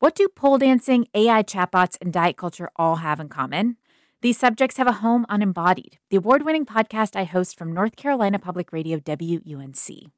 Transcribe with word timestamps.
What 0.00 0.14
do 0.14 0.28
pole 0.28 0.58
dancing, 0.58 1.08
AI 1.12 1.42
chatbots, 1.42 1.96
and 2.00 2.12
diet 2.12 2.36
culture 2.36 2.70
all 2.76 2.96
have 2.96 3.18
in 3.18 3.28
common? 3.28 3.78
These 4.20 4.38
subjects 4.38 4.76
have 4.76 4.86
a 4.86 4.92
home 5.02 5.26
on 5.28 5.42
Embodied, 5.42 5.98
the 6.10 6.18
award 6.18 6.44
winning 6.44 6.64
podcast 6.64 7.16
I 7.16 7.24
host 7.24 7.58
from 7.58 7.72
North 7.72 7.96
Carolina 7.96 8.38
Public 8.38 8.72
Radio 8.72 9.00
WUNC. 9.00 10.12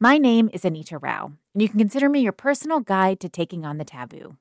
My 0.00 0.18
name 0.18 0.50
is 0.52 0.64
Anita 0.64 0.98
Rao, 0.98 1.34
and 1.54 1.62
you 1.62 1.68
can 1.68 1.78
consider 1.78 2.08
me 2.08 2.18
your 2.18 2.32
personal 2.32 2.80
guide 2.80 3.20
to 3.20 3.28
taking 3.28 3.64
on 3.64 3.78
the 3.78 3.84
taboo. 3.84 4.38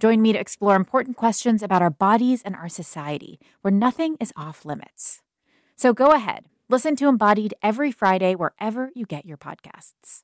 Join 0.00 0.22
me 0.22 0.32
to 0.32 0.40
explore 0.40 0.74
important 0.74 1.18
questions 1.18 1.62
about 1.62 1.82
our 1.82 1.90
bodies 1.90 2.40
and 2.40 2.56
our 2.56 2.70
society, 2.70 3.38
where 3.60 3.72
nothing 3.72 4.16
is 4.20 4.32
off 4.36 4.64
limits. 4.64 5.20
So 5.76 5.92
go 5.92 6.12
ahead, 6.12 6.46
listen 6.70 6.96
to 6.96 7.08
Embodied 7.08 7.52
every 7.62 7.92
Friday 7.92 8.34
wherever 8.34 8.90
you 8.94 9.04
get 9.04 9.26
your 9.26 9.36
podcasts. 9.36 10.23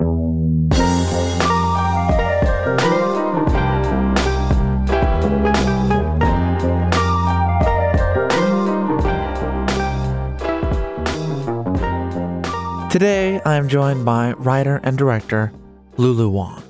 Today, 12.91 13.39
I'm 13.45 13.69
joined 13.69 14.03
by 14.03 14.33
writer 14.33 14.81
and 14.83 14.97
director 14.97 15.53
Lulu 15.95 16.27
Wang. 16.27 16.61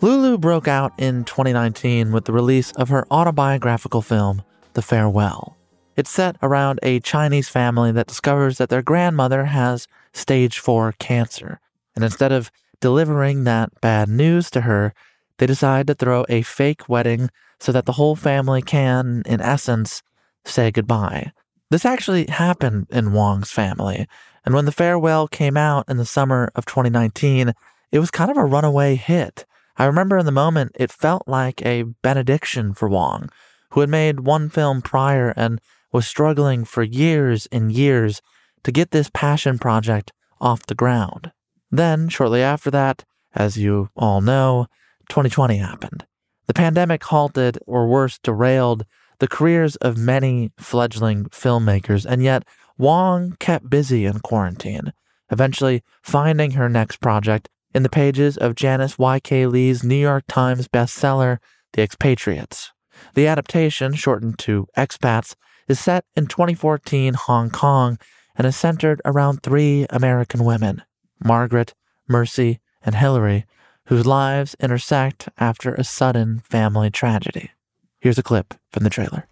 Lulu 0.00 0.38
broke 0.38 0.66
out 0.66 0.94
in 0.96 1.24
2019 1.24 2.12
with 2.12 2.24
the 2.24 2.32
release 2.32 2.72
of 2.72 2.88
her 2.88 3.06
autobiographical 3.10 4.00
film, 4.00 4.42
The 4.72 4.80
Farewell. 4.80 5.54
It's 5.96 6.08
set 6.08 6.36
around 6.42 6.80
a 6.82 6.98
Chinese 7.00 7.50
family 7.50 7.92
that 7.92 8.06
discovers 8.06 8.56
that 8.56 8.70
their 8.70 8.80
grandmother 8.80 9.44
has 9.44 9.86
stage 10.14 10.58
4 10.58 10.94
cancer. 10.98 11.60
And 11.94 12.02
instead 12.02 12.32
of 12.32 12.50
delivering 12.80 13.44
that 13.44 13.78
bad 13.82 14.08
news 14.08 14.50
to 14.52 14.62
her, 14.62 14.94
they 15.36 15.44
decide 15.44 15.86
to 15.88 15.94
throw 15.94 16.24
a 16.30 16.40
fake 16.40 16.88
wedding 16.88 17.28
so 17.60 17.70
that 17.70 17.84
the 17.84 17.92
whole 17.92 18.16
family 18.16 18.62
can, 18.62 19.22
in 19.26 19.42
essence, 19.42 20.02
say 20.46 20.70
goodbye. 20.70 21.32
This 21.68 21.84
actually 21.84 22.28
happened 22.28 22.86
in 22.88 23.12
Wang's 23.12 23.50
family, 23.50 24.06
and 24.44 24.54
when 24.54 24.64
The 24.64 24.72
Farewell 24.72 25.26
came 25.28 25.56
out 25.56 25.88
in 25.88 25.96
the 25.96 26.04
summer 26.04 26.50
of 26.54 26.66
2019, 26.66 27.54
it 27.90 27.98
was 27.98 28.10
kind 28.10 28.30
of 28.30 28.36
a 28.36 28.44
runaway 28.44 28.94
hit. 28.96 29.46
I 29.76 29.86
remember 29.86 30.18
in 30.18 30.26
the 30.26 30.32
moment 30.32 30.72
it 30.74 30.92
felt 30.92 31.26
like 31.26 31.64
a 31.64 31.82
benediction 31.82 32.74
for 32.74 32.88
Wang, 32.88 33.30
who 33.70 33.80
had 33.80 33.88
made 33.88 34.20
one 34.20 34.48
film 34.48 34.82
prior 34.82 35.32
and 35.36 35.60
was 35.92 36.06
struggling 36.06 36.64
for 36.64 36.82
years 36.82 37.46
and 37.50 37.72
years 37.72 38.20
to 38.64 38.72
get 38.72 38.90
this 38.90 39.10
passion 39.12 39.58
project 39.58 40.12
off 40.40 40.66
the 40.66 40.74
ground. 40.74 41.32
Then, 41.70 42.08
shortly 42.08 42.42
after 42.42 42.70
that, 42.70 43.04
as 43.34 43.56
you 43.56 43.90
all 43.96 44.20
know, 44.20 44.66
2020 45.08 45.56
happened. 45.56 46.04
The 46.46 46.54
pandemic 46.54 47.02
halted, 47.04 47.58
or 47.66 47.88
worse, 47.88 48.18
derailed 48.18 48.84
the 49.18 49.28
careers 49.28 49.76
of 49.76 49.96
many 49.96 50.52
fledgling 50.58 51.24
filmmakers, 51.26 52.04
and 52.04 52.22
yet 52.22 52.44
Wang 52.76 53.36
kept 53.38 53.70
busy 53.70 54.04
in 54.04 54.20
quarantine, 54.20 54.92
eventually 55.30 55.82
finding 56.02 56.52
her 56.52 56.68
next 56.68 57.00
project 57.00 57.48
in 57.74 57.82
the 57.82 57.88
pages 57.88 58.36
of 58.36 58.54
Janice 58.54 58.98
Y.K. 58.98 59.46
Lee's 59.46 59.84
New 59.84 59.94
York 59.94 60.24
Times 60.28 60.68
bestseller, 60.68 61.38
The 61.72 61.82
Expatriates. 61.82 62.72
The 63.14 63.26
adaptation, 63.26 63.94
shortened 63.94 64.38
to 64.40 64.68
Expats, 64.76 65.34
is 65.68 65.80
set 65.80 66.04
in 66.14 66.26
2014 66.26 67.14
Hong 67.14 67.50
Kong 67.50 67.98
and 68.36 68.46
is 68.46 68.56
centered 68.56 69.00
around 69.04 69.42
three 69.42 69.86
American 69.90 70.44
women 70.44 70.82
Margaret, 71.22 71.74
Mercy, 72.08 72.60
and 72.84 72.96
Hillary, 72.96 73.46
whose 73.86 74.06
lives 74.06 74.56
intersect 74.60 75.28
after 75.38 75.74
a 75.74 75.84
sudden 75.84 76.40
family 76.40 76.90
tragedy. 76.90 77.52
Here's 78.00 78.18
a 78.18 78.22
clip 78.22 78.54
from 78.70 78.84
the 78.84 78.90
trailer. 78.90 79.26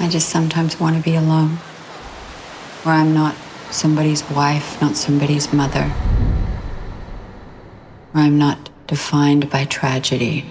I 0.00 0.08
just 0.08 0.28
sometimes 0.28 0.78
want 0.78 0.96
to 0.96 1.02
be 1.02 1.16
alone, 1.16 1.56
where 2.84 2.94
I'm 2.94 3.12
not 3.12 3.34
somebody's 3.72 4.22
wife, 4.30 4.80
not 4.80 4.94
somebody's 4.94 5.52
mother, 5.52 5.88
where 8.12 8.22
I'm 8.22 8.38
not 8.38 8.70
defined 8.86 9.50
by 9.50 9.64
tragedy. 9.64 10.44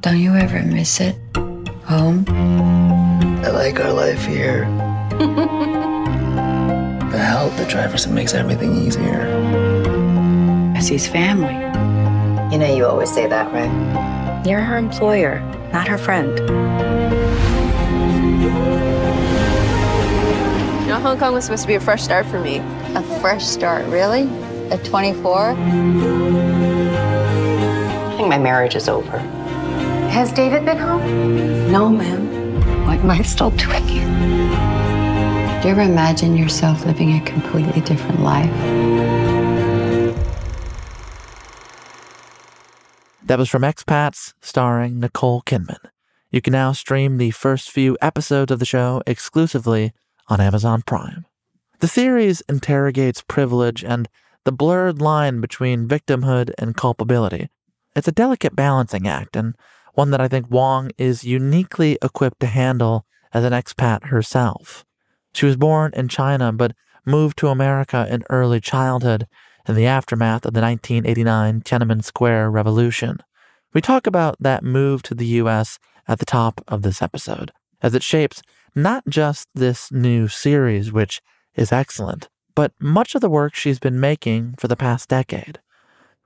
Don't 0.00 0.20
you 0.20 0.36
ever 0.36 0.62
miss 0.62 1.00
it? 1.00 1.16
Home? 1.86 2.24
I 3.44 3.50
like 3.50 3.80
our 3.80 3.92
life 3.92 4.24
here. 4.24 4.60
the 7.10 7.18
help 7.18 7.56
the 7.56 7.66
drivers 7.68 8.06
it 8.06 8.12
makes 8.12 8.32
everything 8.32 8.76
easier. 8.76 9.22
As 10.76 10.86
his 10.88 11.08
family. 11.08 11.89
You 12.50 12.58
know, 12.58 12.66
you 12.74 12.84
always 12.84 13.12
say 13.12 13.28
that, 13.28 13.52
right? 13.52 14.44
You're 14.44 14.60
her 14.60 14.76
employer, 14.76 15.38
not 15.72 15.86
her 15.86 15.96
friend. 15.96 16.36
You 20.80 20.86
know, 20.88 20.98
Hong 21.00 21.16
Kong 21.16 21.32
was 21.32 21.44
supposed 21.44 21.62
to 21.62 21.68
be 21.68 21.76
a 21.76 21.80
fresh 21.80 22.02
start 22.02 22.26
for 22.26 22.40
me. 22.40 22.56
A 22.96 23.02
fresh 23.20 23.44
start, 23.44 23.86
really? 23.86 24.28
At 24.72 24.84
24? 24.84 25.50
I 25.50 25.54
think 28.16 28.28
my 28.28 28.38
marriage 28.38 28.74
is 28.74 28.88
over. 28.88 29.18
Has 30.10 30.32
David 30.32 30.64
been 30.64 30.78
home? 30.78 31.70
No, 31.70 31.88
ma'am. 31.88 32.84
What 32.84 32.98
am 32.98 33.10
I 33.10 33.22
still 33.22 33.50
doing 33.50 33.86
here? 33.86 34.08
Do 35.62 35.68
you 35.68 35.72
ever 35.74 35.82
imagine 35.82 36.36
yourself 36.36 36.84
living 36.84 37.16
a 37.16 37.20
completely 37.24 37.80
different 37.82 38.22
life? 38.22 38.50
That 43.30 43.38
was 43.38 43.48
from 43.48 43.62
Expats, 43.62 44.34
starring 44.40 44.98
Nicole 44.98 45.40
Kidman. 45.42 45.78
You 46.32 46.42
can 46.42 46.50
now 46.50 46.72
stream 46.72 47.16
the 47.16 47.30
first 47.30 47.70
few 47.70 47.96
episodes 48.02 48.50
of 48.50 48.58
the 48.58 48.64
show 48.64 49.04
exclusively 49.06 49.92
on 50.26 50.40
Amazon 50.40 50.82
Prime. 50.84 51.26
The 51.78 51.86
series 51.86 52.40
interrogates 52.48 53.22
privilege 53.22 53.84
and 53.84 54.08
the 54.42 54.50
blurred 54.50 55.00
line 55.00 55.40
between 55.40 55.86
victimhood 55.86 56.50
and 56.58 56.76
culpability. 56.76 57.50
It's 57.94 58.08
a 58.08 58.10
delicate 58.10 58.56
balancing 58.56 59.06
act 59.06 59.36
and 59.36 59.54
one 59.94 60.10
that 60.10 60.20
I 60.20 60.26
think 60.26 60.50
Wang 60.50 60.90
is 60.98 61.22
uniquely 61.22 61.98
equipped 62.02 62.40
to 62.40 62.48
handle 62.48 63.06
as 63.32 63.44
an 63.44 63.52
expat 63.52 64.06
herself. 64.06 64.84
She 65.34 65.46
was 65.46 65.56
born 65.56 65.92
in 65.94 66.08
China 66.08 66.52
but 66.52 66.74
moved 67.06 67.38
to 67.38 67.46
America 67.46 68.08
in 68.10 68.24
early 68.28 68.58
childhood 68.60 69.28
in 69.68 69.74
the 69.74 69.86
aftermath 69.86 70.44
of 70.44 70.54
the 70.54 70.60
1989 70.60 71.62
Tiananmen 71.62 72.04
Square 72.04 72.50
revolution. 72.50 73.18
We 73.72 73.80
talk 73.80 74.06
about 74.06 74.36
that 74.40 74.64
move 74.64 75.02
to 75.04 75.14
the 75.14 75.26
US 75.26 75.78
at 76.08 76.18
the 76.18 76.26
top 76.26 76.60
of 76.66 76.82
this 76.82 77.00
episode, 77.00 77.52
as 77.82 77.94
it 77.94 78.02
shapes 78.02 78.42
not 78.74 79.04
just 79.08 79.48
this 79.54 79.90
new 79.92 80.28
series, 80.28 80.92
which 80.92 81.20
is 81.54 81.72
excellent, 81.72 82.28
but 82.54 82.72
much 82.80 83.14
of 83.14 83.20
the 83.20 83.30
work 83.30 83.54
she's 83.54 83.78
been 83.78 84.00
making 84.00 84.54
for 84.58 84.68
the 84.68 84.76
past 84.76 85.08
decade. 85.08 85.60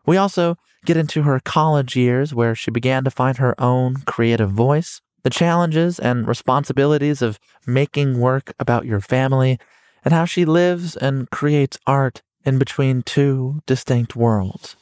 We 0.07 0.17
also 0.17 0.57
get 0.85 0.97
into 0.97 1.23
her 1.23 1.41
college 1.41 1.97
years 1.97 2.35
where 2.35 2.55
she 2.55 2.71
began 2.71 3.05
to 3.05 3.11
find 3.11 3.39
her 3.39 3.59
own 3.61 3.97
creative 4.07 4.51
voice, 4.51 5.01
the 5.23 5.31
challenges 5.31 5.99
and 5.99 6.29
responsibilities 6.29 7.23
of 7.23 7.39
making 7.67 8.21
work 8.21 8.53
about 8.59 8.85
your 8.85 9.01
family, 9.01 9.59
and 10.05 10.13
how 10.13 10.27
she 10.27 10.45
lives 10.45 10.97
and 10.97 11.31
creates 11.31 11.79
art 11.87 12.23
in 12.45 12.59
between 12.59 13.03
two 13.03 13.63
distinct 13.67 14.17
worlds. 14.17 14.77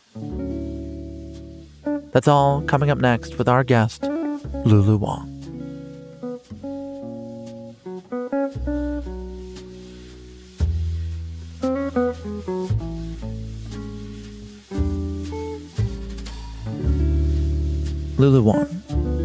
That's 2.13 2.29
all 2.29 2.63
coming 2.63 2.91
up 2.91 2.99
next 2.99 3.39
with 3.39 3.49
our 3.49 3.65
guest, 3.65 4.03
Lulu 4.03 4.99
Wang. 4.99 5.29
Lulu 18.19 18.43
Wang, 18.43 18.67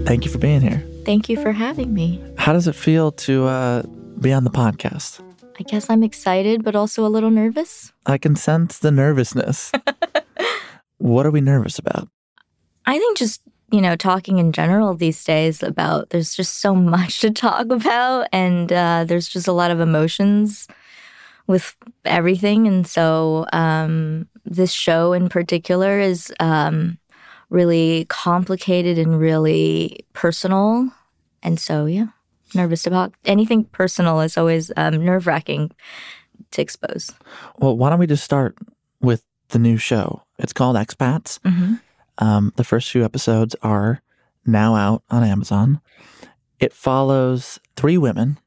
thank 0.05 0.25
you 0.25 0.31
for 0.31 0.37
being 0.39 0.61
here. 0.61 0.83
Thank 1.05 1.29
you 1.29 1.39
for 1.41 1.51
having 1.51 1.93
me. 1.93 2.23
How 2.37 2.53
does 2.53 2.67
it 2.67 2.73
feel 2.75 3.11
to 3.11 3.45
uh, 3.45 3.83
be 4.19 4.33
on 4.33 4.43
the 4.43 4.49
podcast? 4.49 5.21
I 5.59 5.63
guess 5.63 5.89
I'm 5.89 6.03
excited, 6.03 6.63
but 6.63 6.75
also 6.75 7.05
a 7.05 7.09
little 7.09 7.31
nervous. 7.31 7.91
I 8.05 8.17
can 8.17 8.35
sense 8.35 8.79
the 8.79 8.91
nervousness. 8.91 9.71
what 10.97 11.25
are 11.25 11.31
we 11.31 11.41
nervous 11.41 11.79
about? 11.79 12.09
I 12.85 12.97
think 12.97 13.17
just, 13.17 13.41
you 13.71 13.81
know, 13.81 13.95
talking 13.95 14.37
in 14.37 14.51
general 14.51 14.93
these 14.93 15.23
days 15.23 15.63
about 15.63 16.11
there's 16.11 16.35
just 16.35 16.57
so 16.57 16.75
much 16.95 17.19
to 17.21 17.31
talk 17.31 17.71
about, 17.71 18.27
and 18.31 18.71
uh, 18.71 19.05
there's 19.07 19.27
just 19.27 19.47
a 19.47 19.51
lot 19.51 19.71
of 19.71 19.79
emotions 19.79 20.67
with 21.47 21.75
everything. 22.05 22.67
And 22.67 22.85
so 22.85 23.45
um, 23.53 24.27
this 24.45 24.71
show 24.71 25.13
in 25.13 25.29
particular 25.29 25.99
is 25.99 26.31
um, 26.39 26.99
really 27.49 28.05
complicated 28.09 28.97
and 28.97 29.19
really 29.19 30.05
personal. 30.13 30.91
And 31.41 31.59
so, 31.59 31.85
yeah, 31.85 32.07
nervous 32.53 32.87
about 32.87 33.13
anything 33.25 33.65
personal 33.65 34.21
is 34.21 34.37
always 34.37 34.71
um, 34.77 35.03
nerve 35.03 35.27
wracking 35.27 35.71
to 36.51 36.61
expose. 36.61 37.11
Well, 37.57 37.77
why 37.77 37.89
don't 37.89 37.99
we 37.99 38.07
just 38.07 38.23
start 38.23 38.57
with 39.01 39.23
the 39.49 39.59
new 39.59 39.77
show? 39.77 40.23
It's 40.39 40.53
called 40.53 40.75
Expats. 40.75 41.39
Mm-hmm. 41.39 41.75
Um, 42.19 42.53
the 42.55 42.63
first 42.63 42.91
few 42.91 43.03
episodes 43.03 43.55
are 43.61 44.01
now 44.45 44.75
out 44.75 45.03
on 45.09 45.23
Amazon. 45.23 45.81
It 46.59 46.73
follows 46.73 47.59
three 47.75 47.97
women 47.97 48.39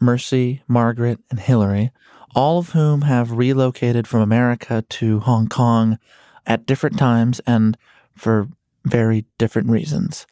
Mercy, 0.00 0.62
Margaret, 0.66 1.20
and 1.30 1.38
Hillary, 1.38 1.92
all 2.34 2.58
of 2.58 2.70
whom 2.70 3.02
have 3.02 3.30
relocated 3.30 4.08
from 4.08 4.20
America 4.20 4.84
to 4.88 5.20
Hong 5.20 5.48
Kong 5.48 5.98
at 6.44 6.66
different 6.66 6.98
times 6.98 7.40
and 7.46 7.76
for 8.16 8.48
very 8.84 9.26
different 9.38 9.68
reasons. 9.68 10.26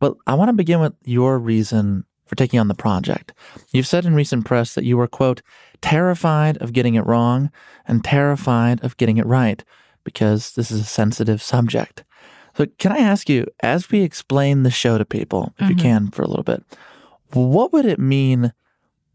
But 0.00 0.16
I 0.26 0.34
want 0.34 0.48
to 0.48 0.54
begin 0.54 0.80
with 0.80 0.94
your 1.04 1.38
reason 1.38 2.04
for 2.32 2.36
taking 2.36 2.58
on 2.58 2.68
the 2.68 2.74
project. 2.74 3.34
You've 3.72 3.86
said 3.86 4.06
in 4.06 4.14
recent 4.14 4.46
press 4.46 4.74
that 4.74 4.84
you 4.84 4.96
were, 4.96 5.06
quote, 5.06 5.42
terrified 5.82 6.56
of 6.62 6.72
getting 6.72 6.94
it 6.94 7.04
wrong 7.04 7.50
and 7.86 8.02
terrified 8.02 8.82
of 8.82 8.96
getting 8.96 9.18
it 9.18 9.26
right 9.26 9.62
because 10.02 10.52
this 10.52 10.70
is 10.70 10.80
a 10.80 10.84
sensitive 10.84 11.42
subject. 11.42 12.04
So, 12.56 12.64
can 12.78 12.90
I 12.90 13.00
ask 13.00 13.28
you, 13.28 13.46
as 13.62 13.90
we 13.90 14.00
explain 14.00 14.62
the 14.62 14.70
show 14.70 14.96
to 14.96 15.04
people, 15.04 15.52
if 15.58 15.64
mm-hmm. 15.64 15.70
you 15.72 15.76
can 15.76 16.10
for 16.10 16.22
a 16.22 16.26
little 16.26 16.42
bit, 16.42 16.64
what 17.34 17.70
would 17.74 17.84
it 17.84 17.98
mean 17.98 18.54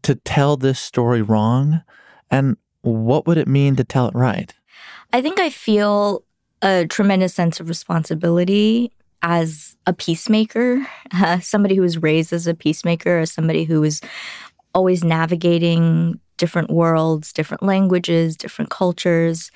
to 0.02 0.14
tell 0.14 0.56
this 0.56 0.78
story 0.78 1.20
wrong? 1.20 1.82
And 2.30 2.56
what 2.82 3.26
would 3.26 3.36
it 3.36 3.48
mean 3.48 3.74
to 3.76 3.84
tell 3.84 4.06
it 4.06 4.14
right? 4.14 4.54
I 5.12 5.22
think 5.22 5.40
I 5.40 5.50
feel 5.50 6.22
a 6.62 6.86
tremendous 6.86 7.34
sense 7.34 7.58
of 7.58 7.68
responsibility 7.68 8.92
as 9.22 9.76
a 9.86 9.92
peacemaker, 9.92 10.86
uh, 11.12 11.38
somebody 11.40 11.74
who 11.74 11.82
was 11.82 12.02
raised 12.02 12.32
as 12.32 12.46
a 12.46 12.54
peacemaker, 12.54 13.18
as 13.18 13.32
somebody 13.32 13.64
who 13.64 13.80
was 13.80 14.00
always 14.74 15.02
navigating 15.02 16.20
different 16.36 16.70
worlds, 16.70 17.32
different 17.32 17.62
languages, 17.62 18.36
different 18.36 18.70
cultures, 18.70 19.50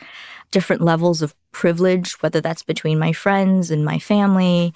different 0.51 0.83
levels 0.83 1.23
of 1.23 1.35
privilege, 1.53 2.15
whether 2.23 2.41
that's 2.41 2.63
between 2.63 2.99
my 2.99 3.13
friends 3.13 3.71
and 3.71 3.85
my 3.85 3.99
family. 3.99 4.75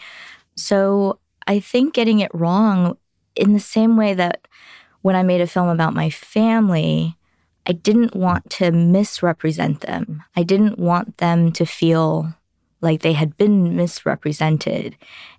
So 0.54 1.18
I 1.46 1.60
think 1.60 1.94
getting 1.94 2.20
it 2.20 2.30
wrong 2.34 2.96
in 3.34 3.52
the 3.52 3.60
same 3.60 3.96
way 3.96 4.14
that 4.14 4.46
when 5.02 5.16
I 5.16 5.22
made 5.22 5.40
a 5.40 5.46
film 5.46 5.68
about 5.68 5.94
my 5.94 6.10
family, 6.10 7.16
I 7.66 7.72
didn't 7.72 8.14
want 8.14 8.48
to 8.50 8.70
misrepresent 8.70 9.80
them. 9.80 10.22
I 10.36 10.42
didn't 10.42 10.78
want 10.78 11.18
them 11.18 11.52
to 11.52 11.66
feel 11.66 12.34
like 12.86 13.02
they 13.02 13.12
had 13.12 13.36
been 13.36 13.76
misrepresented. 13.76 14.96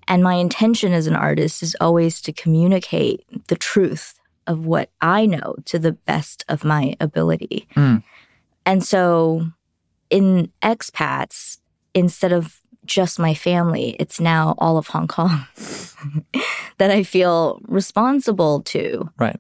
And 0.08 0.22
my 0.22 0.36
intention 0.36 0.92
as 0.92 1.08
an 1.08 1.16
artist 1.16 1.64
is 1.64 1.76
always 1.80 2.22
to 2.22 2.34
communicate 2.34 3.26
the 3.48 3.56
truth 3.56 4.20
of 4.46 4.66
what 4.66 4.90
I 5.02 5.26
know 5.26 5.56
to 5.66 5.80
the 5.80 5.94
best 5.94 6.44
of 6.50 6.66
my 6.66 6.96
ability. 7.00 7.68
Mm. 7.76 8.04
And 8.66 8.84
so 8.84 9.48
in 10.10 10.52
expats, 10.62 11.60
instead 11.94 12.34
of 12.34 12.60
just 12.86 13.18
my 13.18 13.34
family, 13.34 13.96
it's 13.98 14.20
now 14.20 14.56
all 14.58 14.78
of 14.78 14.88
Hong 14.88 15.08
Kong 15.08 15.46
that 16.78 16.92
I 16.92 17.04
feel 17.04 17.60
responsible 17.64 18.62
to. 18.64 19.10
Right. 19.18 19.40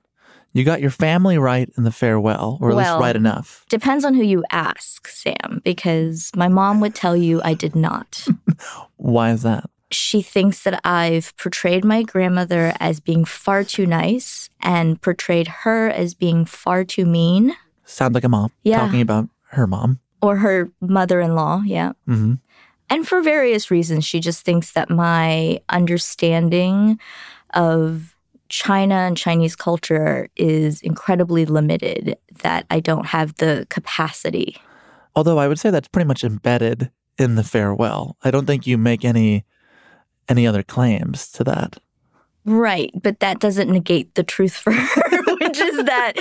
You 0.57 0.63
got 0.63 0.81
your 0.81 0.89
family 0.89 1.37
right 1.37 1.71
in 1.77 1.83
the 1.83 1.91
farewell, 1.91 2.57
or 2.59 2.71
at 2.71 2.75
well, 2.75 2.95
least 2.95 3.03
right 3.03 3.15
enough. 3.15 3.63
Depends 3.69 4.03
on 4.03 4.15
who 4.15 4.23
you 4.23 4.43
ask, 4.49 5.07
Sam, 5.07 5.61
because 5.63 6.31
my 6.35 6.47
mom 6.47 6.79
would 6.79 6.95
tell 6.95 7.15
you 7.15 7.41
I 7.43 7.53
did 7.53 7.75
not. 7.75 8.27
Why 8.97 9.29
is 9.29 9.43
that? 9.43 9.69
She 9.91 10.23
thinks 10.23 10.63
that 10.63 10.81
I've 10.83 11.37
portrayed 11.37 11.85
my 11.85 12.01
grandmother 12.01 12.73
as 12.79 12.99
being 12.99 13.23
far 13.23 13.63
too 13.63 13.85
nice 13.85 14.49
and 14.59 14.99
portrayed 14.99 15.47
her 15.47 15.89
as 15.89 16.15
being 16.15 16.43
far 16.43 16.83
too 16.83 17.05
mean. 17.05 17.55
Sounds 17.85 18.15
like 18.15 18.23
a 18.23 18.29
mom 18.29 18.51
yeah. 18.63 18.79
talking 18.79 19.01
about 19.01 19.29
her 19.49 19.67
mom. 19.67 19.99
Or 20.23 20.37
her 20.37 20.71
mother 20.81 21.21
in 21.21 21.35
law, 21.35 21.61
yeah. 21.67 21.91
Mm-hmm. 22.07 22.33
And 22.89 23.07
for 23.07 23.21
various 23.21 23.69
reasons, 23.69 24.05
she 24.05 24.19
just 24.19 24.43
thinks 24.43 24.71
that 24.71 24.89
my 24.89 25.61
understanding 25.69 26.99
of 27.53 28.15
China 28.49 28.95
and 28.95 29.17
Chinese 29.17 29.55
culture 29.55 30.29
is 30.35 30.81
incredibly 30.81 31.45
limited, 31.45 32.17
that 32.43 32.65
I 32.69 32.79
don't 32.79 33.07
have 33.07 33.35
the 33.37 33.67
capacity. 33.69 34.57
Although 35.15 35.39
I 35.39 35.47
would 35.47 35.59
say 35.59 35.69
that's 35.69 35.87
pretty 35.87 36.07
much 36.07 36.23
embedded 36.23 36.91
in 37.17 37.35
the 37.35 37.43
farewell. 37.43 38.17
I 38.23 38.31
don't 38.31 38.45
think 38.45 38.67
you 38.67 38.77
make 38.77 39.03
any 39.03 39.45
any 40.29 40.45
other 40.45 40.63
claims 40.63 41.31
to 41.31 41.43
that. 41.45 41.77
Right, 42.45 42.91
but 43.01 43.19
that 43.19 43.39
doesn't 43.39 43.69
negate 43.69 44.15
the 44.15 44.23
truth 44.23 44.55
for 44.55 44.71
her, 44.71 45.23
which 45.41 45.59
is 45.59 45.83
that 45.83 46.13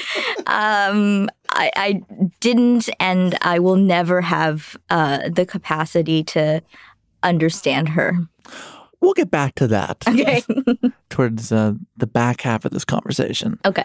um, 0.46 1.28
I, 1.50 1.70
I, 1.76 2.02
didn't 2.40 2.88
and 2.98 3.38
I 3.42 3.60
will 3.60 3.76
never 3.76 4.20
have 4.20 4.76
uh, 4.90 5.28
the 5.28 5.46
capacity 5.46 6.24
to 6.24 6.62
understand 7.22 7.90
her. 7.90 8.18
We'll 9.00 9.14
get 9.14 9.30
back 9.30 9.54
to 9.56 9.66
that. 9.68 10.04
Okay. 10.08 10.42
towards 11.10 11.52
uh, 11.52 11.74
the 11.96 12.06
back 12.06 12.42
half 12.42 12.64
of 12.64 12.72
this 12.72 12.84
conversation. 12.84 13.58
Okay. 13.64 13.84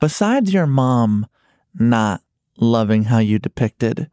Besides 0.00 0.52
your 0.52 0.66
mom 0.66 1.26
not 1.74 2.22
loving 2.56 3.04
how 3.04 3.18
you 3.18 3.38
depicted 3.38 4.10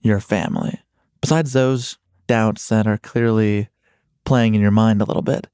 your 0.00 0.20
family, 0.20 0.80
besides 1.20 1.52
those 1.52 1.98
doubts 2.26 2.68
that 2.68 2.86
are 2.86 2.98
clearly 2.98 3.68
playing 4.24 4.54
in 4.54 4.60
your 4.60 4.70
mind 4.70 5.02
a 5.02 5.04
little 5.04 5.22
bit, 5.22 5.48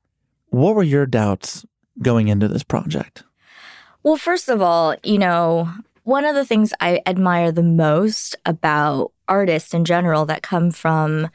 what 0.50 0.74
were 0.74 0.82
your 0.82 1.06
doubts 1.06 1.64
going 2.00 2.28
into 2.28 2.48
this 2.48 2.62
project? 2.62 3.24
Well, 4.02 4.16
first 4.16 4.48
of 4.48 4.62
all, 4.62 4.94
you 5.02 5.18
know, 5.18 5.68
one 6.04 6.24
of 6.24 6.34
the 6.34 6.44
things 6.44 6.72
I 6.80 7.00
admire 7.06 7.50
the 7.50 7.64
most 7.64 8.36
about 8.44 9.12
artists 9.26 9.74
in 9.74 9.84
general 9.84 10.24
that 10.26 10.42
come 10.42 10.70
from 10.70 11.28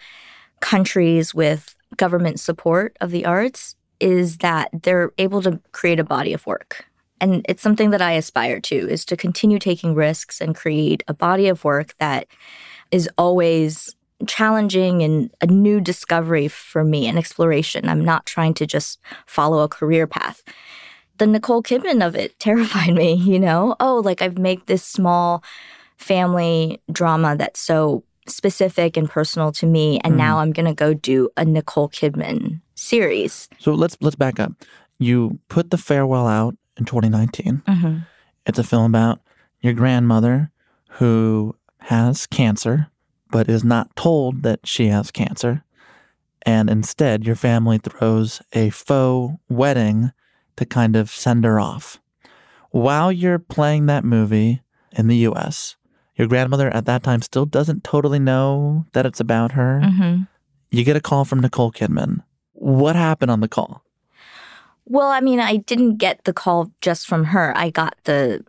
countries 0.61 1.33
with 1.33 1.75
government 1.97 2.39
support 2.39 2.97
of 3.01 3.11
the 3.11 3.25
arts 3.25 3.75
is 3.99 4.37
that 4.37 4.69
they're 4.83 5.11
able 5.17 5.41
to 5.43 5.59
create 5.71 5.99
a 5.99 6.03
body 6.03 6.33
of 6.33 6.45
work. 6.47 6.85
And 7.19 7.45
it's 7.47 7.61
something 7.61 7.91
that 7.91 8.01
I 8.01 8.13
aspire 8.13 8.59
to 8.61 8.75
is 8.75 9.05
to 9.05 9.15
continue 9.15 9.59
taking 9.59 9.93
risks 9.93 10.41
and 10.41 10.55
create 10.55 11.03
a 11.07 11.13
body 11.13 11.47
of 11.47 11.63
work 11.63 11.93
that 11.99 12.25
is 12.89 13.07
always 13.17 13.95
challenging 14.27 15.03
and 15.03 15.31
a 15.39 15.45
new 15.45 15.79
discovery 15.79 16.47
for 16.47 16.83
me, 16.83 17.07
an 17.07 17.17
exploration. 17.17 17.87
I'm 17.87 18.03
not 18.03 18.25
trying 18.25 18.55
to 18.55 18.65
just 18.65 18.99
follow 19.27 19.63
a 19.63 19.69
career 19.69 20.07
path. 20.07 20.43
The 21.17 21.27
Nicole 21.27 21.61
Kidman 21.61 22.05
of 22.05 22.15
it 22.15 22.37
terrified 22.39 22.95
me, 22.95 23.13
you 23.13 23.39
know? 23.39 23.75
Oh, 23.79 24.01
like 24.03 24.21
I've 24.21 24.37
made 24.37 24.65
this 24.65 24.83
small 24.83 25.43
family 25.97 26.81
drama 26.91 27.35
that's 27.37 27.59
so 27.59 28.03
specific 28.27 28.97
and 28.97 29.09
personal 29.09 29.51
to 29.51 29.65
me 29.65 29.99
and 30.03 30.13
mm. 30.13 30.17
now 30.17 30.39
I'm 30.39 30.51
going 30.51 30.65
to 30.65 30.73
go 30.73 30.93
do 30.93 31.29
a 31.37 31.45
Nicole 31.45 31.89
Kidman 31.89 32.61
series. 32.75 33.49
So 33.59 33.73
let's 33.73 33.97
let's 34.01 34.15
back 34.15 34.39
up. 34.39 34.53
You 34.99 35.39
put 35.49 35.71
the 35.71 35.77
farewell 35.77 36.27
out 36.27 36.55
in 36.77 36.85
2019. 36.85 37.63
Mm-hmm. 37.67 37.97
It's 38.45 38.59
a 38.59 38.63
film 38.63 38.85
about 38.85 39.19
your 39.61 39.73
grandmother 39.73 40.51
who 40.91 41.55
has 41.79 42.27
cancer 42.27 42.87
but 43.31 43.49
is 43.49 43.63
not 43.63 43.95
told 43.95 44.43
that 44.43 44.59
she 44.65 44.87
has 44.87 45.09
cancer. 45.09 45.63
And 46.43 46.69
instead, 46.69 47.25
your 47.25 47.37
family 47.37 47.77
throws 47.77 48.41
a 48.51 48.69
faux 48.71 49.35
wedding 49.47 50.11
to 50.57 50.65
kind 50.65 50.97
of 50.97 51.09
send 51.09 51.45
her 51.45 51.59
off. 51.59 51.97
While 52.71 53.11
you're 53.11 53.39
playing 53.39 53.85
that 53.85 54.03
movie, 54.03 54.61
in 54.91 55.07
the 55.07 55.17
US. 55.27 55.75
Your 56.15 56.27
grandmother 56.27 56.69
at 56.69 56.85
that 56.85 57.03
time 57.03 57.21
still 57.21 57.45
doesn't 57.45 57.83
totally 57.83 58.19
know 58.19 58.85
that 58.93 59.05
it's 59.05 59.19
about 59.19 59.53
her. 59.53 59.81
Mm-hmm. 59.83 60.23
You 60.69 60.83
get 60.83 60.95
a 60.95 61.01
call 61.01 61.25
from 61.25 61.39
Nicole 61.39 61.71
Kidman. 61.71 62.23
What 62.53 62.95
happened 62.95 63.31
on 63.31 63.39
the 63.39 63.47
call? 63.47 63.83
Well, 64.85 65.07
I 65.07 65.21
mean, 65.21 65.39
I 65.39 65.57
didn't 65.57 65.97
get 65.97 66.23
the 66.25 66.33
call 66.33 66.71
just 66.81 67.07
from 67.07 67.25
her. 67.25 67.55
I 67.55 67.69
got 67.69 67.95
the 68.03 68.43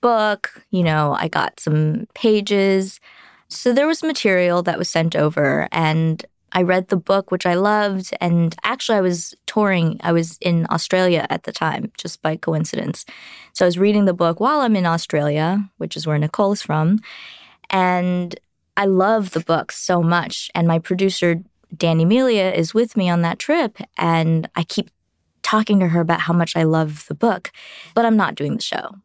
book, 0.00 0.62
you 0.70 0.82
know, 0.82 1.14
I 1.18 1.28
got 1.28 1.60
some 1.60 2.06
pages. 2.14 3.00
So 3.48 3.72
there 3.72 3.86
was 3.86 4.02
material 4.02 4.62
that 4.62 4.78
was 4.78 4.88
sent 4.88 5.14
over, 5.14 5.68
and 5.70 6.24
I 6.52 6.62
read 6.62 6.88
the 6.88 6.96
book, 6.96 7.30
which 7.30 7.46
I 7.46 7.54
loved. 7.54 8.14
And 8.20 8.54
actually, 8.64 8.98
I 8.98 9.02
was 9.02 9.34
touring, 9.46 9.98
I 10.02 10.12
was 10.12 10.38
in 10.40 10.66
Australia 10.70 11.26
at 11.30 11.44
the 11.44 11.52
time, 11.52 11.90
just 11.96 12.22
by 12.22 12.36
coincidence. 12.36 13.04
So 13.52 13.64
I 13.64 13.68
was 13.68 13.78
reading 13.78 14.04
the 14.04 14.14
book 14.14 14.40
while 14.40 14.60
I'm 14.60 14.76
in 14.76 14.86
Australia, 14.86 15.68
which 15.78 15.96
is 15.96 16.06
where 16.06 16.18
Nicole 16.18 16.52
is 16.52 16.62
from. 16.62 17.00
And 17.70 18.38
I 18.76 18.86
love 18.86 19.30
the 19.30 19.40
book 19.40 19.72
so 19.72 20.02
much. 20.02 20.50
And 20.54 20.66
my 20.68 20.78
producer, 20.78 21.42
Danny 21.76 22.04
Melia, 22.04 22.52
is 22.52 22.74
with 22.74 22.96
me 22.96 23.08
on 23.08 23.22
that 23.22 23.38
trip. 23.38 23.78
And 23.96 24.48
I 24.56 24.64
keep 24.64 24.90
talking 25.42 25.80
to 25.80 25.88
her 25.88 26.00
about 26.00 26.20
how 26.20 26.32
much 26.32 26.56
I 26.56 26.62
love 26.62 27.06
the 27.08 27.14
book, 27.14 27.50
but 27.94 28.04
I'm 28.04 28.16
not 28.16 28.34
doing 28.34 28.56
the 28.56 28.62
show 28.62 28.96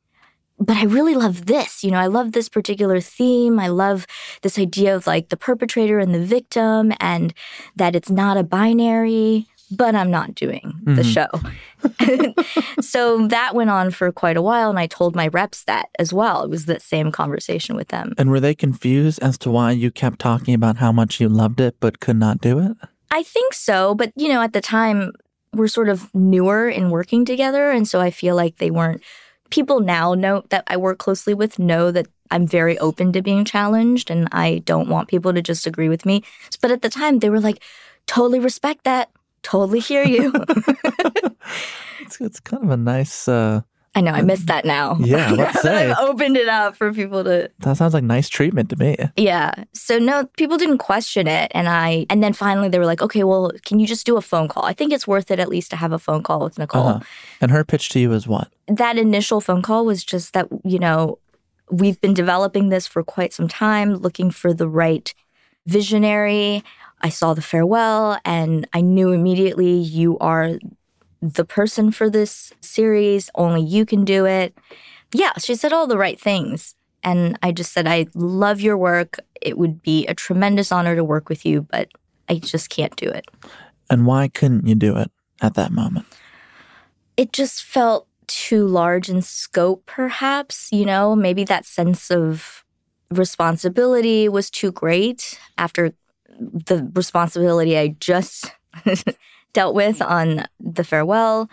but 0.59 0.77
I 0.77 0.83
really 0.83 1.15
love 1.15 1.45
this. 1.45 1.83
You 1.83 1.91
know, 1.91 1.99
I 1.99 2.07
love 2.07 2.31
this 2.31 2.49
particular 2.49 2.99
theme. 2.99 3.59
I 3.59 3.67
love 3.67 4.07
this 4.41 4.57
idea 4.57 4.95
of 4.95 5.05
like 5.05 5.29
the 5.29 5.37
perpetrator 5.37 5.99
and 5.99 6.13
the 6.13 6.23
victim 6.23 6.93
and 6.99 7.33
that 7.75 7.95
it's 7.95 8.09
not 8.09 8.37
a 8.37 8.43
binary, 8.43 9.47
but 9.69 9.95
I'm 9.95 10.09
not 10.09 10.33
doing 10.33 10.73
mm-hmm. 10.83 10.95
the 10.95 11.03
show. 11.03 11.27
so 12.81 13.27
that 13.27 13.53
went 13.53 13.69
on 13.69 13.91
for 13.91 14.11
quite 14.11 14.37
a 14.37 14.41
while. 14.41 14.69
And 14.69 14.79
I 14.79 14.87
told 14.87 15.15
my 15.15 15.27
reps 15.27 15.63
that 15.65 15.89
as 15.99 16.11
well. 16.11 16.43
It 16.43 16.49
was 16.49 16.65
that 16.65 16.81
same 16.81 17.11
conversation 17.11 17.75
with 17.75 17.89
them. 17.89 18.13
And 18.17 18.31
were 18.31 18.39
they 18.39 18.55
confused 18.55 19.19
as 19.21 19.37
to 19.39 19.51
why 19.51 19.71
you 19.71 19.91
kept 19.91 20.19
talking 20.19 20.53
about 20.53 20.77
how 20.77 20.91
much 20.91 21.19
you 21.19 21.29
loved 21.29 21.59
it 21.59 21.75
but 21.79 21.99
could 21.99 22.17
not 22.17 22.41
do 22.41 22.59
it? 22.59 22.75
I 23.11 23.23
think 23.23 23.53
so. 23.53 23.93
But, 23.93 24.11
you 24.15 24.27
know, 24.27 24.41
at 24.41 24.53
the 24.53 24.61
time, 24.61 25.11
we're 25.53 25.67
sort 25.67 25.89
of 25.89 26.13
newer 26.13 26.67
in 26.67 26.89
working 26.89 27.25
together. 27.25 27.71
And 27.71 27.87
so 27.87 27.99
I 27.99 28.11
feel 28.11 28.35
like 28.35 28.57
they 28.57 28.71
weren't 28.71 29.01
people 29.49 29.79
now 29.79 30.13
know 30.13 30.43
that 30.49 30.63
I 30.67 30.77
work 30.77 30.97
closely 30.99 31.33
with 31.33 31.59
know 31.59 31.91
that 31.91 32.07
I'm 32.31 32.45
very 32.45 32.77
open 32.79 33.13
to 33.13 33.21
being 33.21 33.45
challenged 33.45 34.09
and 34.09 34.27
I 34.31 34.59
don't 34.65 34.89
want 34.89 35.07
people 35.07 35.33
to 35.33 35.41
just 35.41 35.67
agree 35.67 35.89
with 35.89 36.05
me. 36.05 36.23
But 36.61 36.71
at 36.71 36.81
the 36.81 36.89
time, 36.89 37.19
they 37.19 37.29
were 37.29 37.39
like, 37.39 37.63
totally 38.05 38.39
respect 38.39 38.83
that, 38.83 39.09
totally 39.43 39.79
hear 39.79 40.03
you. 40.03 40.31
it's, 42.01 42.19
it's 42.19 42.39
kind 42.39 42.63
of 42.63 42.69
a 42.69 42.77
nice 42.77 43.27
uh, 43.27 43.61
I 43.97 44.01
know 44.01 44.11
I 44.11 44.21
missed 44.21 44.45
that 44.45 44.63
now. 44.63 44.95
Yeah, 44.99 45.31
let's 45.37 45.59
say 45.63 45.89
I've 45.89 45.97
opened 45.97 46.37
it 46.37 46.47
up 46.47 46.75
for 46.75 46.93
people 46.93 47.23
to. 47.23 47.49
That 47.61 47.77
sounds 47.77 47.95
like 47.95 48.03
nice 48.03 48.29
treatment 48.29 48.69
to 48.69 48.75
me. 48.75 48.95
Yeah. 49.15 49.63
So 49.73 49.97
no, 49.97 50.25
people 50.37 50.55
didn't 50.55 50.77
question 50.77 51.27
it, 51.27 51.51
and 51.55 51.67
I 51.67 52.05
and 52.11 52.21
then 52.21 52.33
finally 52.33 52.69
they 52.69 52.77
were 52.77 52.85
like, 52.85 53.01
okay, 53.01 53.23
well, 53.23 53.51
can 53.65 53.79
you 53.79 53.87
just 53.87 54.05
do 54.05 54.15
a 54.15 54.21
phone 54.21 54.49
call? 54.49 54.65
I 54.65 54.73
think 54.73 54.93
it's 54.93 55.07
worth 55.07 55.31
it 55.31 55.39
at 55.39 55.49
least 55.49 55.71
to 55.71 55.77
have 55.77 55.93
a 55.93 55.97
phone 55.97 56.21
call 56.21 56.41
with 56.41 56.59
Nicole. 56.59 56.87
Uh-huh. 56.87 56.99
And 57.41 57.49
her 57.49 57.65
pitch 57.65 57.89
to 57.89 57.99
you 57.99 58.13
is 58.13 58.27
what? 58.27 58.49
That 58.67 58.99
initial 58.99 59.41
phone 59.41 59.63
call 59.63 59.83
was 59.83 60.03
just 60.03 60.33
that 60.33 60.47
you 60.63 60.77
know 60.77 61.17
we've 61.71 61.99
been 61.99 62.13
developing 62.13 62.69
this 62.69 62.85
for 62.85 63.03
quite 63.03 63.33
some 63.33 63.47
time, 63.47 63.95
looking 63.95 64.29
for 64.29 64.53
the 64.53 64.69
right 64.69 65.11
visionary. 65.65 66.63
I 67.01 67.09
saw 67.09 67.33
the 67.33 67.41
farewell, 67.41 68.19
and 68.25 68.67
I 68.73 68.81
knew 68.81 69.11
immediately 69.11 69.71
you 69.71 70.19
are 70.19 70.59
the 71.21 71.45
person 71.45 71.91
for 71.91 72.09
this 72.09 72.53
series. 72.61 73.29
Only 73.35 73.61
you 73.61 73.85
can 73.85 74.05
do 74.05 74.25
it. 74.25 74.57
Yeah, 75.13 75.33
she 75.37 75.55
said 75.55 75.73
all 75.73 75.87
the 75.87 75.97
right 75.97 76.19
things. 76.19 76.75
And 77.03 77.37
I 77.41 77.51
just 77.51 77.71
said, 77.71 77.87
I 77.87 78.07
love 78.13 78.59
your 78.59 78.77
work. 78.77 79.19
It 79.41 79.57
would 79.57 79.81
be 79.81 80.05
a 80.07 80.13
tremendous 80.13 80.71
honor 80.71 80.95
to 80.95 81.03
work 81.03 81.29
with 81.29 81.45
you, 81.45 81.61
but 81.61 81.89
I 82.27 82.39
just 82.39 82.69
can't 82.69 82.95
do 82.95 83.07
it. 83.07 83.25
And 83.89 84.05
why 84.05 84.27
couldn't 84.27 84.67
you 84.67 84.75
do 84.75 84.97
it 84.97 85.11
at 85.41 85.53
that 85.53 85.71
moment? 85.71 86.05
It 87.15 87.31
just 87.31 87.63
felt 87.63 88.07
too 88.27 88.67
large 88.67 89.09
in 89.09 89.21
scope, 89.21 89.85
perhaps. 89.85 90.69
You 90.71 90.85
know, 90.85 91.15
maybe 91.15 91.43
that 91.45 91.65
sense 91.65 92.11
of 92.11 92.65
responsibility 93.09 94.27
was 94.27 94.49
too 94.49 94.71
great 94.71 95.39
after 95.57 95.93
the 96.39 96.89
responsibility 96.93 97.77
I 97.77 97.95
just 97.99 98.51
dealt 99.57 99.73
with 99.73 99.97
mm-hmm. 99.97 100.13
on 100.13 100.45
the 100.59 100.83
farewell 100.83 101.49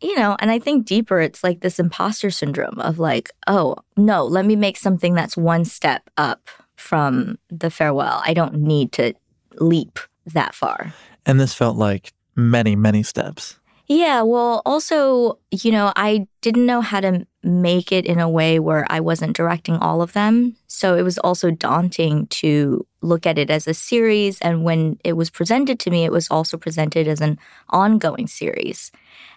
you 0.00 0.16
know, 0.16 0.36
and 0.38 0.50
I 0.50 0.58
think 0.58 0.86
deeper, 0.86 1.20
it's 1.20 1.42
like 1.42 1.60
this 1.60 1.78
imposter 1.78 2.30
syndrome 2.30 2.78
of 2.78 2.98
like, 2.98 3.32
oh, 3.46 3.76
no, 3.96 4.24
let 4.24 4.46
me 4.46 4.54
make 4.54 4.76
something 4.76 5.14
that's 5.14 5.36
one 5.36 5.64
step 5.64 6.08
up 6.16 6.48
from 6.76 7.38
the 7.50 7.70
farewell. 7.70 8.22
I 8.24 8.32
don't 8.32 8.54
need 8.54 8.92
to 8.92 9.14
leap 9.56 9.98
that 10.26 10.54
far. 10.54 10.92
And 11.26 11.40
this 11.40 11.54
felt 11.54 11.76
like 11.76 12.12
many, 12.36 12.76
many 12.76 13.02
steps. 13.02 13.58
Yeah. 13.88 14.22
Well, 14.22 14.62
also, 14.64 15.38
you 15.50 15.72
know, 15.72 15.92
I 15.96 16.28
didn't 16.42 16.66
know 16.66 16.80
how 16.80 17.00
to 17.00 17.26
make 17.48 17.92
it 17.92 18.04
in 18.04 18.18
a 18.20 18.28
way 18.28 18.58
where 18.58 18.86
I 18.90 19.00
wasn't 19.00 19.36
directing 19.36 19.76
all 19.76 20.02
of 20.02 20.12
them. 20.12 20.56
So 20.66 20.96
it 20.96 21.02
was 21.02 21.18
also 21.18 21.50
daunting 21.50 22.26
to 22.28 22.86
look 23.00 23.26
at 23.26 23.38
it 23.38 23.50
as 23.50 23.66
a 23.66 23.74
series. 23.74 24.38
And 24.40 24.64
when 24.64 24.98
it 25.04 25.14
was 25.14 25.30
presented 25.30 25.80
to 25.80 25.90
me, 25.90 26.04
it 26.04 26.12
was 26.12 26.28
also 26.30 26.56
presented 26.56 27.08
as 27.08 27.20
an 27.20 27.38
ongoing 27.70 28.26
series. 28.26 28.92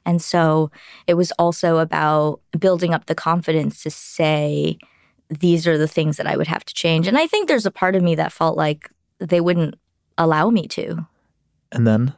And 0.06 0.22
so 0.22 0.72
it 1.08 1.14
was 1.14 1.32
also 1.34 1.78
about 1.78 2.42
building 2.58 2.94
up 2.94 3.06
the 3.06 3.16
confidence 3.16 3.84
to 3.84 3.90
say, 3.90 4.78
these 5.30 5.66
are 5.66 5.78
the 5.78 5.88
things 5.88 6.18
that 6.18 6.28
I 6.28 6.36
would 6.36 6.48
have 6.48 6.66
to 6.66 6.74
change. 6.74 7.08
And 7.08 7.18
I 7.18 7.28
think 7.28 7.48
there's 7.48 7.66
a 7.66 7.72
part 7.72 7.96
of 7.96 8.04
me 8.04 8.16
that 8.16 8.34
felt 8.34 8.58
like 8.58 8.90
they 9.20 9.40
wouldn't 9.40 9.76
allow 10.18 10.50
me 10.50 10.68
to. 10.68 11.08
And 11.72 11.88
then? 11.88 12.14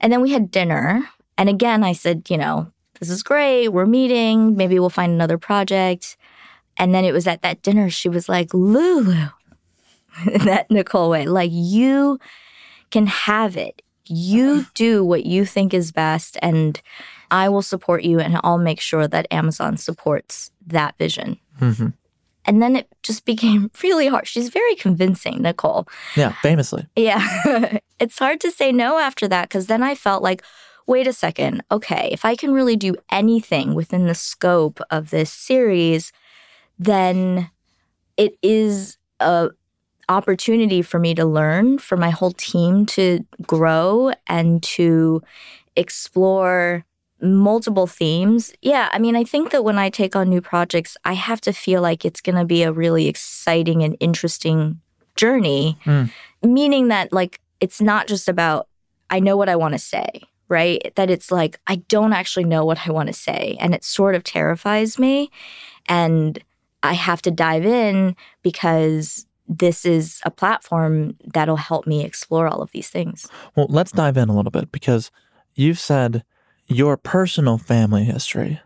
And 0.00 0.12
then 0.12 0.20
we 0.20 0.32
had 0.32 0.50
dinner. 0.50 1.08
And 1.38 1.48
again, 1.48 1.82
I 1.82 1.92
said, 1.92 2.28
you 2.28 2.36
know, 2.36 2.70
this 3.00 3.10
is 3.10 3.22
great. 3.22 3.68
We're 3.68 3.86
meeting. 3.86 4.56
Maybe 4.56 4.78
we'll 4.78 4.90
find 4.90 5.12
another 5.12 5.38
project. 5.38 6.16
And 6.76 6.94
then 6.94 7.04
it 7.04 7.12
was 7.12 7.26
at 7.26 7.42
that 7.42 7.62
dinner, 7.62 7.90
she 7.90 8.08
was 8.08 8.28
like, 8.28 8.54
Lulu, 8.54 9.26
that 10.44 10.70
Nicole 10.70 11.10
way, 11.10 11.26
like, 11.26 11.50
you 11.52 12.18
can 12.90 13.06
have 13.06 13.56
it. 13.56 13.82
You 14.06 14.66
do 14.74 15.04
what 15.04 15.24
you 15.24 15.44
think 15.44 15.72
is 15.72 15.92
best, 15.92 16.36
and 16.42 16.80
I 17.30 17.48
will 17.48 17.62
support 17.62 18.02
you, 18.02 18.18
and 18.18 18.40
I'll 18.42 18.58
make 18.58 18.80
sure 18.80 19.06
that 19.06 19.26
Amazon 19.30 19.76
supports 19.76 20.50
that 20.66 20.96
vision. 20.98 21.38
Mm-hmm. 21.60 21.88
And 22.46 22.62
then 22.62 22.76
it 22.76 22.88
just 23.02 23.24
became 23.24 23.70
really 23.82 24.08
hard. 24.08 24.26
She's 24.26 24.48
very 24.48 24.74
convincing, 24.74 25.42
Nicole. 25.42 25.86
Yeah, 26.16 26.32
famously. 26.42 26.86
Yeah. 26.96 27.78
it's 28.00 28.18
hard 28.18 28.40
to 28.40 28.50
say 28.50 28.72
no 28.72 28.98
after 28.98 29.28
that 29.28 29.48
because 29.48 29.66
then 29.66 29.82
I 29.82 29.94
felt 29.94 30.22
like, 30.22 30.42
wait 30.90 31.06
a 31.06 31.12
second, 31.12 31.62
okay, 31.70 32.08
if 32.10 32.24
I 32.24 32.34
can 32.34 32.52
really 32.52 32.74
do 32.74 32.96
anything 33.12 33.74
within 33.74 34.08
the 34.08 34.14
scope 34.14 34.80
of 34.90 35.10
this 35.10 35.32
series, 35.32 36.12
then 36.80 37.48
it 38.16 38.36
is 38.42 38.98
a 39.20 39.50
opportunity 40.08 40.82
for 40.82 40.98
me 40.98 41.14
to 41.14 41.24
learn, 41.24 41.78
for 41.78 41.96
my 41.96 42.10
whole 42.10 42.32
team 42.32 42.84
to 42.84 43.24
grow 43.46 44.10
and 44.26 44.60
to 44.64 45.22
explore 45.76 46.84
multiple 47.22 47.86
themes. 47.86 48.52
Yeah, 48.60 48.88
I 48.92 48.98
mean, 48.98 49.14
I 49.14 49.22
think 49.22 49.52
that 49.52 49.62
when 49.62 49.78
I 49.78 49.90
take 49.90 50.16
on 50.16 50.28
new 50.28 50.40
projects, 50.40 50.96
I 51.04 51.12
have 51.12 51.40
to 51.42 51.52
feel 51.52 51.82
like 51.82 52.04
it's 52.04 52.20
going 52.20 52.36
to 52.36 52.44
be 52.44 52.64
a 52.64 52.72
really 52.72 53.06
exciting 53.06 53.84
and 53.84 53.96
interesting 54.00 54.80
journey, 55.14 55.78
mm. 55.84 56.10
meaning 56.42 56.88
that 56.88 57.12
like 57.12 57.38
it's 57.60 57.80
not 57.80 58.08
just 58.08 58.28
about 58.28 58.66
I 59.08 59.20
know 59.20 59.36
what 59.36 59.48
I 59.48 59.54
want 59.54 59.74
to 59.74 59.78
say 59.78 60.22
right? 60.50 60.92
That 60.96 61.10
it's 61.10 61.32
like, 61.32 61.58
I 61.66 61.76
don't 61.76 62.12
actually 62.12 62.44
know 62.44 62.64
what 62.64 62.86
I 62.86 62.90
want 62.90 63.06
to 63.06 63.12
say. 63.14 63.56
And 63.60 63.74
it 63.74 63.84
sort 63.84 64.14
of 64.14 64.24
terrifies 64.24 64.98
me. 64.98 65.30
And 65.86 66.38
I 66.82 66.92
have 66.92 67.22
to 67.22 67.30
dive 67.30 67.64
in 67.64 68.16
because 68.42 69.26
this 69.48 69.84
is 69.86 70.20
a 70.24 70.30
platform 70.30 71.16
that'll 71.32 71.56
help 71.56 71.86
me 71.86 72.04
explore 72.04 72.46
all 72.46 72.62
of 72.62 72.70
these 72.72 72.88
things. 72.88 73.28
Well, 73.56 73.66
let's 73.68 73.92
dive 73.92 74.16
in 74.16 74.28
a 74.28 74.36
little 74.36 74.50
bit 74.50 74.70
because 74.70 75.10
you've 75.54 75.78
said 75.78 76.24
your 76.66 76.96
personal 76.96 77.58
family 77.58 78.04
history 78.04 78.60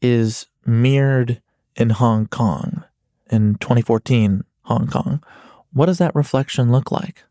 is 0.00 0.46
mirrored 0.64 1.40
in 1.76 1.90
Hong 1.90 2.26
Kong 2.26 2.84
in 3.30 3.56
2014, 3.56 4.44
Hong 4.62 4.86
Kong. 4.86 5.22
What 5.72 5.86
does 5.86 5.98
that 5.98 6.14
reflection 6.14 6.70
look 6.70 6.90
like? 6.92 7.24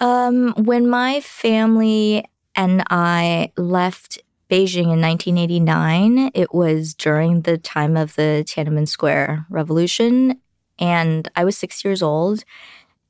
Um, 0.00 0.52
when 0.56 0.88
my 0.88 1.20
family 1.20 2.24
and 2.54 2.82
I 2.90 3.52
left 3.56 4.18
Beijing 4.50 4.92
in 4.92 5.00
1989. 5.00 6.32
It 6.34 6.52
was 6.52 6.94
during 6.94 7.42
the 7.42 7.56
time 7.56 7.96
of 7.96 8.16
the 8.16 8.44
Tiananmen 8.46 8.88
Square 8.88 9.46
Revolution, 9.48 10.40
and 10.78 11.30
I 11.36 11.44
was 11.44 11.56
six 11.56 11.84
years 11.84 12.02
old. 12.02 12.44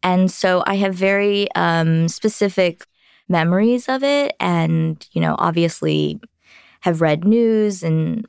And 0.02 0.30
so 0.30 0.62
I 0.66 0.76
have 0.76 0.94
very 0.94 1.50
um, 1.54 2.08
specific 2.08 2.86
memories 3.28 3.88
of 3.88 4.02
it, 4.02 4.34
and, 4.40 5.06
you 5.12 5.20
know, 5.20 5.36
obviously 5.38 6.20
have 6.80 7.00
read 7.00 7.24
news 7.24 7.82
and 7.82 8.26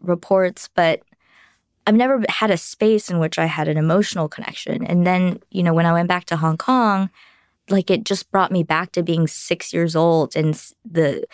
reports, 0.00 0.68
but 0.74 1.02
I've 1.86 1.94
never 1.94 2.22
had 2.28 2.50
a 2.50 2.56
space 2.56 3.10
in 3.10 3.18
which 3.18 3.38
I 3.38 3.46
had 3.46 3.68
an 3.68 3.76
emotional 3.76 4.28
connection. 4.28 4.84
And 4.84 5.06
then, 5.06 5.40
you 5.50 5.62
know, 5.62 5.74
when 5.74 5.86
I 5.86 5.92
went 5.92 6.08
back 6.08 6.26
to 6.26 6.36
Hong 6.36 6.56
Kong, 6.56 7.10
like 7.68 7.90
it 7.90 8.04
just 8.04 8.30
brought 8.30 8.52
me 8.52 8.62
back 8.62 8.92
to 8.92 9.02
being 9.02 9.26
six 9.26 9.72
years 9.72 9.94
old 9.94 10.36
and 10.36 10.54
the 10.90 11.24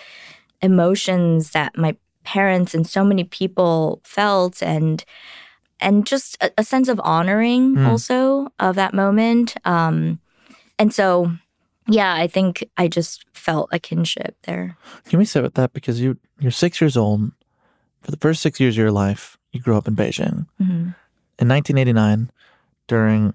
emotions 0.60 1.50
that 1.50 1.76
my 1.76 1.96
parents 2.24 2.74
and 2.74 2.86
so 2.86 3.04
many 3.04 3.24
people 3.24 4.00
felt 4.04 4.62
and 4.62 5.04
and 5.80 6.06
just 6.06 6.36
a, 6.42 6.50
a 6.58 6.64
sense 6.64 6.88
of 6.88 7.00
honoring 7.02 7.76
mm. 7.76 7.86
also 7.86 8.48
of 8.58 8.74
that 8.74 8.92
moment 8.92 9.56
um 9.64 10.18
and 10.78 10.92
so 10.92 11.32
yeah 11.86 12.14
i 12.14 12.26
think 12.26 12.68
i 12.76 12.86
just 12.86 13.24
felt 13.32 13.68
a 13.72 13.78
kinship 13.78 14.36
there 14.42 14.76
can 15.08 15.18
we 15.18 15.24
sit 15.24 15.42
with 15.42 15.54
that 15.54 15.72
because 15.72 16.00
you 16.00 16.18
you're 16.38 16.50
six 16.50 16.80
years 16.80 16.96
old 16.96 17.32
for 18.02 18.10
the 18.10 18.18
first 18.18 18.42
six 18.42 18.60
years 18.60 18.74
of 18.74 18.78
your 18.78 18.92
life 18.92 19.38
you 19.52 19.60
grew 19.60 19.76
up 19.76 19.88
in 19.88 19.96
beijing 19.96 20.46
mm-hmm. 20.60 20.90
in 21.38 21.48
1989 21.48 22.30
during 22.88 23.32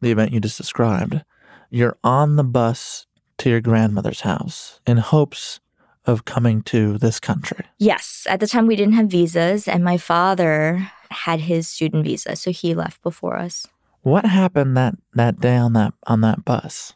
the 0.00 0.10
event 0.10 0.32
you 0.32 0.40
just 0.40 0.56
described 0.56 1.22
you're 1.70 1.96
on 2.02 2.36
the 2.36 2.44
bus 2.44 3.06
to 3.38 3.50
your 3.50 3.60
grandmother's 3.60 4.22
house 4.22 4.80
in 4.86 4.98
hopes 4.98 5.60
of 6.06 6.24
coming 6.24 6.62
to 6.62 6.98
this 6.98 7.20
country. 7.20 7.64
Yes. 7.78 8.26
At 8.28 8.40
the 8.40 8.46
time, 8.46 8.66
we 8.66 8.76
didn't 8.76 8.94
have 8.94 9.08
visas, 9.08 9.68
and 9.68 9.84
my 9.84 9.98
father 9.98 10.90
had 11.10 11.40
his 11.40 11.68
student 11.68 12.04
visa, 12.04 12.34
so 12.34 12.50
he 12.50 12.74
left 12.74 13.02
before 13.02 13.36
us. 13.36 13.66
What 14.02 14.24
happened 14.24 14.76
that, 14.76 14.94
that 15.14 15.40
day 15.40 15.56
on 15.56 15.74
that 15.74 15.92
on 16.06 16.22
that 16.22 16.44
bus? 16.44 16.94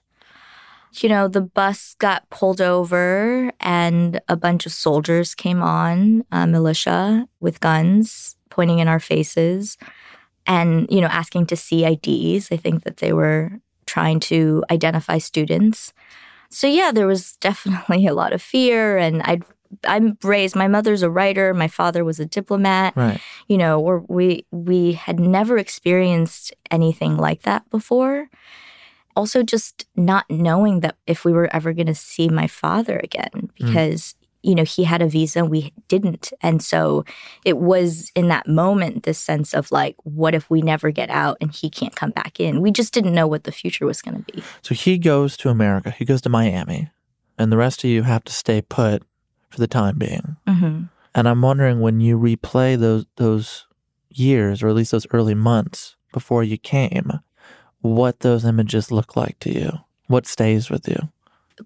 You 0.95 1.09
know, 1.09 1.27
the 1.27 1.41
bus 1.41 1.95
got 1.99 2.29
pulled 2.31 2.61
over, 2.61 3.51
and 3.61 4.21
a 4.29 4.37
bunch 4.37 4.67
of 4.67 4.73
soldiers 4.73 5.35
came 5.35 5.63
on, 5.63 6.25
uh, 6.33 6.47
militia 6.47 7.29
with 7.41 7.61
guns 7.61 8.37
pointing 8.51 8.79
in 8.79 8.89
our 8.89 9.01
faces, 9.01 9.79
and 10.47 10.87
you 10.91 11.01
know, 11.01 11.07
asking 11.09 11.47
to 11.47 11.57
see 11.57 11.85
IDs. 11.85 12.51
I 12.51 12.57
think 12.57 12.85
that 12.85 12.99
they 12.99 13.13
were 13.13 13.61
trying 13.93 14.19
to 14.19 14.65
identify 14.71 15.19
students. 15.19 15.93
So 16.49 16.67
yeah, 16.67 16.93
there 16.93 17.07
was 17.07 17.37
definitely 17.41 18.07
a 18.07 18.15
lot 18.15 18.33
of 18.33 18.41
fear 18.41 18.97
and 18.97 19.23
I'd 19.23 19.45
I'm 19.85 20.19
raised 20.23 20.55
my 20.55 20.69
mother's 20.69 21.03
a 21.03 21.11
writer, 21.11 21.55
my 21.55 21.69
father 21.69 22.05
was 22.05 22.21
a 22.21 22.27
diplomat. 22.27 22.95
Right. 22.97 23.21
You 23.49 23.59
know, 23.59 24.05
we 24.09 24.47
we 24.51 24.93
had 24.93 25.19
never 25.21 25.59
experienced 25.59 26.55
anything 26.71 27.17
like 27.17 27.43
that 27.43 27.69
before. 27.71 28.29
Also 29.15 29.43
just 29.43 29.87
not 29.95 30.25
knowing 30.31 30.81
that 30.81 30.97
if 31.07 31.25
we 31.25 31.33
were 31.33 31.55
ever 31.55 31.75
going 31.75 31.87
to 31.87 31.95
see 31.95 32.29
my 32.29 32.47
father 32.47 32.99
again 33.03 33.51
mm. 33.61 34.15
You 34.43 34.55
know, 34.55 34.65
he 34.65 34.85
had 34.85 35.03
a 35.03 35.09
visa 35.09 35.41
and 35.41 35.51
we 35.51 35.73
didn't. 35.89 36.33
And 36.41 36.63
so 36.63 37.05
it 37.45 37.59
was 37.59 38.11
in 38.15 38.29
that 38.29 38.49
moment 38.49 39.05
this 39.05 39.19
sense 39.19 39.55
of 39.55 39.71
like, 39.71 39.97
what 40.03 40.35
if 40.35 40.51
we 40.51 40.63
never 40.63 40.91
get 40.91 41.11
out 41.11 41.37
and 41.41 41.53
he 41.53 41.71
can't 41.71 41.95
come 41.95 42.11
back 42.11 42.41
in? 42.41 42.61
We 42.61 42.71
just 42.71 42.93
didn't 42.93 43.15
know 43.15 43.27
what 43.27 43.45
the 43.45 43.53
future 43.53 43.87
was 43.87 44.03
going 44.03 44.23
to 44.23 44.33
be. 44.33 44.43
So 44.63 44.75
he 44.75 44.99
goes 44.99 45.37
to 45.39 45.49
America, 45.49 45.91
he 45.91 46.05
goes 46.05 46.21
to 46.23 46.29
Miami, 46.29 46.91
and 47.39 47.53
the 47.53 47.57
rest 47.57 47.85
of 47.85 47.91
you 47.91 48.03
have 48.03 48.25
to 48.25 48.33
stay 48.33 48.63
put 48.63 49.03
for 49.51 49.59
the 49.59 49.67
time 49.67 49.99
being. 49.99 50.37
Mm-hmm. 50.47 50.85
And 51.15 51.29
I'm 51.29 51.43
wondering 51.43 51.81
when 51.81 52.01
you 52.01 52.19
replay 52.19 52.79
those 52.79 53.05
those 53.17 53.67
years, 54.11 54.63
or 54.63 54.69
at 54.69 54.75
least 54.75 54.93
those 54.93 55.07
early 55.13 55.35
months 55.35 55.97
before 56.13 56.43
you 56.43 56.59
came, 56.59 57.21
what 57.81 58.21
those 58.21 58.45
images 58.45 58.91
look 58.91 59.17
like 59.17 59.39
to 59.41 59.53
you. 59.53 59.71
What 60.07 60.27
stays 60.27 60.71
with 60.71 60.89
you? 60.89 61.11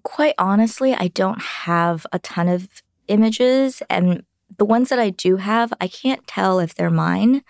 Quite 0.03 0.35
honestly, 0.37 0.93
I 0.93 1.07
don't 1.09 1.41
have 1.41 2.05
a 2.11 2.19
ton 2.19 2.47
of 2.47 2.67
images. 3.07 3.81
And 3.89 4.23
the 4.57 4.65
ones 4.65 4.89
that 4.89 4.99
I 4.99 5.09
do 5.09 5.37
have, 5.37 5.73
I 5.79 5.87
can't 5.87 6.25
tell 6.27 6.59
if 6.59 6.75
they're 6.75 6.89
mine 6.89 7.43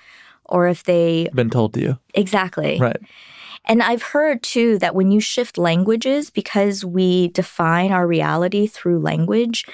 or 0.45 0.67
if 0.67 0.83
they. 0.83 1.29
Been 1.33 1.49
told 1.49 1.73
to 1.75 1.81
you. 1.81 1.99
Exactly. 2.13 2.79
Right. 2.79 2.97
And 3.65 3.83
I've 3.83 4.01
heard 4.01 4.43
too 4.43 4.77
that 4.79 4.95
when 4.95 5.11
you 5.11 5.19
shift 5.19 5.57
languages, 5.57 6.29
because 6.29 6.85
we 6.85 7.27
define 7.29 7.91
our 7.91 8.07
reality 8.07 8.65
through 8.65 8.99
language, 8.99 9.65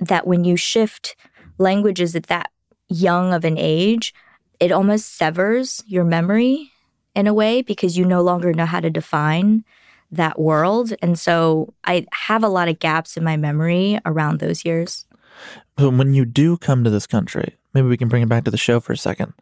that 0.00 0.26
when 0.26 0.44
you 0.44 0.56
shift 0.56 1.14
languages 1.58 2.16
at 2.16 2.24
that 2.24 2.50
young 2.88 3.32
of 3.32 3.44
an 3.44 3.56
age, 3.56 4.12
it 4.58 4.72
almost 4.72 5.16
severs 5.16 5.82
your 5.86 6.04
memory 6.04 6.72
in 7.14 7.26
a 7.26 7.34
way 7.34 7.62
because 7.62 7.96
you 7.96 8.04
no 8.04 8.20
longer 8.20 8.52
know 8.52 8.66
how 8.66 8.80
to 8.80 8.90
define 8.90 9.64
that 10.16 10.38
world. 10.38 10.92
And 11.02 11.18
so 11.18 11.72
I 11.84 12.06
have 12.12 12.42
a 12.42 12.48
lot 12.48 12.68
of 12.68 12.78
gaps 12.78 13.16
in 13.16 13.24
my 13.24 13.36
memory 13.36 13.98
around 14.04 14.40
those 14.40 14.64
years. 14.64 15.06
So 15.78 15.90
when 15.90 16.14
you 16.14 16.24
do 16.24 16.56
come 16.56 16.84
to 16.84 16.90
this 16.90 17.06
country, 17.06 17.56
maybe 17.74 17.88
we 17.88 17.96
can 17.96 18.08
bring 18.08 18.22
it 18.22 18.28
back 18.28 18.44
to 18.44 18.50
the 18.50 18.56
show 18.56 18.80
for 18.80 18.92
a 18.92 18.96
second 18.96 19.34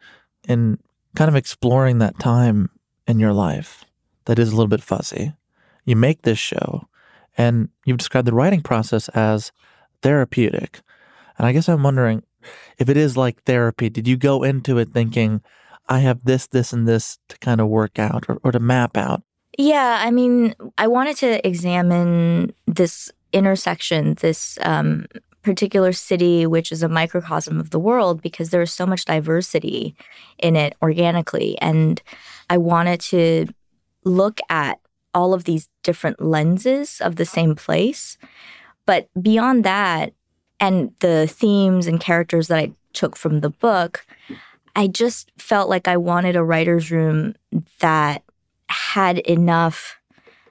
and 0.47 0.77
kind 1.15 1.29
of 1.29 1.35
exploring 1.35 1.99
that 1.99 2.19
time 2.19 2.69
in 3.07 3.19
your 3.19 3.33
life 3.33 3.85
that 4.25 4.39
is 4.39 4.49
a 4.49 4.55
little 4.55 4.67
bit 4.67 4.83
fuzzy. 4.83 5.33
You 5.85 5.95
make 5.95 6.23
this 6.23 6.39
show 6.39 6.87
and 7.37 7.69
you've 7.85 7.97
described 7.97 8.27
the 8.27 8.33
writing 8.33 8.61
process 8.61 9.07
as 9.09 9.51
therapeutic. 10.01 10.81
And 11.37 11.47
I 11.47 11.53
guess 11.53 11.69
I'm 11.69 11.83
wondering 11.83 12.23
if 12.77 12.89
it 12.89 12.97
is 12.97 13.17
like 13.17 13.43
therapy, 13.43 13.89
did 13.89 14.07
you 14.07 14.17
go 14.17 14.43
into 14.43 14.77
it 14.77 14.89
thinking, 14.89 15.41
I 15.87 15.99
have 15.99 16.23
this, 16.23 16.47
this, 16.47 16.73
and 16.73 16.87
this 16.87 17.19
to 17.29 17.37
kind 17.39 17.61
of 17.61 17.67
work 17.67 17.99
out 17.99 18.25
or, 18.27 18.39
or 18.43 18.51
to 18.51 18.59
map 18.59 18.97
out? 18.97 19.23
Yeah, 19.57 20.01
I 20.01 20.11
mean, 20.11 20.53
I 20.77 20.87
wanted 20.87 21.17
to 21.17 21.45
examine 21.47 22.53
this 22.67 23.11
intersection, 23.31 24.15
this 24.15 24.57
um, 24.61 25.05
particular 25.43 25.93
city, 25.93 26.45
which 26.45 26.71
is 26.71 26.83
a 26.83 26.89
microcosm 26.89 27.59
of 27.59 27.69
the 27.69 27.79
world, 27.79 28.21
because 28.21 28.49
there 28.49 28.61
is 28.61 28.73
so 28.73 28.85
much 28.85 29.05
diversity 29.05 29.95
in 30.39 30.55
it 30.55 30.75
organically. 30.81 31.57
And 31.61 32.01
I 32.49 32.57
wanted 32.57 32.99
to 33.01 33.47
look 34.03 34.39
at 34.49 34.79
all 35.13 35.33
of 35.33 35.45
these 35.45 35.69
different 35.83 36.21
lenses 36.21 36.99
of 36.99 37.15
the 37.15 37.25
same 37.25 37.55
place. 37.55 38.17
But 38.85 39.09
beyond 39.21 39.63
that, 39.63 40.13
and 40.59 40.93
the 40.99 41.27
themes 41.27 41.87
and 41.87 41.99
characters 41.99 42.47
that 42.47 42.59
I 42.59 42.71
took 42.93 43.15
from 43.15 43.41
the 43.41 43.49
book, 43.49 44.05
I 44.75 44.87
just 44.87 45.31
felt 45.37 45.69
like 45.69 45.87
I 45.87 45.97
wanted 45.97 46.35
a 46.35 46.43
writer's 46.43 46.91
room 46.91 47.35
that 47.79 48.23
had 48.75 49.19
enough, 49.19 49.99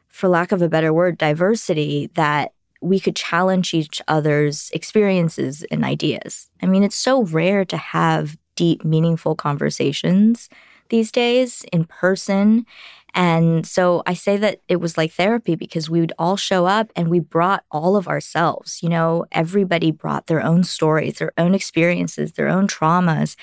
for 0.09 0.29
lack 0.29 0.53
of 0.53 0.63
a 0.63 0.69
better 0.69 0.93
word, 0.93 1.19
diversity 1.19 2.11
that 2.15 2.53
we 2.81 3.01
could 3.01 3.17
challenge 3.17 3.73
each 3.73 4.03
other's 4.09 4.71
experiences 4.73 5.65
and 5.71 5.85
ideas. 5.85 6.51
I 6.63 6.67
mean, 6.67 6.83
it's 6.83 6.97
so 6.97 7.25
rare 7.25 7.65
to 7.65 7.77
have 7.77 8.37
deep, 8.57 8.85
meaningful 8.85 9.35
conversations 9.35 10.49
these 10.91 11.11
days 11.11 11.65
in 11.73 11.85
person. 11.87 12.67
And 13.15 13.67
so 13.67 14.03
I 14.07 14.15
say 14.15 14.37
that 14.37 14.61
it 14.69 14.77
was 14.77 14.99
like 14.99 15.13
therapy 15.13 15.55
because 15.55 15.89
we 15.89 16.01
would 16.01 16.13
all 16.19 16.37
show 16.37 16.67
up 16.67 16.91
and 16.95 17.09
we 17.09 17.21
brought 17.21 17.65
all 17.71 17.97
of 17.97 18.09
ourselves. 18.09 18.83
You 18.83 18.89
know, 18.91 19.25
everybody 19.33 19.91
brought 19.91 20.27
their 20.27 20.43
own 20.43 20.65
stories, 20.65 21.19
their 21.19 21.33
own 21.39 21.55
experiences, 21.55 22.33
their 22.33 22.49
own 22.49 22.67
traumas. 22.67 23.37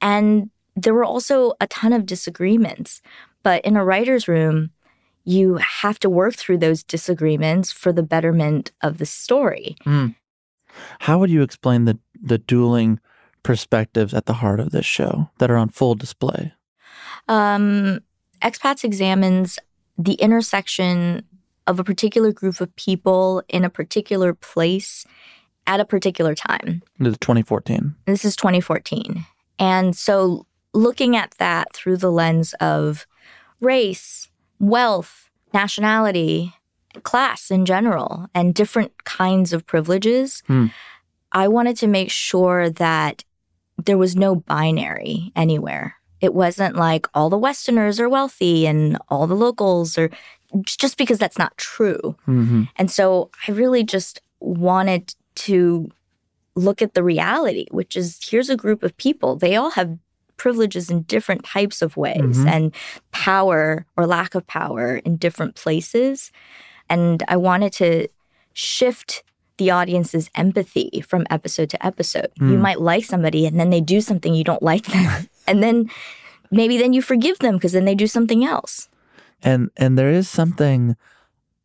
And 0.00 0.50
there 0.74 0.94
were 0.94 1.04
also 1.04 1.52
a 1.60 1.66
ton 1.66 1.92
of 1.92 2.06
disagreements. 2.06 3.00
But 3.42 3.64
in 3.64 3.76
a 3.76 3.84
writer's 3.84 4.28
room, 4.28 4.70
you 5.24 5.56
have 5.56 5.98
to 6.00 6.10
work 6.10 6.34
through 6.34 6.58
those 6.58 6.82
disagreements 6.82 7.70
for 7.72 7.92
the 7.92 8.02
betterment 8.02 8.72
of 8.82 8.98
the 8.98 9.06
story. 9.06 9.76
Mm. 9.86 10.14
How 11.00 11.18
would 11.18 11.30
you 11.30 11.42
explain 11.42 11.84
the, 11.84 11.98
the 12.20 12.38
dueling 12.38 12.98
perspectives 13.42 14.14
at 14.14 14.26
the 14.26 14.34
heart 14.34 14.60
of 14.60 14.70
this 14.70 14.86
show 14.86 15.30
that 15.38 15.50
are 15.50 15.56
on 15.56 15.68
full 15.68 15.94
display? 15.94 16.52
Um, 17.28 18.00
Expats 18.40 18.84
examines 18.84 19.58
the 19.98 20.14
intersection 20.14 21.24
of 21.66 21.78
a 21.78 21.84
particular 21.84 22.32
group 22.32 22.60
of 22.60 22.74
people 22.76 23.42
in 23.48 23.64
a 23.64 23.70
particular 23.70 24.34
place 24.34 25.04
at 25.66 25.78
a 25.78 25.84
particular 25.84 26.34
time. 26.34 26.82
This 26.98 27.12
is 27.12 27.18
2014. 27.18 27.94
This 28.06 28.24
is 28.24 28.34
2014. 28.34 29.24
And 29.58 29.96
so 29.96 30.46
looking 30.74 31.16
at 31.16 31.32
that 31.38 31.72
through 31.72 31.98
the 31.98 32.10
lens 32.10 32.54
of 32.54 33.06
race, 33.62 34.28
wealth, 34.58 35.30
nationality, 35.54 36.52
class 37.02 37.50
in 37.50 37.64
general, 37.64 38.26
and 38.34 38.54
different 38.54 39.04
kinds 39.04 39.52
of 39.52 39.66
privileges, 39.66 40.42
hmm. 40.46 40.66
I 41.32 41.48
wanted 41.48 41.76
to 41.78 41.86
make 41.86 42.10
sure 42.10 42.68
that 42.68 43.24
there 43.78 43.96
was 43.98 44.14
no 44.14 44.36
binary 44.36 45.32
anywhere. 45.34 45.96
It 46.20 46.34
wasn't 46.34 46.76
like 46.76 47.06
all 47.14 47.30
the 47.30 47.38
Westerners 47.38 47.98
are 47.98 48.08
wealthy 48.08 48.66
and 48.66 48.98
all 49.08 49.26
the 49.26 49.34
locals 49.34 49.96
are 49.98 50.10
just 50.64 50.98
because 50.98 51.18
that's 51.18 51.38
not 51.38 51.56
true. 51.56 52.16
Mm-hmm. 52.28 52.64
And 52.76 52.90
so 52.90 53.30
I 53.48 53.52
really 53.52 53.82
just 53.82 54.20
wanted 54.40 55.14
to 55.34 55.90
look 56.54 56.82
at 56.82 56.94
the 56.94 57.02
reality, 57.02 57.66
which 57.70 57.96
is 57.96 58.20
here's 58.22 58.50
a 58.50 58.56
group 58.56 58.82
of 58.82 58.96
people. 58.98 59.36
They 59.36 59.56
all 59.56 59.70
have 59.70 59.98
privileges 60.36 60.90
in 60.90 61.02
different 61.02 61.44
types 61.44 61.82
of 61.82 61.96
ways 61.96 62.20
mm-hmm. 62.20 62.48
and 62.48 62.74
power 63.10 63.86
or 63.96 64.06
lack 64.06 64.34
of 64.34 64.46
power 64.46 64.96
in 64.96 65.16
different 65.16 65.54
places. 65.54 66.32
And 66.88 67.22
I 67.28 67.36
wanted 67.36 67.72
to 67.74 68.08
shift 68.54 69.22
the 69.58 69.70
audience's 69.70 70.30
empathy 70.34 71.04
from 71.06 71.26
episode 71.30 71.70
to 71.70 71.86
episode. 71.86 72.28
Mm. 72.40 72.50
You 72.50 72.56
hmm. 72.56 72.62
might 72.62 72.80
like 72.80 73.04
somebody 73.04 73.46
and 73.46 73.60
then 73.60 73.70
they 73.70 73.80
do 73.80 74.00
something 74.00 74.34
you 74.34 74.44
don't 74.44 74.62
like 74.62 74.86
them. 74.86 75.28
and 75.46 75.62
then 75.62 75.90
maybe 76.50 76.78
then 76.78 76.92
you 76.92 77.02
forgive 77.02 77.38
them 77.38 77.54
because 77.54 77.72
then 77.72 77.84
they 77.84 77.94
do 77.94 78.06
something 78.06 78.44
else. 78.44 78.88
And 79.42 79.70
and 79.76 79.98
there 79.98 80.10
is 80.10 80.28
something 80.28 80.96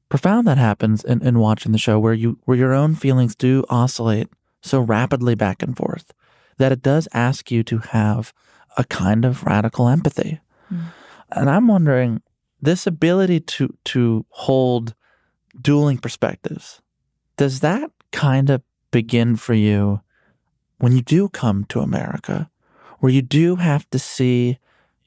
profound 0.10 0.47
that 0.47 0.58
happens 0.58 1.03
in, 1.03 1.21
in 1.25 1.39
watching 1.39 1.71
the 1.71 1.77
show 1.77 1.99
where 1.99 2.13
you 2.13 2.39
where 2.45 2.58
your 2.58 2.73
own 2.73 2.95
feelings 2.95 3.36
do 3.36 3.63
oscillate 3.69 4.30
so 4.62 4.80
rapidly 4.80 5.36
back 5.36 5.62
and 5.62 5.75
forth 5.75 6.13
that 6.58 6.71
it 6.71 6.82
does 6.82 7.08
ask 7.13 7.51
you 7.51 7.63
to 7.63 7.80
have 7.80 8.34
a 8.77 8.83
kind 8.85 9.25
of 9.25 9.43
radical 9.43 9.89
empathy. 9.89 10.39
Mm. 10.71 10.85
And 11.31 11.49
I'm 11.49 11.67
wondering 11.67 12.21
this 12.61 12.87
ability 12.87 13.39
to 13.39 13.75
to 13.85 14.25
hold 14.29 14.95
dueling 15.59 15.97
perspectives 15.97 16.81
does 17.35 17.59
that 17.61 17.91
kind 18.11 18.49
of 18.49 18.61
begin 18.91 19.35
for 19.35 19.53
you 19.53 20.01
when 20.79 20.91
you 20.91 21.01
do 21.01 21.29
come 21.29 21.63
to 21.65 21.79
America 21.79 22.49
where 22.99 23.11
you 23.11 23.21
do 23.21 23.55
have 23.55 23.89
to 23.89 23.99
see 23.99 24.57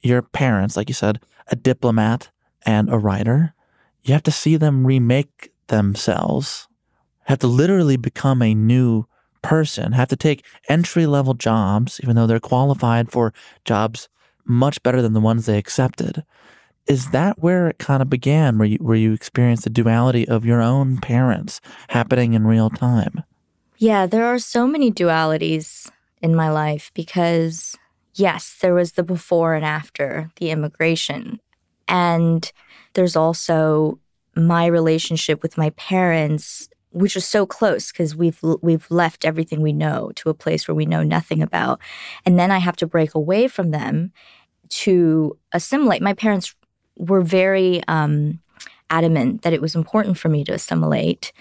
your 0.03 0.23
parents 0.23 0.77
like 0.77 0.89
you 0.89 0.95
said 0.95 1.21
a 1.49 1.57
diplomat 1.57 2.31
and 2.65 2.93
a 2.93 2.99
writer 2.99 3.55
you 4.03 4.13
have 4.13 4.23
to 4.23 4.31
see 4.31 4.57
them 4.57 4.87
remake 4.87 5.53
themselves 5.69 6.69
have 7.25 7.39
to 7.39 7.47
literally 7.47 7.97
become 7.97 8.43
a 8.43 8.55
new 8.55 9.07
person 9.43 9.93
have 9.93 10.09
to 10.09 10.17
take 10.17 10.45
entry 10.69 11.07
level 11.07 11.35
jobs 11.35 12.01
even 12.03 12.17
though 12.17 12.27
they're 12.27 12.41
qualified 12.41 13.11
for 13.11 13.33
jobs 13.65 14.09
much 14.45 14.83
better 14.83 15.01
than 15.01 15.13
the 15.13 15.21
ones 15.21 15.47
they 15.47 15.59
accepted. 15.59 16.25
Is 16.87 17.11
that 17.11 17.39
where 17.39 17.69
it 17.69 17.79
kind 17.79 18.03
of 18.03 18.11
began 18.11 18.59
where 18.59 18.67
you 18.67 18.79
where 18.79 18.97
you 18.97 19.13
experienced 19.13 19.65
the 19.65 19.71
duality 19.71 20.27
of 20.27 20.45
your 20.45 20.61
own 20.61 20.99
parents 20.99 21.61
happening 21.89 22.35
in 22.35 22.47
real 22.47 22.71
time? 22.71 23.23
Yeah 23.79 24.07
there 24.07 24.27
are 24.27 24.39
so 24.39 24.67
many 24.67 24.91
dualities 24.91 25.91
in 26.21 26.35
my 26.35 26.51
life 26.51 26.91
because 26.95 27.77
yes 28.15 28.59
there 28.61 28.75
was 28.75 28.93
the 28.93 29.03
before 29.03 29.55
and 29.55 29.65
after 29.65 30.31
the 30.37 30.51
immigration. 30.51 31.41
And 31.87 32.51
there's 32.95 33.17
also 33.17 33.99
my 34.35 34.67
relationship 34.67 35.43
with 35.43 35.59
my 35.59 35.71
parents 35.71 36.69
which 36.93 37.17
is 37.17 37.25
so 37.25 37.47
close 37.47 37.93
because 37.93 38.17
we've 38.17 38.39
we've 38.63 38.91
left 38.91 39.25
everything 39.25 39.61
we 39.61 39.73
know 39.73 40.11
to 40.17 40.29
a 40.29 40.35
place 40.35 40.67
where 40.67 40.75
we 40.75 40.87
know 40.87 41.03
nothing 41.03 41.43
about 41.43 41.81
and 42.27 42.39
then 42.39 42.51
i 42.51 42.59
have 42.59 42.77
to 42.77 42.87
break 42.87 43.15
away 43.15 43.47
from 43.49 43.71
them 43.71 44.13
to 44.69 45.37
assimilate 45.53 46.03
my 46.03 46.15
parents 46.15 46.55
were 46.97 47.23
very 47.23 47.83
um, 47.89 48.41
adamant 48.91 49.43
that 49.43 49.53
it 49.53 49.61
was 49.61 49.75
important 49.75 50.19
for 50.19 50.29
me 50.29 50.45
to 50.45 50.53
assimilate. 50.53 51.33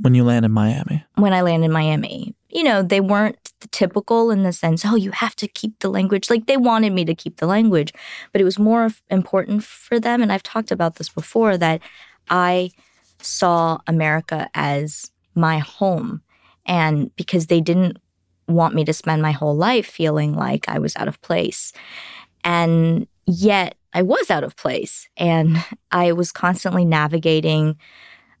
When 0.00 0.14
you 0.14 0.24
land 0.24 0.44
in 0.44 0.52
Miami? 0.52 1.04
When 1.16 1.32
I 1.32 1.40
land 1.40 1.64
in 1.64 1.72
Miami. 1.72 2.34
You 2.50 2.62
know, 2.62 2.82
they 2.82 3.00
weren't 3.00 3.52
typical 3.72 4.30
in 4.30 4.42
the 4.42 4.52
sense, 4.52 4.84
oh, 4.86 4.94
you 4.94 5.10
have 5.10 5.34
to 5.36 5.48
keep 5.48 5.78
the 5.80 5.90
language. 5.90 6.30
Like 6.30 6.46
they 6.46 6.56
wanted 6.56 6.92
me 6.92 7.04
to 7.04 7.14
keep 7.14 7.38
the 7.38 7.46
language, 7.46 7.92
but 8.32 8.40
it 8.40 8.44
was 8.44 8.58
more 8.58 8.90
important 9.10 9.64
for 9.64 9.98
them. 9.98 10.22
And 10.22 10.32
I've 10.32 10.42
talked 10.42 10.70
about 10.70 10.96
this 10.96 11.08
before 11.08 11.58
that 11.58 11.80
I 12.30 12.70
saw 13.20 13.78
America 13.86 14.48
as 14.54 15.10
my 15.34 15.58
home. 15.58 16.22
And 16.66 17.14
because 17.16 17.46
they 17.46 17.60
didn't 17.60 17.98
want 18.46 18.74
me 18.74 18.84
to 18.84 18.92
spend 18.92 19.22
my 19.22 19.32
whole 19.32 19.56
life 19.56 19.86
feeling 19.86 20.34
like 20.34 20.68
I 20.68 20.78
was 20.78 20.96
out 20.96 21.08
of 21.08 21.20
place. 21.20 21.72
And 22.44 23.06
yet 23.26 23.76
I 23.92 24.02
was 24.02 24.30
out 24.30 24.44
of 24.44 24.56
place. 24.56 25.08
And 25.16 25.64
I 25.90 26.12
was 26.12 26.32
constantly 26.32 26.84
navigating, 26.84 27.76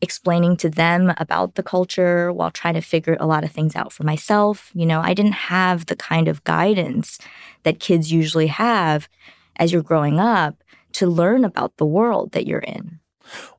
explaining 0.00 0.56
to 0.58 0.70
them 0.70 1.12
about 1.18 1.54
the 1.54 1.62
culture 1.62 2.32
while 2.32 2.50
trying 2.50 2.74
to 2.74 2.80
figure 2.80 3.16
a 3.20 3.26
lot 3.26 3.44
of 3.44 3.52
things 3.52 3.76
out 3.76 3.92
for 3.92 4.04
myself. 4.04 4.70
You 4.74 4.86
know, 4.86 5.00
I 5.00 5.14
didn't 5.14 5.32
have 5.32 5.86
the 5.86 5.96
kind 5.96 6.28
of 6.28 6.44
guidance 6.44 7.18
that 7.62 7.80
kids 7.80 8.12
usually 8.12 8.46
have 8.46 9.08
as 9.56 9.72
you're 9.72 9.82
growing 9.82 10.18
up 10.18 10.62
to 10.92 11.06
learn 11.06 11.44
about 11.44 11.76
the 11.76 11.86
world 11.86 12.32
that 12.32 12.46
you're 12.46 12.60
in. 12.60 13.00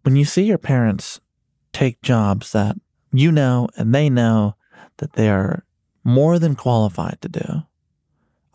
When 0.03 0.15
you 0.15 0.25
see 0.25 0.43
your 0.43 0.57
parents 0.57 1.19
take 1.73 2.01
jobs 2.01 2.51
that 2.51 2.75
you 3.11 3.31
know 3.31 3.67
and 3.77 3.93
they 3.93 4.09
know 4.09 4.55
that 4.97 5.13
they 5.13 5.29
are 5.29 5.63
more 6.03 6.39
than 6.39 6.55
qualified 6.55 7.17
to 7.21 7.29
do, 7.29 7.63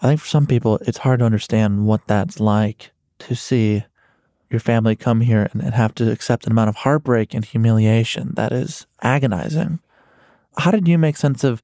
I 0.00 0.08
think 0.08 0.20
for 0.20 0.26
some 0.26 0.46
people 0.46 0.78
it's 0.82 0.98
hard 0.98 1.20
to 1.20 1.26
understand 1.26 1.86
what 1.86 2.06
that's 2.06 2.40
like 2.40 2.92
to 3.20 3.34
see 3.34 3.84
your 4.50 4.60
family 4.60 4.94
come 4.94 5.20
here 5.20 5.48
and, 5.52 5.62
and 5.62 5.74
have 5.74 5.94
to 5.96 6.10
accept 6.10 6.46
an 6.46 6.52
amount 6.52 6.68
of 6.68 6.76
heartbreak 6.76 7.34
and 7.34 7.44
humiliation 7.44 8.32
that 8.36 8.52
is 8.52 8.86
agonizing. 9.02 9.80
How 10.56 10.70
did 10.70 10.86
you 10.86 10.98
make 10.98 11.16
sense 11.16 11.42
of 11.42 11.62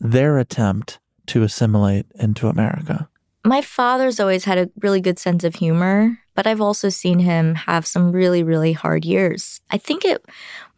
their 0.00 0.38
attempt 0.38 0.98
to 1.26 1.42
assimilate 1.42 2.06
into 2.16 2.48
America? 2.48 3.08
My 3.44 3.60
father's 3.60 4.20
always 4.20 4.44
had 4.44 4.58
a 4.58 4.70
really 4.80 5.00
good 5.00 5.18
sense 5.18 5.44
of 5.44 5.56
humor, 5.56 6.18
but 6.34 6.46
I've 6.46 6.60
also 6.60 6.88
seen 6.88 7.18
him 7.18 7.54
have 7.54 7.86
some 7.86 8.12
really, 8.12 8.42
really 8.42 8.72
hard 8.72 9.04
years. 9.04 9.60
I 9.70 9.78
think 9.78 10.04
it, 10.04 10.24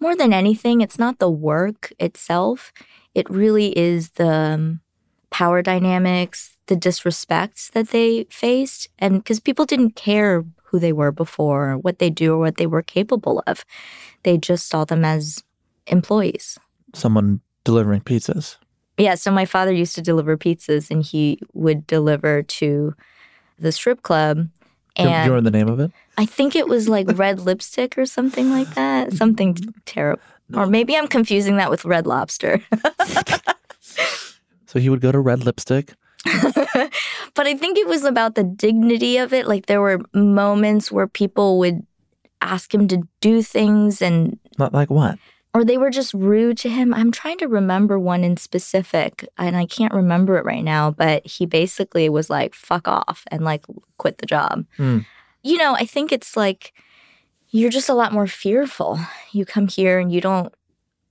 more 0.01 0.17
than 0.17 0.33
anything, 0.33 0.81
it's 0.81 0.99
not 0.99 1.19
the 1.19 1.31
work 1.31 1.93
itself, 1.99 2.73
it 3.15 3.29
really 3.31 3.77
is 3.79 4.11
the 4.11 4.29
um, 4.29 4.81
power 5.31 5.63
dynamics, 5.63 6.57
the 6.67 6.77
disrespect 6.77 7.73
that 7.75 7.89
they 7.89 8.25
faced. 8.31 8.89
And 8.99 9.23
because 9.23 9.41
people 9.41 9.65
didn't 9.65 9.97
care 9.97 10.45
who 10.65 10.79
they 10.79 10.93
were 10.93 11.13
before, 11.13 11.71
or 11.71 11.79
what 11.79 11.99
they 11.99 12.11
do, 12.11 12.35
or 12.35 12.39
what 12.39 12.57
they 12.57 12.67
were 12.67 12.83
capable 12.83 13.43
of, 13.47 13.65
they 14.25 14.39
just 14.39 14.69
saw 14.69 14.85
them 14.85 15.05
as 15.05 15.45
employees. 15.87 16.59
Someone 16.95 17.41
delivering 17.65 18.01
pizzas. 18.01 18.57
Yeah. 18.97 19.17
So 19.17 19.31
my 19.31 19.45
father 19.45 19.73
used 19.73 19.95
to 19.97 20.03
deliver 20.03 20.37
pizzas 20.37 20.91
and 20.91 21.03
he 21.03 21.41
would 21.53 21.87
deliver 21.87 22.43
to 22.43 22.95
the 23.59 23.73
strip 23.73 24.03
club. 24.03 24.49
And 24.97 25.09
do 25.09 25.13
you 25.13 25.19
remember 25.19 25.41
the 25.51 25.51
name 25.51 25.69
of 25.69 25.81
it? 25.81 25.91
I 26.17 26.27
think 26.27 26.55
it 26.55 26.69
was 26.69 26.89
like 26.89 27.07
red 27.19 27.41
lipstick 27.41 27.99
or 27.99 28.07
something 28.07 28.51
like 28.51 28.75
that. 28.75 29.13
Something 29.23 29.57
terrible. 29.87 30.23
Or 30.55 30.67
maybe 30.67 30.97
I'm 30.97 31.09
confusing 31.09 31.57
that 31.57 31.71
with 31.71 31.85
red 31.85 32.07
lobster. 32.07 32.63
so 34.67 34.79
he 34.79 34.89
would 34.89 35.01
go 35.01 35.11
to 35.11 35.19
red 35.19 35.45
lipstick 35.45 35.95
but 37.35 37.47
I 37.47 37.55
think 37.55 37.77
it 37.77 37.87
was 37.87 38.05
about 38.05 38.35
the 38.35 38.45
dignity 38.45 39.19
of 39.19 39.33
it. 39.33 39.47
Like 39.47 39.67
there 39.67 39.81
were 39.81 40.01
moments 40.15 40.91
where 40.91 41.07
people 41.07 41.59
would 41.59 41.87
ask 42.41 42.73
him 42.73 42.89
to 42.89 43.03
do 43.21 43.43
things 43.43 44.01
and 44.01 44.39
not 44.59 44.73
like 44.73 44.91
what? 44.91 45.19
Or 45.55 45.65
they 45.65 45.79
were 45.79 45.91
just 45.91 46.13
rude 46.13 46.59
to 46.59 46.69
him. 46.69 46.93
I'm 46.93 47.13
trying 47.13 47.39
to 47.39 47.47
remember 47.47 47.99
one 47.99 48.25
in 48.25 48.37
specific 48.37 49.29
and 49.39 49.57
I 49.57 49.67
can't 49.67 49.95
remember 49.95 50.37
it 50.37 50.45
right 50.45 50.65
now, 50.65 50.91
but 50.91 51.25
he 51.25 51.47
basically 51.47 52.09
was 52.09 52.29
like 52.29 52.55
fuck 52.55 52.89
off 52.89 53.23
and 53.31 53.45
like 53.45 53.65
quit 53.97 54.19
the 54.19 54.27
job. 54.27 54.67
Mm. 54.79 55.07
You 55.43 55.59
know, 55.59 55.77
I 55.77 55.87
think 55.87 56.11
it's 56.11 56.37
like 56.37 56.73
you're 57.51 57.71
just 57.71 57.89
a 57.89 57.95
lot 57.95 58.13
more 58.13 58.27
fearful. 58.27 58.99
You 59.31 59.45
come 59.45 59.69
here 59.69 60.01
and 60.01 60.11
you 60.11 60.21
don't 60.21 60.53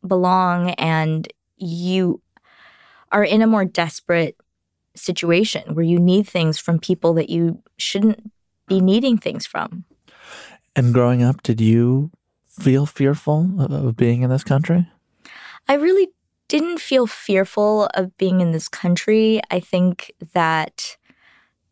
belong 0.06 0.72
and 0.72 1.32
you 1.56 2.22
are 3.14 3.24
in 3.24 3.42
a 3.42 3.48
more 3.48 3.64
desperate 3.64 4.36
situation 4.96 5.74
where 5.74 5.86
you 5.86 6.00
need 6.00 6.28
things 6.28 6.60
from 6.60 6.80
people 6.80 7.14
that 7.14 7.30
you 7.30 7.64
shouldn't 7.78 8.32
be 8.68 8.82
needing 8.82 9.18
things 9.18 9.46
from. 9.46 9.86
And 10.76 10.94
growing 10.94 11.24
up, 11.24 11.44
did 11.44 11.62
you 11.62 12.12
feel 12.60 12.86
fearful 12.86 13.62
of 13.62 13.96
being 13.98 14.22
in 14.24 14.30
this 14.30 14.44
country? 14.44 14.88
I 15.68 15.76
really 15.76 16.10
didn't 16.48 16.80
feel 16.80 17.08
fearful 17.08 17.86
of 17.94 18.16
being 18.18 18.42
in 18.42 18.52
this 18.52 18.68
country. 18.68 19.42
I 19.50 19.60
think 19.60 20.12
that 20.34 20.98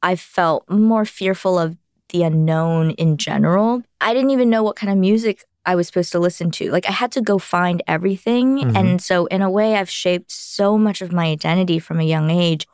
I 0.02 0.16
felt 0.16 0.70
more 0.70 1.06
fearful 1.06 1.60
of 1.60 1.78
the 2.10 2.24
unknown 2.24 2.92
in 2.92 3.18
general. 3.18 3.84
I 4.00 4.14
didn't 4.14 4.32
even 4.32 4.50
know 4.50 4.64
what 4.64 4.76
kind 4.76 4.92
of 4.92 4.98
music 4.98 5.46
I 5.66 5.76
was 5.76 5.88
supposed 5.88 6.12
to 6.14 6.20
listen 6.20 6.52
to. 6.52 6.72
Like 6.72 6.88
I 6.88 6.92
had 6.92 7.12
to 7.14 7.22
go 7.22 7.38
find 7.38 7.84
everything. 7.88 8.58
Mm-hmm. 8.58 8.76
And 8.76 9.02
so, 9.02 9.28
in 9.28 9.42
a 9.42 9.50
way, 9.50 9.76
I've 9.76 9.90
shaped 9.90 10.32
so 10.32 10.78
much 10.78 11.02
of 11.02 11.12
my 11.12 11.26
identity 11.26 11.80
from 11.80 12.00
a 12.00 12.04
young 12.04 12.32
age 12.32 12.68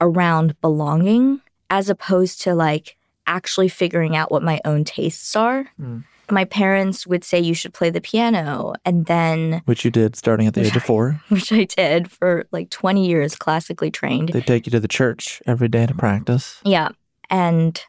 around 0.00 0.60
belonging 0.60 1.40
as 1.68 1.90
opposed 1.90 2.40
to 2.42 2.54
like 2.54 2.96
actually 3.26 3.68
figuring 3.68 4.16
out 4.16 4.30
what 4.30 4.42
my 4.42 4.60
own 4.64 4.84
tastes 4.84 5.36
are. 5.36 5.66
Mm. 5.80 6.04
My 6.30 6.44
parents 6.44 7.06
would 7.06 7.24
say 7.24 7.40
you 7.40 7.54
should 7.54 7.74
play 7.74 7.90
the 7.90 8.00
piano 8.00 8.74
and 8.84 9.06
then 9.06 9.62
which 9.64 9.84
you 9.84 9.90
did 9.90 10.16
starting 10.16 10.46
at 10.46 10.54
the 10.54 10.66
age 10.66 10.76
of 10.76 10.82
4, 10.82 11.20
which 11.28 11.52
I 11.52 11.64
did 11.64 12.10
for 12.10 12.46
like 12.52 12.70
20 12.70 13.06
years 13.06 13.36
classically 13.36 13.90
trained. 13.90 14.30
They 14.30 14.40
take 14.40 14.66
you 14.66 14.70
to 14.70 14.80
the 14.80 14.88
church 14.88 15.42
every 15.46 15.68
day 15.68 15.86
to 15.86 15.94
practice. 15.94 16.60
Yeah. 16.64 16.90
And 17.28 17.80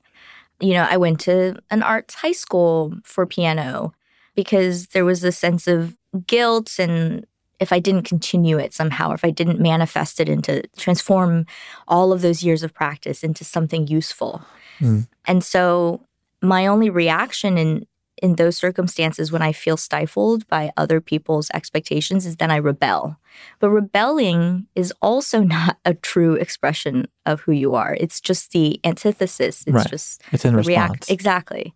you 0.60 0.74
know, 0.74 0.88
I 0.90 0.98
went 0.98 1.20
to 1.22 1.60
an 1.72 1.82
arts 1.84 2.16
high 2.16 2.32
school 2.32 2.94
for 3.04 3.26
piano 3.26 3.94
because 4.36 4.88
there 4.88 5.06
was 5.06 5.24
a 5.24 5.32
sense 5.32 5.68
of 5.68 5.98
guilt 6.28 6.78
and 6.80 7.26
if 7.60 7.72
I 7.72 7.80
didn't 7.80 8.04
continue 8.04 8.58
it 8.58 8.74
somehow, 8.74 9.12
or 9.12 9.14
if 9.14 9.24
I 9.24 9.30
didn't 9.30 9.60
manifest 9.60 10.20
it 10.20 10.28
into 10.28 10.64
transform 10.78 11.46
all 11.88 12.12
of 12.12 12.22
those 12.22 12.44
years 12.44 12.64
of 12.64 12.74
practice 12.74 13.24
into 13.24 13.44
something 13.44 13.86
useful. 13.88 14.42
Mm. 14.80 15.08
And 15.26 15.44
so 15.44 16.02
my 16.42 16.66
only 16.66 16.90
reaction 16.90 17.60
in 17.60 17.86
in 18.22 18.36
those 18.36 18.56
circumstances 18.58 19.32
when 19.32 19.42
I 19.42 19.52
feel 19.52 19.78
stifled 19.78 20.48
by 20.48 20.72
other 20.78 21.02
people's 21.02 21.50
expectations 21.54 22.26
is 22.26 22.38
then 22.38 22.52
I 22.52 22.58
rebel. 22.58 23.18
But 23.60 23.72
rebelling 23.72 24.68
is 24.76 24.94
also 25.02 25.42
not 25.58 25.78
a 25.86 25.94
true 25.96 26.36
expression 26.36 27.08
of 27.26 27.42
who 27.42 27.52
you 27.52 27.74
are. 27.76 27.98
It's 28.00 28.22
just 28.22 28.52
the 28.52 28.80
antithesis. 28.84 29.64
It's 29.66 29.74
Right. 29.76 29.90
just 29.90 30.22
It's 30.32 30.46
in 30.46 30.56
response. 30.56 31.10
exactly. 31.10 31.74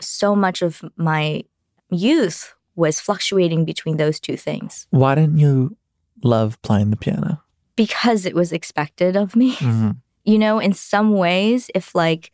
So 0.00 0.34
much 0.34 0.60
of 0.62 0.82
my 0.96 1.44
youth 1.90 2.54
was 2.74 3.00
fluctuating 3.00 3.64
between 3.64 3.96
those 3.96 4.20
two 4.20 4.36
things 4.36 4.86
Why 4.90 5.14
didn't 5.14 5.38
you 5.38 5.76
love 6.22 6.60
playing 6.62 6.90
the 6.90 6.96
piano? 6.96 7.42
because 7.76 8.24
it 8.26 8.34
was 8.34 8.52
expected 8.52 9.16
of 9.16 9.36
me. 9.36 9.54
Mhm. 9.56 9.96
you 10.24 10.38
know, 10.38 10.58
in 10.58 10.72
some 10.72 11.12
ways, 11.12 11.70
if 11.74 11.94
like 11.94 12.32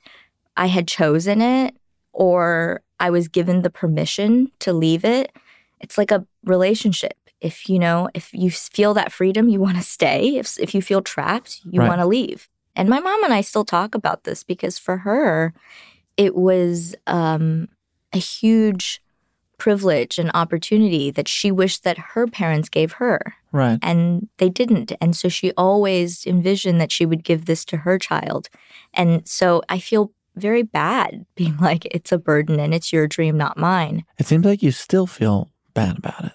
I 0.56 0.66
had 0.68 0.86
chosen 0.88 1.42
it 1.42 1.74
or 2.12 2.82
I 3.00 3.10
was 3.10 3.28
given 3.28 3.62
the 3.62 3.70
permission 3.70 4.50
to 4.60 4.72
leave 4.72 5.04
it, 5.04 5.32
it's 5.80 5.98
like 5.98 6.10
a 6.10 6.26
relationship. 6.44 7.16
If 7.40 7.68
you 7.68 7.78
know, 7.78 8.08
if 8.14 8.32
you 8.32 8.50
feel 8.50 8.94
that 8.94 9.12
freedom, 9.12 9.48
you 9.48 9.60
want 9.60 9.76
to 9.76 9.82
stay. 9.82 10.36
If 10.36 10.58
if 10.58 10.74
you 10.74 10.82
feel 10.82 11.02
trapped, 11.02 11.60
you 11.64 11.80
Right. 11.80 11.88
want 11.88 12.00
to 12.00 12.06
leave. 12.06 12.48
And 12.76 12.88
my 12.88 13.00
mom 13.00 13.24
and 13.24 13.34
I 13.34 13.40
still 13.40 13.64
talk 13.64 13.94
about 13.94 14.24
this 14.24 14.44
because 14.44 14.78
for 14.78 14.98
her, 14.98 15.52
it 16.16 16.34
was 16.34 16.94
um, 17.06 17.68
a 18.12 18.18
huge 18.18 19.02
privilege 19.58 20.18
and 20.18 20.30
opportunity 20.34 21.10
that 21.10 21.28
she 21.28 21.50
wished 21.52 21.84
that 21.84 21.98
her 21.98 22.26
parents 22.26 22.68
gave 22.68 22.92
her 22.92 23.34
Right. 23.52 23.78
and 23.82 24.28
they 24.38 24.48
didn't. 24.48 24.92
And 25.00 25.16
so 25.16 25.28
she 25.28 25.52
always 25.56 26.26
envisioned 26.26 26.80
that 26.80 26.90
she 26.90 27.06
would 27.06 27.22
give 27.22 27.44
this 27.44 27.64
to 27.66 27.78
her 27.78 27.98
child. 27.98 28.48
And 28.94 29.26
so 29.28 29.62
I 29.68 29.78
feel 29.78 30.12
very 30.36 30.62
bad 30.62 31.26
being 31.34 31.56
like, 31.58 31.86
it's 31.86 32.12
a 32.12 32.18
burden 32.18 32.60
and 32.60 32.74
it's 32.74 32.92
your 32.92 33.06
dream, 33.06 33.36
not 33.36 33.56
mine. 33.56 34.04
It 34.18 34.26
seems 34.26 34.44
like 34.44 34.62
you 34.62 34.72
still 34.72 35.06
feel 35.06 35.50
bad 35.74 35.98
about 35.98 36.24
it. 36.24 36.32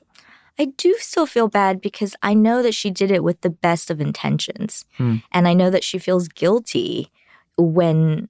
I 0.60 0.66
do 0.66 0.96
still 1.00 1.28
feel 1.28 1.48
bad 1.48 1.82
because 1.82 2.16
I 2.24 2.34
know 2.34 2.64
that 2.64 2.74
she 2.74 2.90
did 2.90 3.12
it 3.12 3.24
with 3.24 3.42
the 3.42 3.50
best 3.50 3.92
of 3.92 4.02
intentions. 4.02 4.86
Hmm. 4.98 5.18
And 5.32 5.48
I 5.48 5.54
know 5.54 5.70
that 5.70 5.84
she 5.84 6.00
feels 6.00 6.28
guilty 6.28 7.12
when, 7.58 8.28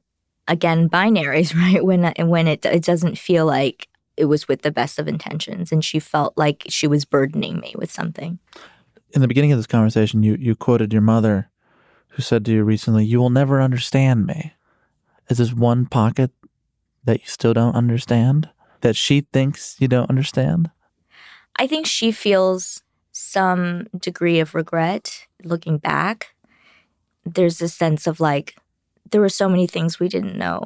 again, 0.47 0.89
binaries, 0.89 1.56
right? 1.62 1.84
When, 1.84 2.12
when 2.27 2.47
it, 2.47 2.65
it 2.65 2.84
doesn't 2.84 3.17
feel 3.17 3.45
like 3.45 3.88
it 4.17 4.25
was 4.25 4.47
with 4.47 4.63
the 4.63 4.71
best 4.71 4.99
of 4.99 5.08
intentions 5.08 5.71
and 5.71 5.86
she 5.86 5.99
felt 5.99 6.34
like 6.38 6.65
she 6.67 6.88
was 6.88 7.06
burdening 7.06 7.60
me 7.60 7.75
with 7.77 7.91
something. 7.91 8.39
In 9.12 9.21
the 9.21 9.27
beginning 9.27 9.53
of 9.53 9.60
this 9.60 9.67
conversation, 9.67 10.23
you, 10.23 10.36
you 10.36 10.56
quoted 10.56 10.91
your 10.91 11.01
mother 11.01 11.49
who 12.10 12.21
said 12.21 12.43
to 12.45 12.51
you 12.51 12.63
recently, 12.63 13.06
You 13.06 13.19
will 13.19 13.30
never 13.30 13.62
understand 13.62 14.25
me. 14.25 14.53
Is 15.30 15.38
this 15.38 15.54
one 15.54 15.86
pocket 15.86 16.32
that 17.04 17.22
you 17.22 17.28
still 17.28 17.54
don't 17.54 17.76
understand? 17.76 18.50
That 18.82 18.96
she 18.96 19.22
thinks 19.22 19.76
you 19.80 19.88
don't 19.88 20.10
understand? 20.10 20.70
I 21.56 21.68
think 21.68 21.86
she 21.86 22.12
feels 22.12 22.84
some 23.12 23.88
degree 23.98 24.40
of 24.40 24.54
regret 24.54 25.26
looking 25.44 25.80
back. 25.80 26.36
There's 27.26 27.62
a 27.62 27.68
sense 27.68 28.08
of 28.08 28.20
like, 28.20 28.56
there 29.10 29.22
were 29.22 29.30
so 29.30 29.50
many 29.50 29.68
things 29.68 30.00
we 30.00 30.08
didn't 30.08 30.38
know. 30.38 30.63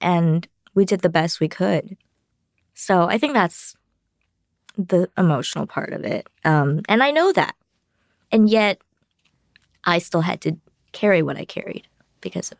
And 0.00 0.48
we 0.74 0.84
did 0.84 1.00
the 1.00 1.08
best 1.08 1.40
we 1.40 1.48
could. 1.48 1.96
So 2.74 3.04
I 3.04 3.18
think 3.18 3.34
that's 3.34 3.76
the 4.76 5.08
emotional 5.16 5.66
part 5.66 5.92
of 5.92 6.04
it. 6.04 6.26
Um, 6.44 6.80
and 6.88 7.02
I 7.02 7.10
know 7.10 7.32
that. 7.32 7.54
And 8.32 8.48
yet, 8.50 8.80
I 9.84 9.98
still 9.98 10.22
had 10.22 10.40
to 10.42 10.56
carry 10.92 11.22
what 11.22 11.36
I 11.36 11.44
carried 11.44 11.86
because 12.20 12.50
of 12.50 12.58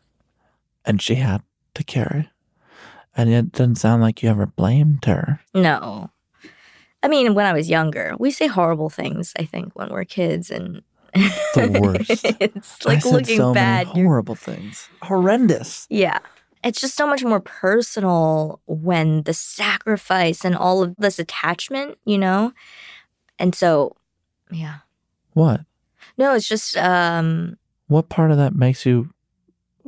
And 0.85 1.01
she 1.01 1.15
had 1.15 1.41
to 1.73 1.83
carry. 1.83 2.29
And 3.17 3.29
it 3.29 3.51
doesn't 3.53 3.75
sound 3.75 4.01
like 4.01 4.21
you 4.21 4.29
ever 4.29 4.45
blamed 4.45 5.05
her. 5.05 5.39
No. 5.53 6.11
I 7.01 7.07
mean, 7.07 7.33
when 7.33 7.45
I 7.45 7.53
was 7.53 7.69
younger, 7.69 8.13
we 8.19 8.31
say 8.31 8.47
horrible 8.47 8.89
things, 8.89 9.33
I 9.39 9.45
think, 9.45 9.75
when 9.75 9.89
we're 9.89 10.05
kids. 10.05 10.49
And 10.51 10.81
The 11.13 11.79
worst. 11.81 12.25
it's 12.39 12.85
I 12.85 12.89
like 12.89 13.01
said 13.03 13.11
looking 13.13 13.37
so 13.37 13.53
bad. 13.53 13.87
horrible 13.87 14.35
things. 14.35 14.89
Horrendous. 15.03 15.87
Yeah. 15.89 16.19
It's 16.63 16.81
just 16.81 16.95
so 16.95 17.05
much 17.07 17.23
more 17.23 17.39
personal 17.39 18.59
when 18.65 19.23
the 19.23 19.33
sacrifice 19.33 20.43
and 20.43 20.55
all 20.55 20.81
of 20.83 20.95
this 20.97 21.19
attachment, 21.19 21.97
you 22.05 22.17
know? 22.17 22.53
And 23.39 23.53
so, 23.53 23.95
yeah. 24.51 24.77
What? 25.33 25.61
No, 26.17 26.33
it's 26.33 26.47
just, 26.47 26.75
um, 26.77 27.57
What 27.87 28.09
part 28.09 28.31
of 28.31 28.37
that 28.37 28.55
makes 28.55 28.85
you 28.85 29.11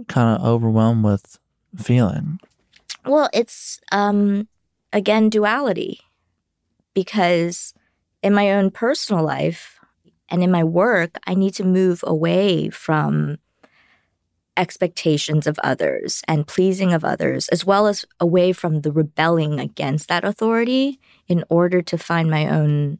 kind 0.08 0.40
of 0.40 0.46
overwhelmed 0.46 1.04
with 1.04 1.40
feeling? 1.76 2.40
well, 3.06 3.30
it's, 3.34 3.80
um, 3.92 4.48
again, 4.94 5.30
duality. 5.30 6.02
Because 6.94 7.74
in 8.24 8.34
my 8.34 8.52
own 8.52 8.72
personal 8.72 9.24
life 9.24 9.80
and 10.30 10.44
in 10.44 10.52
my 10.52 10.64
work, 10.64 11.18
I 11.26 11.36
need 11.36 11.54
to 11.56 11.64
move 11.64 12.04
away 12.06 12.70
from 12.70 13.38
expectations 14.58 15.46
of 15.46 15.60
others 15.64 16.24
and 16.28 16.48
pleasing 16.48 16.92
of 16.92 17.06
others, 17.06 17.48
as 17.50 17.64
well 17.64 17.86
as 17.86 18.06
away 18.20 18.52
from 18.52 18.82
the 18.82 18.92
rebelling 18.92 19.60
against 19.60 20.08
that 20.08 20.26
authority 20.26 21.00
in 21.28 21.44
order 21.50 21.82
to 21.84 21.98
find 21.98 22.30
my 22.30 22.48
own 22.48 22.98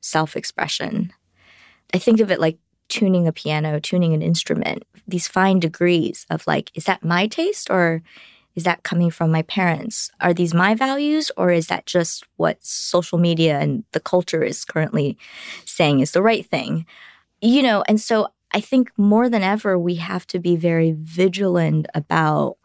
self 0.00 0.36
expression. 0.36 1.12
I 1.92 1.98
think 1.98 2.20
of 2.20 2.30
it 2.30 2.40
like 2.40 2.58
tuning 2.92 3.26
a 3.26 3.32
piano, 3.32 3.80
tuning 3.80 4.12
an 4.12 4.20
instrument, 4.20 4.84
these 5.08 5.26
fine 5.26 5.58
degrees 5.58 6.26
of 6.28 6.46
like, 6.46 6.70
is 6.74 6.84
that 6.84 7.02
my 7.02 7.26
taste 7.26 7.70
or 7.70 8.02
is 8.54 8.64
that 8.64 8.82
coming 8.82 9.10
from 9.10 9.32
my 9.32 9.40
parents? 9.40 10.10
Are 10.20 10.34
these 10.34 10.52
my 10.52 10.74
values 10.74 11.30
or 11.38 11.50
is 11.50 11.68
that 11.68 11.86
just 11.86 12.26
what 12.36 12.62
social 12.62 13.16
media 13.16 13.58
and 13.58 13.82
the 13.92 14.00
culture 14.00 14.42
is 14.42 14.66
currently 14.66 15.16
saying 15.64 16.00
is 16.00 16.10
the 16.10 16.20
right 16.20 16.44
thing? 16.44 16.84
You 17.40 17.62
know, 17.62 17.82
and 17.88 17.98
so 17.98 18.28
I 18.50 18.60
think 18.60 18.92
more 18.98 19.30
than 19.30 19.42
ever, 19.42 19.78
we 19.78 19.94
have 19.94 20.26
to 20.26 20.38
be 20.38 20.54
very 20.54 20.92
vigilant 20.92 21.86
about 21.94 22.58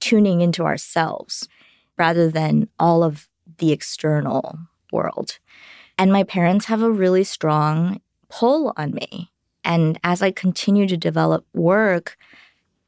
tuning 0.00 0.40
into 0.40 0.64
ourselves 0.64 1.48
rather 1.96 2.28
than 2.28 2.68
all 2.80 3.04
of 3.04 3.28
the 3.58 3.70
external 3.70 4.58
world. 4.90 5.38
And 5.96 6.12
my 6.12 6.24
parents 6.24 6.66
have 6.66 6.82
a 6.82 6.90
really 6.90 7.22
strong 7.22 8.00
pull 8.28 8.72
on 8.76 8.90
me. 8.92 9.30
And 9.66 9.98
as 10.04 10.22
I 10.22 10.30
continue 10.30 10.86
to 10.86 10.96
develop 10.96 11.44
work, 11.52 12.16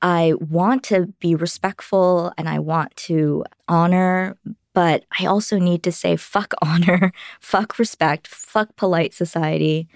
I 0.01 0.35
want 0.39 0.85
to 0.85 1.13
be 1.19 1.35
respectful 1.35 2.33
and 2.39 2.49
I 2.49 2.61
want 2.61 2.95
to 3.09 3.45
honor, 3.67 4.37
but 4.75 5.05
I 5.19 5.27
also 5.27 5.59
need 5.59 5.83
to 5.83 5.93
say 5.93 6.15
fuck 6.15 6.55
honor, 6.63 7.13
fuck 7.41 7.81
respect, 7.81 8.29
fuck 8.29 8.77
polite 8.77 9.13
society, 9.13 9.89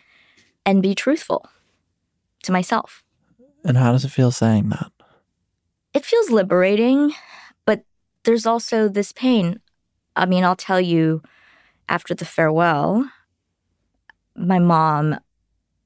and 0.67 0.83
be 0.83 0.97
truthful 0.97 1.49
to 2.43 2.51
myself. 2.53 3.05
And 3.65 3.77
how 3.77 3.93
does 3.93 4.05
it 4.05 4.11
feel 4.11 4.33
saying 4.33 4.71
that? 4.71 4.91
It 5.95 6.05
feels 6.05 6.31
liberating, 6.31 7.13
but 7.65 7.85
there's 8.25 8.45
also 8.45 8.89
this 8.89 9.13
pain. 9.13 9.61
I 10.17 10.27
mean, 10.27 10.43
I'll 10.43 10.57
tell 10.57 10.81
you 10.81 11.23
after 11.89 12.13
the 12.13 12.25
farewell, 12.25 13.09
my 14.35 14.59
mom 14.59 15.21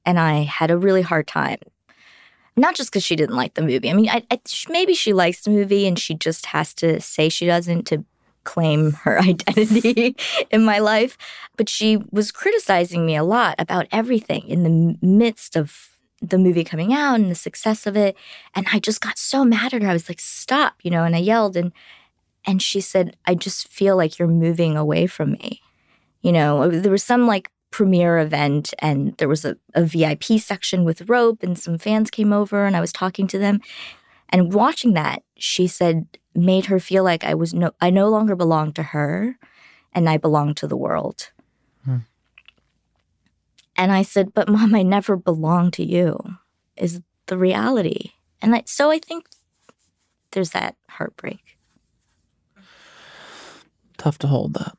and 0.07 0.17
I 0.17 0.43
had 0.43 0.71
a 0.71 0.77
really 0.77 1.03
hard 1.03 1.27
time. 1.27 1.59
Not 2.55 2.75
just 2.75 2.89
because 2.89 3.03
she 3.03 3.15
didn't 3.15 3.35
like 3.35 3.53
the 3.53 3.61
movie. 3.61 3.91
I 3.91 3.93
mean, 3.93 4.09
I, 4.09 4.23
I, 4.31 4.39
maybe 4.69 4.95
she 4.95 5.13
likes 5.13 5.41
the 5.41 5.51
movie 5.51 5.85
and 5.85 5.99
she 5.99 6.15
just 6.15 6.47
has 6.47 6.73
to 6.75 6.99
say 7.01 7.29
she 7.29 7.45
doesn't 7.45 7.83
to 7.87 8.03
claim 8.45 8.93
her 8.93 9.19
identity 9.21 10.15
in 10.49 10.63
my 10.63 10.79
life. 10.79 11.17
But 11.57 11.69
she 11.69 11.97
was 12.09 12.31
criticizing 12.31 13.05
me 13.05 13.15
a 13.15 13.23
lot 13.23 13.55
about 13.59 13.85
everything 13.91 14.47
in 14.47 14.63
the 14.63 14.97
midst 15.05 15.55
of 15.55 15.89
the 16.19 16.39
movie 16.39 16.63
coming 16.63 16.93
out 16.93 17.15
and 17.15 17.29
the 17.29 17.35
success 17.35 17.85
of 17.85 17.95
it. 17.95 18.15
And 18.55 18.65
I 18.73 18.79
just 18.79 19.01
got 19.01 19.19
so 19.19 19.43
mad 19.43 19.73
at 19.73 19.83
her. 19.83 19.89
I 19.89 19.93
was 19.93 20.09
like, 20.09 20.21
stop, 20.21 20.75
you 20.81 20.89
know, 20.89 21.03
and 21.03 21.15
I 21.15 21.19
yelled 21.19 21.55
and 21.57 21.71
and 22.45 22.61
she 22.61 22.79
said, 22.79 23.17
I 23.25 23.35
just 23.35 23.67
feel 23.67 23.97
like 23.97 24.17
you're 24.17 24.27
moving 24.29 24.77
away 24.77 25.05
from 25.05 25.33
me. 25.33 25.61
You 26.21 26.31
know, 26.31 26.69
there 26.69 26.93
was 26.93 27.03
some 27.03 27.27
like 27.27 27.51
premiere 27.77 28.17
event 28.17 28.73
and 28.79 29.15
there 29.17 29.27
was 29.27 29.45
a, 29.45 29.55
a 29.75 29.83
VIP 29.83 30.23
section 30.39 30.83
with 30.83 31.07
rope 31.07 31.43
and 31.43 31.59
some 31.59 31.77
fans 31.77 32.09
came 32.09 32.33
over 32.33 32.65
and 32.65 32.75
I 32.75 32.81
was 32.81 32.91
talking 32.91 33.27
to 33.27 33.37
them. 33.37 33.61
And 34.29 34.51
watching 34.51 34.93
that, 34.93 35.21
she 35.37 35.67
said 35.67 36.07
made 36.33 36.65
her 36.65 36.79
feel 36.79 37.03
like 37.03 37.23
I 37.23 37.35
was 37.35 37.53
no 37.53 37.73
I 37.79 37.91
no 37.91 38.09
longer 38.09 38.35
belonged 38.35 38.75
to 38.77 38.83
her 38.83 39.37
and 39.93 40.09
I 40.09 40.17
belonged 40.17 40.57
to 40.57 40.67
the 40.67 40.75
world. 40.75 41.29
Hmm. 41.85 41.97
And 43.75 43.91
I 43.91 44.01
said, 44.01 44.33
But 44.33 44.49
mom, 44.49 44.73
I 44.73 44.81
never 44.81 45.15
belonged 45.15 45.73
to 45.73 45.85
you, 45.85 46.17
is 46.77 46.99
the 47.27 47.37
reality. 47.37 48.13
And 48.41 48.55
I, 48.55 48.63
so 48.65 48.89
I 48.89 48.97
think 48.97 49.27
there's 50.31 50.49
that 50.49 50.75
heartbreak. 50.89 51.59
Tough 53.99 54.17
to 54.17 54.27
hold 54.27 54.55
that. 54.55 54.75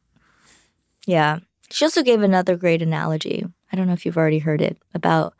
Yeah. 1.06 1.38
She 1.70 1.84
also 1.84 2.02
gave 2.02 2.22
another 2.22 2.56
great 2.56 2.82
analogy. 2.82 3.46
I 3.72 3.76
don't 3.76 3.86
know 3.86 3.92
if 3.92 4.06
you've 4.06 4.16
already 4.16 4.38
heard 4.38 4.60
it 4.60 4.78
about 4.94 5.34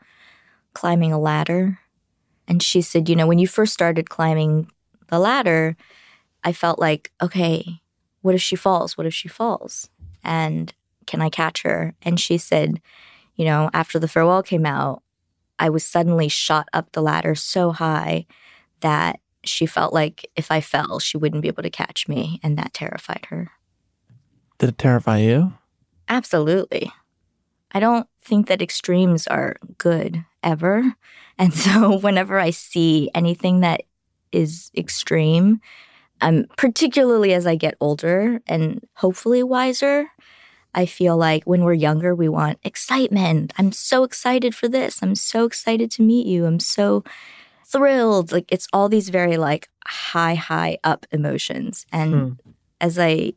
climbing 0.73 1.11
a 1.11 1.19
ladder. 1.19 1.79
And 2.47 2.61
she 2.61 2.81
said, 2.81 3.09
you 3.09 3.15
know, 3.15 3.27
when 3.27 3.39
you 3.39 3.47
first 3.47 3.73
started 3.73 4.09
climbing 4.09 4.71
the 5.07 5.19
ladder, 5.19 5.75
I 6.43 6.53
felt 6.53 6.79
like, 6.79 7.11
okay, 7.21 7.81
what 8.21 8.35
if 8.35 8.41
she 8.41 8.55
falls? 8.55 8.97
What 8.97 9.07
if 9.07 9.13
she 9.13 9.27
falls? 9.27 9.89
And 10.23 10.73
can 11.05 11.21
I 11.21 11.29
catch 11.29 11.63
her? 11.63 11.95
And 12.01 12.19
she 12.19 12.37
said, 12.37 12.81
you 13.35 13.45
know, 13.45 13.69
after 13.73 13.97
the 13.97 14.07
farewell 14.07 14.43
came 14.43 14.65
out, 14.65 15.01
I 15.57 15.69
was 15.69 15.83
suddenly 15.83 16.27
shot 16.27 16.69
up 16.73 16.91
the 16.91 17.01
ladder 17.01 17.35
so 17.35 17.71
high 17.71 18.25
that 18.81 19.19
she 19.43 19.65
felt 19.65 19.93
like 19.93 20.29
if 20.35 20.51
I 20.51 20.61
fell, 20.61 20.99
she 20.99 21.17
wouldn't 21.17 21.41
be 21.41 21.47
able 21.47 21.63
to 21.63 21.69
catch 21.69 22.07
me. 22.07 22.39
And 22.43 22.57
that 22.57 22.73
terrified 22.73 23.27
her. 23.29 23.51
Did 24.57 24.69
it 24.69 24.77
terrify 24.77 25.19
you? 25.19 25.53
Absolutely. 26.09 26.91
I 27.71 27.79
don't 27.79 28.07
think 28.21 28.47
that 28.47 28.61
extremes 28.61 29.27
are 29.27 29.57
good 29.77 30.25
ever. 30.43 30.95
And 31.41 31.53
so 31.53 31.97
whenever 32.01 32.37
I 32.37 32.49
see 32.49 33.09
anything 33.15 33.61
that 33.61 33.83
is 34.33 34.71
extreme, 34.75 35.61
um, 36.19 36.47
particularly 36.57 37.33
as 37.33 37.47
I 37.47 37.55
get 37.55 37.77
older 37.79 38.41
and 38.45 38.85
hopefully 38.95 39.41
wiser, 39.41 40.07
I 40.75 40.85
feel 40.85 41.15
like 41.15 41.45
when 41.45 41.63
we're 41.63 41.71
younger, 41.73 42.13
we 42.13 42.27
want 42.27 42.59
excitement. 42.63 43.53
I'm 43.57 43.71
so 43.71 44.03
excited 44.03 44.53
for 44.53 44.67
this. 44.67 45.01
I'm 45.01 45.15
so 45.15 45.45
excited 45.45 45.89
to 45.91 46.01
meet 46.01 46.27
you. 46.27 46.45
I'm 46.45 46.59
so 46.59 47.05
thrilled. 47.65 48.33
Like 48.33 48.51
it's 48.51 48.67
all 48.73 48.89
these 48.89 49.07
very 49.07 49.37
like 49.37 49.69
high, 49.85 50.35
high 50.35 50.77
up 50.83 51.05
emotions. 51.11 51.85
And 51.91 52.13
hmm. 52.13 52.51
as 52.81 52.99
I 52.99 53.33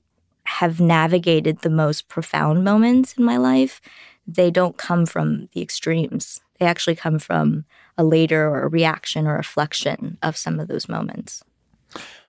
have 0.58 0.80
navigated 0.80 1.60
the 1.60 1.70
most 1.70 2.08
profound 2.08 2.64
moments 2.64 3.14
in 3.14 3.24
my 3.24 3.36
life, 3.36 3.80
they 4.26 4.50
don't 4.50 4.76
come 4.76 5.06
from 5.06 5.48
the 5.52 5.62
extremes. 5.62 6.40
They 6.58 6.66
actually 6.66 6.96
come 6.96 7.18
from 7.18 7.64
a 7.96 8.04
later 8.04 8.48
or 8.48 8.64
a 8.64 8.68
reaction 8.68 9.26
or 9.26 9.36
reflection 9.36 10.18
of 10.22 10.36
some 10.36 10.60
of 10.60 10.68
those 10.68 10.88
moments. 10.88 11.42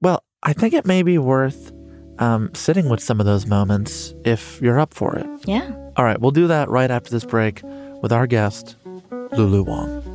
Well, 0.01 0.23
I 0.41 0.53
think 0.53 0.73
it 0.73 0.85
may 0.85 1.03
be 1.03 1.17
worth 1.17 1.71
um, 2.19 2.49
sitting 2.53 2.89
with 2.89 3.01
some 3.01 3.19
of 3.19 3.25
those 3.25 3.45
moments 3.45 4.13
if 4.23 4.61
you're 4.61 4.79
up 4.79 4.93
for 4.93 5.15
it. 5.15 5.27
Yeah. 5.45 5.71
All 5.95 6.05
right, 6.05 6.19
we'll 6.19 6.31
do 6.31 6.47
that 6.47 6.69
right 6.69 6.89
after 6.89 7.11
this 7.11 7.25
break 7.25 7.61
with 8.01 8.11
our 8.11 8.27
guest, 8.27 8.75
Lulu 9.31 9.63
Wang. 9.63 10.12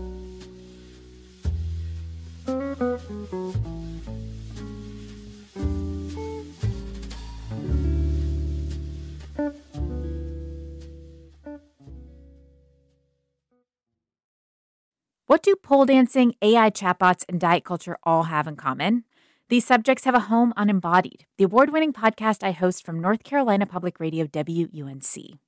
What 15.29 15.43
do 15.43 15.55
pole 15.57 15.85
dancing, 15.85 16.35
AI 16.41 16.71
chatbots, 16.71 17.23
and 17.29 17.38
diet 17.38 17.62
culture 17.62 17.99
all 18.03 18.23
have 18.23 18.47
in 18.47 18.57
common? 18.57 19.05
These 19.51 19.67
subjects 19.67 20.05
have 20.05 20.14
a 20.14 20.21
home 20.21 20.55
on 20.57 20.71
Embodied, 20.71 21.27
the 21.37 21.45
award 21.45 21.71
winning 21.71 21.93
podcast 21.93 22.43
I 22.43 22.53
host 22.53 22.83
from 22.83 22.99
North 22.99 23.25
Carolina 23.25 23.67
Public 23.67 24.01
Radio 24.01 24.25
WUNC. 24.25 25.38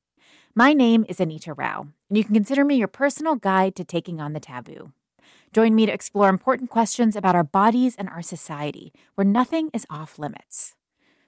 My 0.55 0.75
name 0.75 1.07
is 1.09 1.19
Anita 1.19 1.55
Rao, 1.55 1.87
and 2.11 2.19
you 2.19 2.25
can 2.25 2.35
consider 2.35 2.63
me 2.63 2.77
your 2.77 2.89
personal 2.89 3.37
guide 3.37 3.75
to 3.77 3.83
taking 3.83 4.21
on 4.21 4.35
the 4.35 4.39
taboo. 4.39 4.93
Join 5.51 5.75
me 5.75 5.87
to 5.87 5.93
explore 5.95 6.29
important 6.29 6.69
questions 6.69 7.17
about 7.17 7.35
our 7.35 7.43
bodies 7.43 7.97
and 7.97 8.11
our 8.11 8.21
society, 8.21 8.93
where 9.15 9.25
nothing 9.25 9.71
is 9.73 9.87
off 9.89 10.19
limits. 10.19 10.75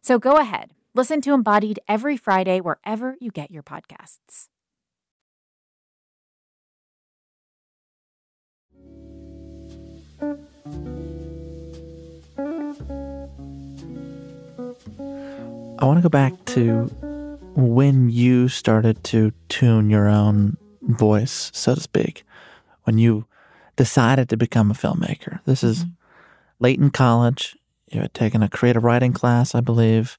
So 0.02 0.18
go 0.18 0.36
ahead, 0.36 0.72
listen 0.92 1.22
to 1.22 1.32
Embodied 1.32 1.80
every 1.88 2.18
Friday 2.18 2.60
wherever 2.60 3.16
you 3.18 3.30
get 3.30 3.50
your 3.50 3.62
podcasts. 3.62 4.48
I 15.82 15.84
want 15.84 15.98
to 15.98 16.02
go 16.02 16.08
back 16.08 16.44
to 16.44 16.84
when 17.56 18.08
you 18.08 18.48
started 18.48 19.02
to 19.02 19.32
tune 19.48 19.90
your 19.90 20.06
own 20.06 20.56
voice, 20.80 21.50
so 21.52 21.74
to 21.74 21.80
speak, 21.80 22.22
when 22.84 22.98
you 22.98 23.26
decided 23.74 24.28
to 24.28 24.36
become 24.36 24.70
a 24.70 24.74
filmmaker. 24.74 25.40
This 25.44 25.64
is 25.64 25.80
mm-hmm. 25.80 25.90
late 26.60 26.78
in 26.78 26.90
college. 26.90 27.56
You 27.90 28.02
had 28.02 28.14
taken 28.14 28.44
a 28.44 28.48
creative 28.48 28.84
writing 28.84 29.12
class, 29.12 29.56
I 29.56 29.60
believe. 29.60 30.16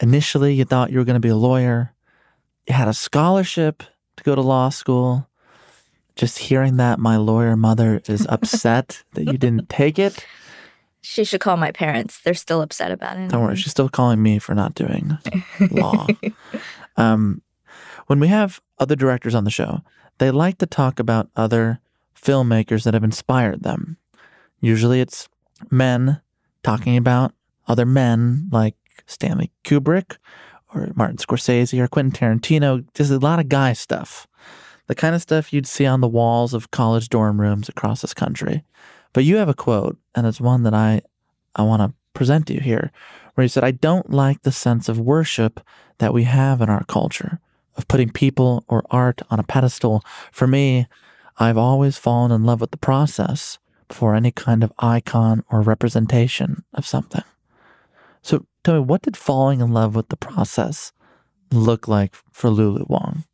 Initially, 0.00 0.54
you 0.54 0.64
thought 0.64 0.90
you 0.90 0.96
were 0.96 1.04
going 1.04 1.20
to 1.20 1.20
be 1.20 1.28
a 1.28 1.36
lawyer. 1.36 1.92
You 2.66 2.72
had 2.72 2.88
a 2.88 2.94
scholarship 2.94 3.82
to 4.16 4.24
go 4.24 4.34
to 4.34 4.40
law 4.40 4.70
school. 4.70 5.28
Just 6.14 6.38
hearing 6.38 6.78
that 6.78 6.98
my 6.98 7.18
lawyer 7.18 7.54
mother 7.54 8.00
is 8.08 8.26
upset 8.30 9.04
that 9.12 9.24
you 9.24 9.36
didn't 9.36 9.68
take 9.68 9.98
it 9.98 10.24
she 11.06 11.22
should 11.24 11.40
call 11.40 11.56
my 11.56 11.70
parents. 11.70 12.20
They're 12.20 12.34
still 12.34 12.60
upset 12.60 12.90
about 12.90 13.16
it. 13.16 13.30
Don't 13.30 13.42
worry, 13.42 13.54
she's 13.56 13.70
still 13.70 13.88
calling 13.88 14.22
me 14.22 14.40
for 14.40 14.54
not 14.54 14.74
doing 14.74 15.16
law. 15.70 16.06
Um, 16.96 17.42
when 18.08 18.18
we 18.18 18.28
have 18.28 18.60
other 18.78 18.96
directors 18.96 19.34
on 19.34 19.44
the 19.44 19.50
show, 19.50 19.82
they 20.18 20.30
like 20.32 20.58
to 20.58 20.66
talk 20.66 20.98
about 20.98 21.30
other 21.36 21.80
filmmakers 22.20 22.82
that 22.84 22.94
have 22.94 23.04
inspired 23.04 23.62
them. 23.62 23.98
Usually 24.60 25.00
it's 25.00 25.28
men 25.70 26.20
talking 26.64 26.96
about 26.96 27.32
other 27.68 27.86
men 27.86 28.48
like 28.50 28.74
Stanley 29.06 29.52
Kubrick 29.64 30.16
or 30.74 30.90
Martin 30.96 31.18
Scorsese 31.18 31.78
or 31.78 31.86
Quentin 31.86 32.12
Tarantino, 32.12 32.84
just 32.94 33.12
a 33.12 33.18
lot 33.18 33.38
of 33.38 33.48
guy 33.48 33.72
stuff. 33.72 34.26
The 34.88 34.94
kind 34.96 35.14
of 35.14 35.22
stuff 35.22 35.52
you'd 35.52 35.66
see 35.66 35.86
on 35.86 36.00
the 36.00 36.08
walls 36.08 36.52
of 36.52 36.72
college 36.72 37.08
dorm 37.08 37.40
rooms 37.40 37.68
across 37.68 38.02
this 38.02 38.14
country. 38.14 38.64
But 39.16 39.24
you 39.24 39.36
have 39.36 39.48
a 39.48 39.54
quote, 39.54 39.96
and 40.14 40.26
it's 40.26 40.42
one 40.42 40.62
that 40.64 40.74
I, 40.74 41.00
I 41.54 41.62
want 41.62 41.80
to 41.80 41.94
present 42.12 42.48
to 42.48 42.52
you 42.52 42.60
here, 42.60 42.92
where 43.32 43.46
you 43.46 43.48
said, 43.48 43.64
I 43.64 43.70
don't 43.70 44.10
like 44.10 44.42
the 44.42 44.52
sense 44.52 44.90
of 44.90 45.00
worship 45.00 45.58
that 45.96 46.12
we 46.12 46.24
have 46.24 46.60
in 46.60 46.68
our 46.68 46.84
culture, 46.84 47.40
of 47.78 47.88
putting 47.88 48.10
people 48.10 48.62
or 48.68 48.84
art 48.90 49.22
on 49.30 49.40
a 49.40 49.42
pedestal. 49.42 50.04
For 50.30 50.46
me, 50.46 50.86
I've 51.38 51.56
always 51.56 51.96
fallen 51.96 52.30
in 52.30 52.44
love 52.44 52.60
with 52.60 52.72
the 52.72 52.76
process 52.76 53.58
before 53.88 54.14
any 54.14 54.32
kind 54.32 54.62
of 54.62 54.70
icon 54.80 55.44
or 55.50 55.62
representation 55.62 56.64
of 56.74 56.86
something. 56.86 57.24
So 58.20 58.44
tell 58.64 58.74
me, 58.74 58.80
what 58.80 59.00
did 59.00 59.16
falling 59.16 59.62
in 59.62 59.72
love 59.72 59.96
with 59.96 60.10
the 60.10 60.18
process 60.18 60.92
look 61.50 61.88
like 61.88 62.14
for 62.32 62.50
Lulu 62.50 62.84
Wang? 62.86 63.24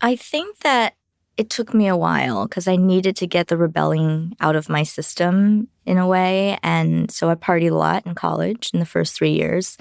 I 0.00 0.16
think 0.16 0.60
that 0.60 0.94
it 1.36 1.50
took 1.50 1.72
me 1.72 1.88
a 1.88 1.96
while 1.96 2.46
because 2.46 2.68
I 2.68 2.76
needed 2.76 3.16
to 3.16 3.26
get 3.26 3.48
the 3.48 3.56
rebelling 3.56 4.36
out 4.40 4.56
of 4.56 4.68
my 4.68 4.82
system 4.82 5.68
in 5.86 5.98
a 5.98 6.06
way. 6.06 6.58
And 6.62 7.10
so 7.10 7.30
I 7.30 7.34
partied 7.34 7.70
a 7.70 7.74
lot 7.74 8.06
in 8.06 8.14
college 8.14 8.70
in 8.74 8.80
the 8.80 8.86
first 8.86 9.14
three 9.14 9.32
years 9.32 9.78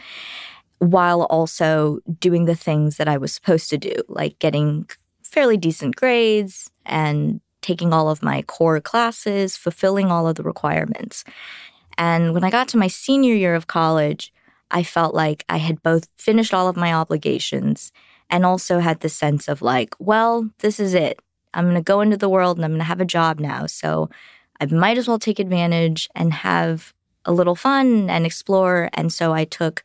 while 0.80 1.24
also 1.24 2.00
doing 2.20 2.46
the 2.46 2.56
things 2.56 2.98
that 2.98 3.08
I 3.08 3.18
was 3.18 3.34
supposed 3.34 3.70
to 3.70 3.78
do, 3.78 3.94
like 4.08 4.40
getting 4.40 4.90
fairly 5.22 5.58
decent 5.58 5.96
grades 5.96 6.72
and 6.86 7.40
taking 7.62 7.94
all 7.94 8.10
of 8.10 8.24
my 8.24 8.42
core 8.44 8.82
classes, 8.82 9.56
fulfilling 9.56 10.10
all 10.10 10.28
of 10.28 10.36
the 10.36 10.44
requirements. 10.44 11.24
And 11.98 12.34
when 12.34 12.44
I 12.44 12.50
got 12.50 12.68
to 12.70 12.78
my 12.78 12.88
senior 12.88 13.36
year 13.36 13.54
of 13.54 13.68
college, 13.68 14.34
I 14.72 14.84
felt 14.84 15.14
like 15.14 15.46
I 15.50 15.58
had 15.58 15.84
both 15.84 16.08
finished 16.18 16.54
all 16.54 16.68
of 16.68 16.76
my 16.78 16.94
obligations 16.94 17.92
and 18.30 18.46
also 18.46 18.80
had 18.80 19.02
the 19.02 19.10
sense 19.10 19.48
of 19.48 19.62
like, 19.62 19.94
well, 20.00 20.50
this 20.60 20.80
is 20.80 20.94
it. 20.94 21.20
I'm 21.54 21.66
going 21.66 21.76
to 21.76 21.82
go 21.82 22.02
into 22.02 22.18
the 22.18 22.30
world 22.30 22.58
and 22.58 22.66
I'm 22.66 22.72
going 22.72 22.80
to 22.80 22.86
have 22.86 23.02
a 23.02 23.06
job 23.06 23.40
now. 23.40 23.66
So 23.66 24.10
I 24.60 24.66
might 24.68 24.98
as 24.98 25.08
well 25.08 25.20
take 25.20 25.40
advantage 25.40 26.10
and 26.16 26.34
have 26.34 26.94
a 27.26 27.32
little 27.32 27.56
fun 27.56 28.10
and 28.10 28.26
explore. 28.26 28.90
And 28.94 29.12
so 29.12 29.34
I 29.34 29.46
took 29.46 29.84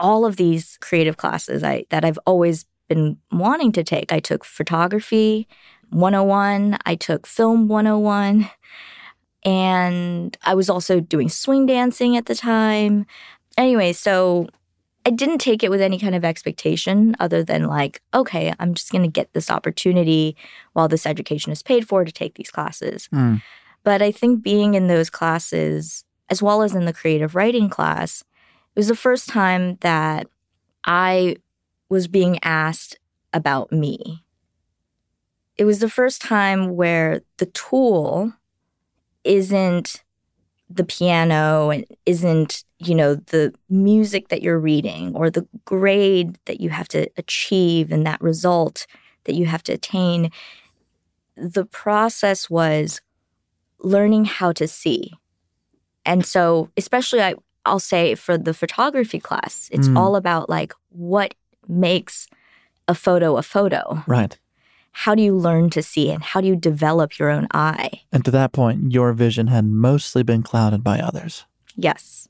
all 0.00 0.24
of 0.24 0.36
these 0.36 0.78
creative 0.80 1.16
classes 1.16 1.62
I, 1.62 1.84
that 1.90 2.04
I've 2.04 2.18
always 2.26 2.66
been 2.88 3.18
wanting 3.30 3.72
to 3.72 3.84
take. 3.84 4.12
I 4.12 4.20
took 4.20 4.44
photography 4.44 5.46
101, 5.90 6.78
I 6.86 6.94
took 6.94 7.26
film 7.26 7.68
101, 7.68 8.50
and 9.44 10.36
I 10.42 10.54
was 10.54 10.70
also 10.70 11.00
doing 11.00 11.28
swing 11.28 11.66
dancing 11.66 12.16
at 12.16 12.26
the 12.26 12.34
time. 12.34 13.06
Anyway, 13.58 13.92
so 13.92 14.48
I 15.04 15.10
didn't 15.10 15.38
take 15.38 15.64
it 15.64 15.70
with 15.70 15.80
any 15.80 15.98
kind 15.98 16.14
of 16.14 16.24
expectation 16.24 17.16
other 17.18 17.42
than 17.42 17.64
like, 17.64 18.00
okay, 18.14 18.54
I'm 18.58 18.74
just 18.74 18.92
going 18.92 19.02
to 19.02 19.08
get 19.08 19.32
this 19.32 19.50
opportunity 19.50 20.36
while 20.74 20.88
this 20.88 21.06
education 21.06 21.50
is 21.50 21.62
paid 21.62 21.88
for 21.88 22.04
to 22.04 22.12
take 22.12 22.34
these 22.34 22.50
classes. 22.50 23.08
Mm. 23.12 23.42
But 23.82 24.00
I 24.00 24.12
think 24.12 24.42
being 24.42 24.74
in 24.74 24.86
those 24.86 25.10
classes, 25.10 26.04
as 26.30 26.40
well 26.40 26.62
as 26.62 26.74
in 26.74 26.84
the 26.84 26.92
creative 26.92 27.34
writing 27.34 27.68
class, 27.68 28.22
it 28.74 28.78
was 28.78 28.88
the 28.88 28.94
first 28.94 29.28
time 29.28 29.76
that 29.80 30.28
I 30.84 31.36
was 31.88 32.06
being 32.06 32.38
asked 32.42 32.98
about 33.32 33.72
me. 33.72 34.24
It 35.56 35.64
was 35.64 35.80
the 35.80 35.90
first 35.90 36.22
time 36.22 36.76
where 36.76 37.22
the 37.38 37.46
tool 37.46 38.32
isn't 39.24 40.02
the 40.76 40.84
piano 40.84 41.70
and 41.70 41.84
isn't 42.06 42.64
you 42.78 42.94
know 42.94 43.14
the 43.14 43.52
music 43.68 44.28
that 44.28 44.42
you're 44.42 44.58
reading 44.58 45.14
or 45.14 45.30
the 45.30 45.46
grade 45.64 46.38
that 46.46 46.60
you 46.60 46.70
have 46.70 46.88
to 46.88 47.08
achieve 47.16 47.92
and 47.92 48.06
that 48.06 48.20
result 48.20 48.86
that 49.24 49.34
you 49.34 49.46
have 49.46 49.62
to 49.62 49.72
attain 49.72 50.30
the 51.36 51.64
process 51.64 52.48
was 52.50 53.00
learning 53.80 54.24
how 54.24 54.52
to 54.52 54.66
see 54.68 55.12
and 56.04 56.24
so 56.24 56.68
especially 56.76 57.20
i 57.22 57.34
I'll 57.64 57.78
say 57.78 58.16
for 58.16 58.36
the 58.36 58.54
photography 58.54 59.20
class, 59.20 59.68
it's 59.70 59.86
Mm. 59.86 59.96
all 59.96 60.16
about 60.16 60.50
like 60.50 60.72
what 60.88 61.34
makes 61.68 62.26
a 62.88 62.94
photo 62.94 63.36
a 63.36 63.42
photo. 63.42 64.02
Right. 64.08 64.36
How 64.92 65.14
do 65.14 65.22
you 65.22 65.34
learn 65.34 65.70
to 65.70 65.82
see 65.82 66.10
and 66.10 66.22
how 66.22 66.40
do 66.40 66.46
you 66.46 66.56
develop 66.56 67.18
your 67.18 67.30
own 67.30 67.48
eye? 67.52 68.02
And 68.12 68.24
to 68.24 68.30
that 68.32 68.52
point, 68.52 68.92
your 68.92 69.12
vision 69.12 69.46
had 69.48 69.64
mostly 69.64 70.22
been 70.22 70.42
clouded 70.42 70.84
by 70.84 71.00
others. 71.00 71.44
Yes. 71.76 72.28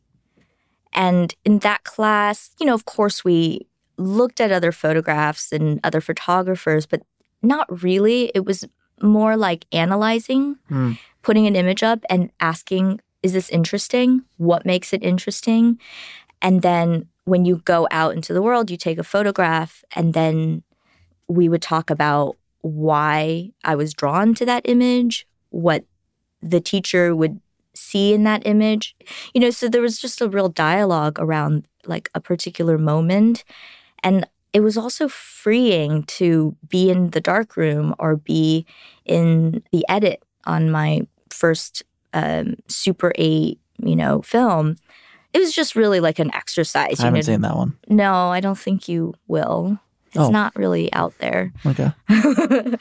And 0.92 1.34
in 1.44 1.58
that 1.60 1.84
class, 1.84 2.50
you 2.60 2.66
know, 2.66 2.74
of 2.74 2.84
course, 2.84 3.24
we 3.24 3.66
looked 3.96 4.40
at 4.40 4.52
other 4.52 4.72
photographs 4.72 5.52
and 5.52 5.80
other 5.82 6.00
photographers, 6.00 6.86
but 6.86 7.02
not 7.42 7.82
really. 7.82 8.30
It 8.34 8.44
was 8.44 8.64
more 9.00 9.36
like 9.36 9.66
analyzing, 9.72 10.56
Hmm. 10.68 10.92
putting 11.22 11.46
an 11.46 11.56
image 11.56 11.82
up 11.82 12.04
and 12.08 12.30
asking, 12.40 13.00
is 13.22 13.32
this 13.32 13.48
interesting? 13.50 14.22
What 14.36 14.64
makes 14.64 14.92
it 14.92 15.02
interesting? 15.02 15.78
And 16.40 16.62
then 16.62 17.08
when 17.24 17.44
you 17.44 17.56
go 17.64 17.88
out 17.90 18.14
into 18.14 18.32
the 18.32 18.42
world, 18.42 18.70
you 18.70 18.76
take 18.76 18.98
a 18.98 19.04
photograph, 19.04 19.84
and 19.94 20.12
then 20.14 20.62
we 21.28 21.48
would 21.48 21.62
talk 21.62 21.90
about 21.90 22.36
why 22.62 23.50
I 23.64 23.74
was 23.74 23.92
drawn 23.92 24.34
to 24.34 24.46
that 24.46 24.62
image, 24.64 25.26
what 25.50 25.84
the 26.40 26.60
teacher 26.60 27.14
would 27.14 27.40
see 27.74 28.12
in 28.12 28.24
that 28.24 28.46
image. 28.46 28.96
You 29.34 29.40
know, 29.40 29.50
so 29.50 29.68
there 29.68 29.82
was 29.82 29.98
just 29.98 30.20
a 30.20 30.28
real 30.28 30.48
dialogue 30.48 31.18
around 31.18 31.66
like 31.86 32.10
a 32.14 32.20
particular 32.20 32.78
moment. 32.78 33.44
And 34.02 34.26
it 34.52 34.60
was 34.60 34.76
also 34.76 35.08
freeing 35.08 36.02
to 36.04 36.56
be 36.68 36.90
in 36.90 37.10
the 37.10 37.20
dark 37.20 37.56
room 37.56 37.94
or 37.98 38.16
be 38.16 38.66
in 39.04 39.62
the 39.72 39.84
edit 39.88 40.22
on 40.44 40.70
my 40.70 41.06
first 41.30 41.82
um, 42.12 42.56
Super 42.68 43.12
8, 43.16 43.58
you 43.82 43.96
know, 43.96 44.22
film. 44.22 44.76
It 45.32 45.38
was 45.38 45.52
just 45.52 45.74
really 45.74 46.00
like 46.00 46.18
an 46.18 46.32
exercise. 46.34 47.00
I 47.00 47.04
you 47.04 47.06
haven't 47.06 47.14
know. 47.14 47.32
seen 47.32 47.40
that 47.40 47.56
one. 47.56 47.78
No, 47.88 48.28
I 48.28 48.40
don't 48.40 48.58
think 48.58 48.86
you 48.88 49.14
will. 49.26 49.78
It's 50.14 50.18
Oh. 50.24 50.30
not 50.30 50.54
really 50.56 50.92
out 50.92 51.14
there. 51.18 51.52
Okay. 51.64 51.90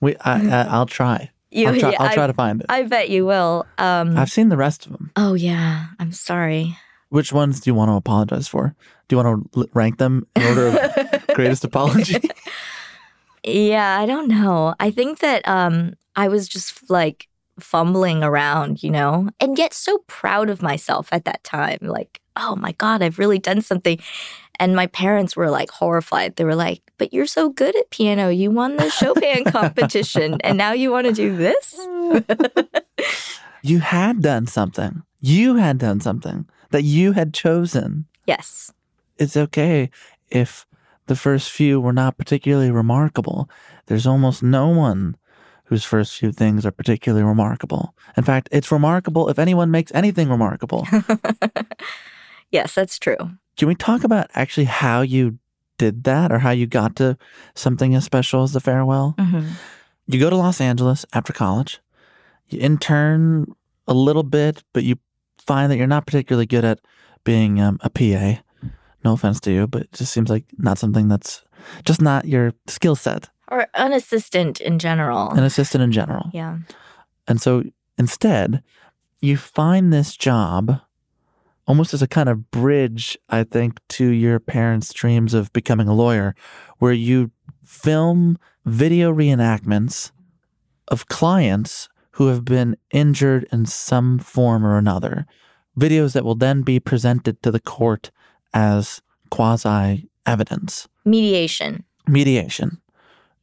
We, 0.00 0.16
I, 0.16 0.48
I, 0.48 0.62
I'll 0.68 0.86
try. 0.86 1.30
You- 1.50 1.68
I'll 1.68 1.78
try, 1.78 1.90
yeah, 1.90 1.96
I'll 2.02 2.14
try 2.14 2.24
I- 2.24 2.26
to 2.28 2.32
find 2.32 2.60
it. 2.60 2.66
I 2.70 2.82
bet 2.84 3.10
you 3.10 3.26
will. 3.26 3.66
Um, 3.78 4.16
I've 4.16 4.30
seen 4.30 4.48
the 4.48 4.56
rest 4.56 4.86
of 4.86 4.92
them. 4.92 5.10
oh, 5.16 5.34
yeah. 5.34 5.86
I'm 5.98 6.12
sorry. 6.12 6.76
Which 7.10 7.32
ones 7.32 7.60
do 7.60 7.68
you 7.70 7.74
want 7.74 7.90
to 7.90 7.94
apologize 7.94 8.46
for? 8.48 8.74
Do 9.08 9.16
you 9.16 9.22
want 9.22 9.52
to 9.52 9.68
rank 9.74 9.98
them 9.98 10.26
in 10.36 10.42
order 10.44 10.68
of 10.68 11.26
greatest 11.34 11.64
apology? 11.64 12.20
Yeah, 13.44 13.98
I 13.98 14.06
don't 14.06 14.28
know. 14.28 14.74
I 14.78 14.90
think 14.90 15.18
that 15.20 15.46
um 15.48 15.94
I 16.14 16.28
was 16.28 16.46
just 16.48 16.88
like 16.90 17.26
fumbling 17.58 18.22
around, 18.22 18.82
you 18.82 18.90
know, 18.90 19.28
and 19.40 19.58
yet 19.58 19.74
so 19.74 19.98
proud 20.06 20.50
of 20.50 20.62
myself 20.62 21.08
at 21.12 21.24
that 21.24 21.42
time. 21.42 21.78
Like, 21.82 22.19
oh 22.36 22.56
my 22.56 22.72
God, 22.72 23.02
I've 23.02 23.18
really 23.18 23.38
done 23.38 23.62
something. 23.62 23.98
And 24.58 24.76
my 24.76 24.86
parents 24.88 25.36
were 25.36 25.50
like 25.50 25.70
horrified. 25.70 26.36
They 26.36 26.44
were 26.44 26.54
like, 26.54 26.82
but 26.98 27.14
you're 27.14 27.26
so 27.26 27.48
good 27.48 27.74
at 27.76 27.90
piano. 27.90 28.28
You 28.28 28.50
won 28.50 28.76
the 28.76 28.90
Chopin 28.90 29.44
competition 29.44 30.38
and 30.42 30.58
now 30.58 30.72
you 30.72 30.90
want 30.90 31.06
to 31.06 31.12
do 31.14 31.34
this? 31.36 31.74
you 33.62 33.78
had 33.80 34.20
done 34.20 34.46
something. 34.46 35.02
You 35.20 35.56
had 35.56 35.78
done 35.78 36.00
something 36.00 36.46
that 36.70 36.82
you 36.82 37.12
had 37.12 37.34
chosen. 37.34 38.06
yes. 38.26 38.72
It's 39.18 39.36
okay 39.36 39.90
if 40.30 40.66
the 41.06 41.16
first 41.16 41.50
few 41.50 41.80
were 41.80 41.92
not 41.92 42.16
particularly 42.16 42.70
remarkable. 42.70 43.50
There's 43.86 44.06
almost 44.06 44.42
no 44.42 44.68
one 44.68 45.16
whose 45.64 45.84
first 45.84 46.18
few 46.18 46.32
things 46.32 46.64
are 46.64 46.70
particularly 46.70 47.24
remarkable. 47.24 47.94
In 48.16 48.24
fact, 48.24 48.48
it's 48.50 48.72
remarkable 48.72 49.28
if 49.28 49.38
anyone 49.38 49.70
makes 49.70 49.92
anything 49.94 50.28
remarkable. 50.28 50.86
Yes, 52.50 52.74
that's 52.74 52.98
true. 52.98 53.16
Can 53.56 53.68
we 53.68 53.74
talk 53.74 54.04
about 54.04 54.28
actually 54.34 54.64
how 54.64 55.02
you 55.02 55.38
did 55.78 56.04
that 56.04 56.30
or 56.32 56.38
how 56.40 56.50
you 56.50 56.66
got 56.66 56.96
to 56.96 57.16
something 57.54 57.94
as 57.94 58.04
special 58.04 58.42
as 58.42 58.52
the 58.52 58.60
farewell? 58.60 59.14
Mhm. 59.18 59.52
You 60.06 60.18
go 60.20 60.30
to 60.30 60.36
Los 60.36 60.60
Angeles 60.60 61.06
after 61.12 61.32
college, 61.32 61.80
you 62.48 62.58
intern 62.60 63.46
a 63.86 63.94
little 63.94 64.22
bit, 64.24 64.64
but 64.72 64.82
you 64.84 64.96
find 65.38 65.70
that 65.70 65.76
you're 65.76 65.86
not 65.86 66.06
particularly 66.06 66.46
good 66.46 66.64
at 66.64 66.80
being 67.24 67.60
um, 67.60 67.78
a 67.82 67.90
PA. 67.90 68.42
No 69.04 69.12
offense 69.14 69.40
to 69.40 69.52
you, 69.52 69.66
but 69.66 69.82
it 69.82 69.92
just 69.92 70.12
seems 70.12 70.28
like 70.30 70.44
not 70.58 70.78
something 70.78 71.08
that's 71.08 71.42
just 71.84 72.00
not 72.02 72.24
your 72.26 72.52
skill 72.66 72.96
set, 72.96 73.28
Or 73.48 73.66
an 73.74 73.92
assistant 73.92 74.60
in 74.60 74.78
general. 74.78 75.30
an 75.30 75.44
assistant 75.44 75.82
in 75.82 75.92
general. 75.92 76.30
yeah. 76.32 76.58
And 77.28 77.40
so 77.40 77.62
instead, 77.98 78.62
you 79.20 79.36
find 79.36 79.92
this 79.92 80.16
job 80.16 80.80
almost 81.70 81.94
as 81.94 82.02
a 82.02 82.08
kind 82.08 82.28
of 82.28 82.50
bridge, 82.50 83.16
I 83.28 83.44
think, 83.44 83.78
to 83.90 84.04
your 84.04 84.40
parents' 84.40 84.92
dreams 84.92 85.34
of 85.34 85.52
becoming 85.52 85.86
a 85.86 85.94
lawyer, 85.94 86.34
where 86.78 86.92
you 86.92 87.30
film 87.64 88.40
video 88.66 89.14
reenactments 89.14 90.10
of 90.88 91.06
clients 91.06 91.88
who 92.14 92.26
have 92.26 92.44
been 92.44 92.76
injured 92.90 93.46
in 93.52 93.66
some 93.66 94.18
form 94.18 94.66
or 94.66 94.78
another. 94.78 95.26
Videos 95.78 96.12
that 96.14 96.24
will 96.24 96.34
then 96.34 96.62
be 96.62 96.80
presented 96.80 97.40
to 97.44 97.52
the 97.52 97.60
court 97.60 98.10
as 98.52 99.00
quasi 99.30 100.08
evidence. 100.26 100.88
Mediation. 101.04 101.84
Mediation. 102.08 102.80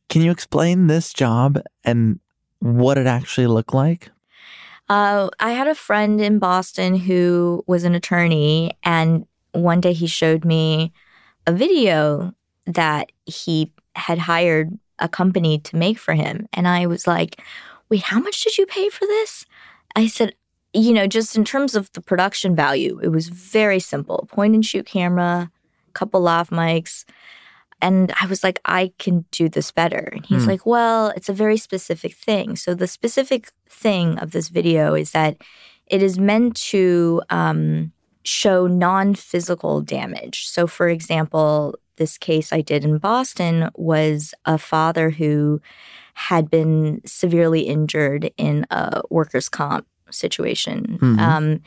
Can 0.09 0.21
you 0.21 0.31
explain 0.31 0.87
this 0.87 1.13
job 1.13 1.61
and 1.85 2.19
what 2.59 2.97
it 2.97 3.07
actually 3.07 3.47
looked 3.47 3.73
like? 3.73 4.11
Uh, 4.89 5.29
I 5.39 5.51
had 5.51 5.67
a 5.67 5.75
friend 5.75 6.21
in 6.21 6.39
Boston 6.39 6.95
who 6.95 7.63
was 7.67 7.83
an 7.83 7.95
attorney, 7.95 8.77
and 8.83 9.25
one 9.51 9.81
day 9.81 9.93
he 9.93 10.07
showed 10.07 10.45
me 10.45 10.93
a 11.45 11.51
video 11.51 12.33
that 12.65 13.11
he 13.25 13.71
had 13.95 14.19
hired 14.19 14.77
a 14.99 15.09
company 15.09 15.59
to 15.59 15.75
make 15.75 15.97
for 15.97 16.13
him. 16.13 16.47
And 16.53 16.67
I 16.67 16.85
was 16.85 17.05
like, 17.05 17.41
wait, 17.89 18.03
how 18.03 18.19
much 18.19 18.43
did 18.43 18.57
you 18.57 18.65
pay 18.65 18.89
for 18.89 19.05
this? 19.05 19.45
I 19.95 20.07
said, 20.07 20.35
you 20.73 20.93
know, 20.93 21.07
just 21.07 21.35
in 21.35 21.43
terms 21.43 21.75
of 21.75 21.91
the 21.93 22.01
production 22.01 22.55
value, 22.55 22.99
it 23.01 23.09
was 23.09 23.29
very 23.29 23.79
simple 23.79 24.27
point 24.31 24.53
and 24.53 24.65
shoot 24.65 24.85
camera, 24.85 25.51
couple 25.93 26.21
lav 26.21 26.49
mics. 26.49 27.03
And 27.81 28.11
I 28.19 28.25
was 28.27 28.43
like, 28.43 28.59
I 28.65 28.91
can 28.97 29.25
do 29.31 29.49
this 29.49 29.71
better. 29.71 30.09
And 30.13 30.25
he's 30.25 30.43
Hmm. 30.43 30.49
like, 30.49 30.65
well, 30.65 31.09
it's 31.15 31.29
a 31.29 31.33
very 31.33 31.57
specific 31.57 32.13
thing. 32.15 32.55
So 32.55 32.73
the 32.73 32.87
specific 32.87 33.51
thing 33.69 34.17
of 34.19 34.31
this 34.31 34.49
video 34.49 34.95
is 34.95 35.11
that 35.11 35.37
it 35.85 36.01
is 36.01 36.17
meant 36.19 36.55
to 36.71 37.21
um, 37.29 37.91
show 38.23 38.67
non 38.67 39.15
physical 39.15 39.81
damage. 39.81 40.47
So, 40.47 40.67
for 40.67 40.89
example, 40.89 41.75
this 41.97 42.17
case 42.17 42.51
I 42.51 42.61
did 42.61 42.83
in 42.83 42.97
Boston 42.97 43.69
was 43.75 44.33
a 44.45 44.57
father 44.57 45.09
who 45.11 45.61
had 46.13 46.49
been 46.49 47.01
severely 47.05 47.61
injured 47.61 48.31
in 48.37 48.65
a 48.71 49.01
workers' 49.09 49.49
comp 49.49 49.85
situation. 50.09 50.97
Mhm. 50.99 51.19
Um, 51.19 51.61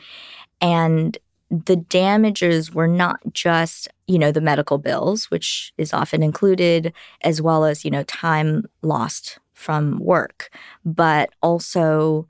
and 0.59 1.17
the 1.51 1.75
damages 1.75 2.73
were 2.73 2.87
not 2.87 3.19
just, 3.33 3.89
you 4.07 4.17
know, 4.17 4.31
the 4.31 4.39
medical 4.39 4.77
bills, 4.77 5.29
which 5.29 5.73
is 5.77 5.93
often 5.93 6.23
included, 6.23 6.93
as 7.21 7.41
well 7.41 7.65
as, 7.65 7.83
you 7.83 7.91
know, 7.91 8.03
time 8.03 8.63
lost 8.81 9.37
from 9.53 9.99
work, 9.99 10.49
but 10.85 11.29
also 11.41 12.25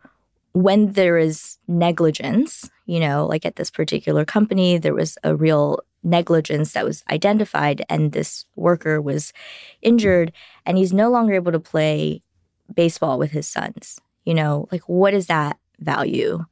when 0.54 0.94
there 0.94 1.18
is 1.18 1.60
negligence, 1.68 2.70
you 2.88 3.00
know, 3.00 3.26
like 3.26 3.46
at 3.46 3.56
this 3.56 3.70
particular 3.70 4.26
company, 4.26 4.78
there 4.78 4.96
was 4.96 5.18
a 5.24 5.36
real 5.36 5.80
negligence 6.04 6.74
that 6.74 6.84
was 6.84 7.04
identified, 7.12 7.86
and 7.88 8.12
this 8.12 8.46
worker 8.56 9.00
was 9.00 9.32
injured, 9.84 10.34
and 10.66 10.78
he's 10.78 10.92
no 10.92 11.10
longer 11.12 11.36
able 11.36 11.52
to 11.52 11.60
play 11.60 12.22
baseball 12.74 13.20
with 13.20 13.32
his 13.32 13.48
sons. 13.48 14.00
You 14.26 14.34
know, 14.34 14.68
like 14.72 14.82
what 14.90 15.14
is 15.14 15.28
that 15.28 15.58
value? 15.80 16.44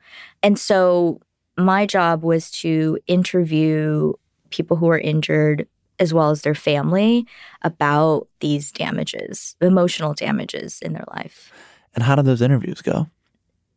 And 0.44 0.58
so 0.58 1.20
my 1.66 1.86
job 1.86 2.24
was 2.24 2.52
to 2.52 2.98
interview 3.08 4.14
people 4.50 4.78
who 4.78 4.88
were 4.88 5.00
injured 5.00 5.68
as 6.00 6.14
well 6.14 6.30
as 6.30 6.42
their 6.42 6.56
family 6.56 7.28
about 7.62 8.28
these 8.40 8.72
damages, 8.72 9.56
emotional 9.62 10.14
damages 10.14 10.80
in 10.82 10.94
their 10.94 11.06
life. 11.14 11.52
And 11.94 12.04
how 12.04 12.16
did 12.16 12.26
those 12.26 12.42
interviews 12.42 12.82
go? 12.82 13.08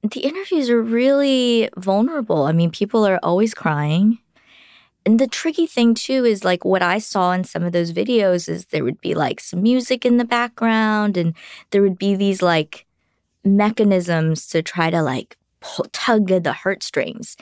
The 0.02 0.20
interviews 0.20 0.70
are 0.70 0.82
really 0.82 1.68
vulnerable. 1.76 2.44
I 2.44 2.52
mean, 2.52 2.70
people 2.70 3.06
are 3.06 3.20
always 3.22 3.54
crying. 3.54 4.18
And 5.04 5.18
the 5.18 5.26
tricky 5.26 5.66
thing 5.66 5.94
too 5.94 6.24
is 6.24 6.44
like 6.44 6.64
what 6.64 6.82
I 6.82 6.98
saw 6.98 7.32
in 7.32 7.44
some 7.44 7.64
of 7.64 7.72
those 7.72 7.92
videos 7.92 8.48
is 8.48 8.66
there 8.66 8.84
would 8.84 9.00
be 9.00 9.14
like 9.14 9.40
some 9.40 9.62
music 9.62 10.06
in 10.06 10.16
the 10.16 10.24
background 10.24 11.16
and 11.16 11.34
there 11.70 11.82
would 11.82 11.98
be 11.98 12.14
these 12.14 12.40
like 12.40 12.86
mechanisms 13.44 14.46
to 14.48 14.62
try 14.62 14.90
to 14.90 15.02
like 15.02 15.36
pull, 15.60 15.86
tug 15.92 16.30
at 16.30 16.44
the 16.44 16.52
heartstrings. 16.52 17.36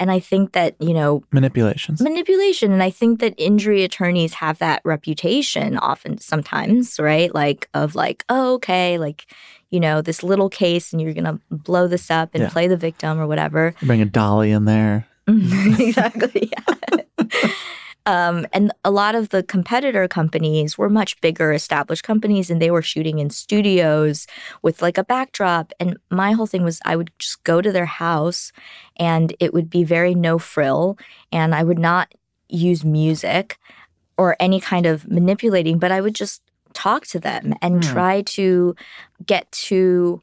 And 0.00 0.10
I 0.10 0.18
think 0.20 0.52
that, 0.52 0.74
you 0.80 0.92
know, 0.92 1.22
Manipulations. 1.30 2.00
manipulation 2.00 2.72
and 2.72 2.82
i 2.82 2.90
think 2.90 3.20
that 3.20 3.32
injury 3.38 3.84
attorneys 3.84 4.34
have 4.34 4.58
that 4.58 4.80
reputation 4.84 5.78
often 5.78 6.18
sometimes 6.18 6.98
right 6.98 7.32
like 7.34 7.68
of 7.74 7.94
like 7.94 8.24
oh 8.28 8.54
okay 8.54 8.98
like 8.98 9.26
you 9.70 9.78
know 9.80 10.02
this 10.02 10.22
little 10.22 10.48
case 10.50 10.92
and 10.92 11.00
you're 11.00 11.14
gonna 11.14 11.38
blow 11.50 11.86
this 11.88 12.10
up 12.10 12.30
and 12.34 12.42
Yeah. 12.42 12.50
play 12.50 12.66
the 12.68 12.76
victim 12.76 13.18
or 13.20 13.26
whatever 13.26 13.74
Bring 13.82 14.00
a 14.02 14.04
dolly 14.06 14.50
in 14.50 14.64
there. 14.64 15.06
exactly. 15.28 16.50
Yeah. 16.52 16.98
Um, 18.06 18.46
and 18.52 18.70
a 18.84 18.90
lot 18.90 19.14
of 19.14 19.30
the 19.30 19.42
competitor 19.42 20.06
companies 20.08 20.76
were 20.76 20.90
much 20.90 21.18
bigger 21.22 21.52
established 21.52 22.04
companies 22.04 22.50
and 22.50 22.60
they 22.60 22.70
were 22.70 22.82
shooting 22.82 23.18
in 23.18 23.30
studios 23.30 24.26
with 24.60 24.82
like 24.82 24.98
a 24.98 25.04
backdrop. 25.04 25.72
And 25.80 25.96
my 26.10 26.32
whole 26.32 26.46
thing 26.46 26.64
was 26.64 26.80
I 26.84 26.96
would 26.96 27.10
just 27.18 27.42
go 27.44 27.62
to 27.62 27.72
their 27.72 27.86
house 27.86 28.52
and 28.98 29.34
it 29.40 29.54
would 29.54 29.70
be 29.70 29.84
very 29.84 30.14
no 30.14 30.38
frill 30.38 30.98
and 31.32 31.54
I 31.54 31.62
would 31.62 31.78
not 31.78 32.12
use 32.50 32.84
music 32.84 33.58
or 34.18 34.36
any 34.38 34.60
kind 34.60 34.84
of 34.84 35.08
manipulating, 35.10 35.78
but 35.78 35.90
I 35.90 36.02
would 36.02 36.14
just 36.14 36.42
talk 36.74 37.06
to 37.06 37.18
them 37.18 37.54
and 37.62 37.76
Hmm. 37.76 37.80
try 37.80 38.22
to 38.22 38.76
get 39.24 39.50
to 39.52 40.20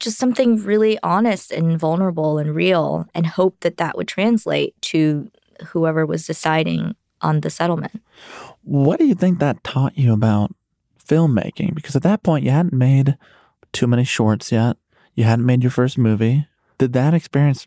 just 0.00 0.18
something 0.18 0.62
really 0.62 0.98
honest 1.02 1.50
and 1.50 1.78
vulnerable 1.78 2.36
and 2.36 2.54
real 2.54 3.06
and 3.14 3.26
hope 3.26 3.60
that 3.60 3.78
that 3.78 3.96
would 3.96 4.08
translate 4.08 4.74
to 4.82 5.30
whoever 5.68 6.04
was 6.04 6.26
deciding 6.26 6.94
on 7.22 7.40
the 7.40 7.50
settlement. 7.50 8.02
What 8.62 8.98
do 8.98 9.06
you 9.06 9.14
think 9.14 9.38
that 9.38 9.64
taught 9.64 9.96
you 9.96 10.12
about 10.12 10.54
filmmaking? 11.02 11.74
Because 11.74 11.96
at 11.96 12.02
that 12.02 12.22
point, 12.22 12.44
you 12.44 12.50
hadn't 12.50 12.72
made 12.72 13.16
too 13.72 13.86
many 13.86 14.04
shorts 14.04 14.52
yet. 14.52 14.76
You 15.14 15.24
hadn't 15.24 15.46
made 15.46 15.62
your 15.62 15.70
first 15.70 15.98
movie. 15.98 16.46
Did 16.78 16.92
that 16.92 17.14
experience 17.14 17.66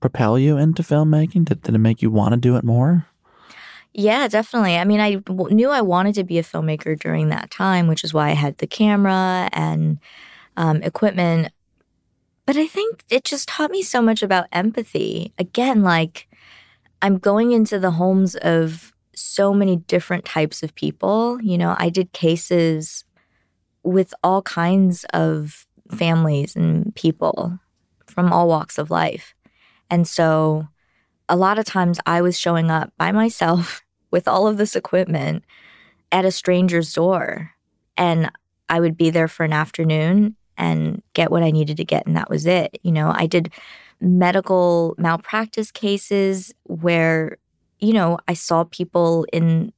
propel 0.00 0.38
you 0.38 0.56
into 0.56 0.82
filmmaking? 0.82 1.44
Did, 1.46 1.62
did 1.62 1.74
it 1.74 1.78
make 1.78 2.02
you 2.02 2.10
want 2.10 2.34
to 2.34 2.40
do 2.40 2.56
it 2.56 2.64
more? 2.64 3.06
Yeah, 3.92 4.28
definitely. 4.28 4.76
I 4.76 4.84
mean, 4.84 5.00
I 5.00 5.16
w- 5.16 5.54
knew 5.54 5.70
I 5.70 5.80
wanted 5.80 6.14
to 6.16 6.24
be 6.24 6.38
a 6.38 6.42
filmmaker 6.42 6.98
during 6.98 7.30
that 7.30 7.50
time, 7.50 7.88
which 7.88 8.04
is 8.04 8.14
why 8.14 8.28
I 8.28 8.34
had 8.34 8.58
the 8.58 8.66
camera 8.66 9.48
and 9.52 9.98
um, 10.56 10.82
equipment. 10.82 11.52
But 12.46 12.56
I 12.56 12.66
think 12.66 13.04
it 13.10 13.24
just 13.24 13.48
taught 13.48 13.70
me 13.70 13.82
so 13.82 14.00
much 14.00 14.22
about 14.22 14.46
empathy. 14.52 15.32
Again, 15.38 15.82
like 15.82 16.28
I'm 17.00 17.18
going 17.18 17.52
into 17.52 17.78
the 17.78 17.92
homes 17.92 18.34
of 18.36 18.92
so 19.14 19.52
many 19.52 19.76
different 19.76 20.24
types 20.24 20.62
of 20.62 20.74
people. 20.74 21.40
You 21.42 21.58
know, 21.58 21.74
I 21.78 21.88
did 21.88 22.12
cases 22.12 23.04
with 23.82 24.12
all 24.22 24.42
kinds 24.42 25.04
of 25.12 25.66
families 25.90 26.56
and 26.56 26.94
people 26.94 27.58
from 28.06 28.32
all 28.32 28.48
walks 28.48 28.78
of 28.78 28.90
life. 28.90 29.34
And 29.90 30.06
so 30.06 30.68
a 31.28 31.36
lot 31.36 31.58
of 31.58 31.64
times 31.64 31.98
I 32.06 32.20
was 32.20 32.38
showing 32.38 32.70
up 32.70 32.92
by 32.98 33.12
myself 33.12 33.82
with 34.10 34.26
all 34.26 34.46
of 34.46 34.56
this 34.56 34.74
equipment 34.74 35.44
at 36.10 36.24
a 36.24 36.32
stranger's 36.32 36.92
door. 36.92 37.52
And 37.96 38.30
I 38.68 38.80
would 38.80 38.96
be 38.96 39.10
there 39.10 39.28
for 39.28 39.44
an 39.44 39.52
afternoon 39.52 40.36
and 40.56 41.02
get 41.12 41.30
what 41.30 41.42
I 41.42 41.50
needed 41.50 41.76
to 41.76 41.84
get. 41.84 42.06
And 42.06 42.16
that 42.16 42.30
was 42.30 42.46
it. 42.46 42.78
You 42.82 42.92
know, 42.92 43.12
I 43.14 43.26
did 43.26 43.52
medical 44.00 44.94
malpractice 44.98 45.70
cases 45.70 46.54
where, 46.64 47.38
you 47.80 47.92
know, 47.92 48.18
I 48.28 48.34
saw 48.34 48.64
people 48.64 49.26
in 49.32 49.72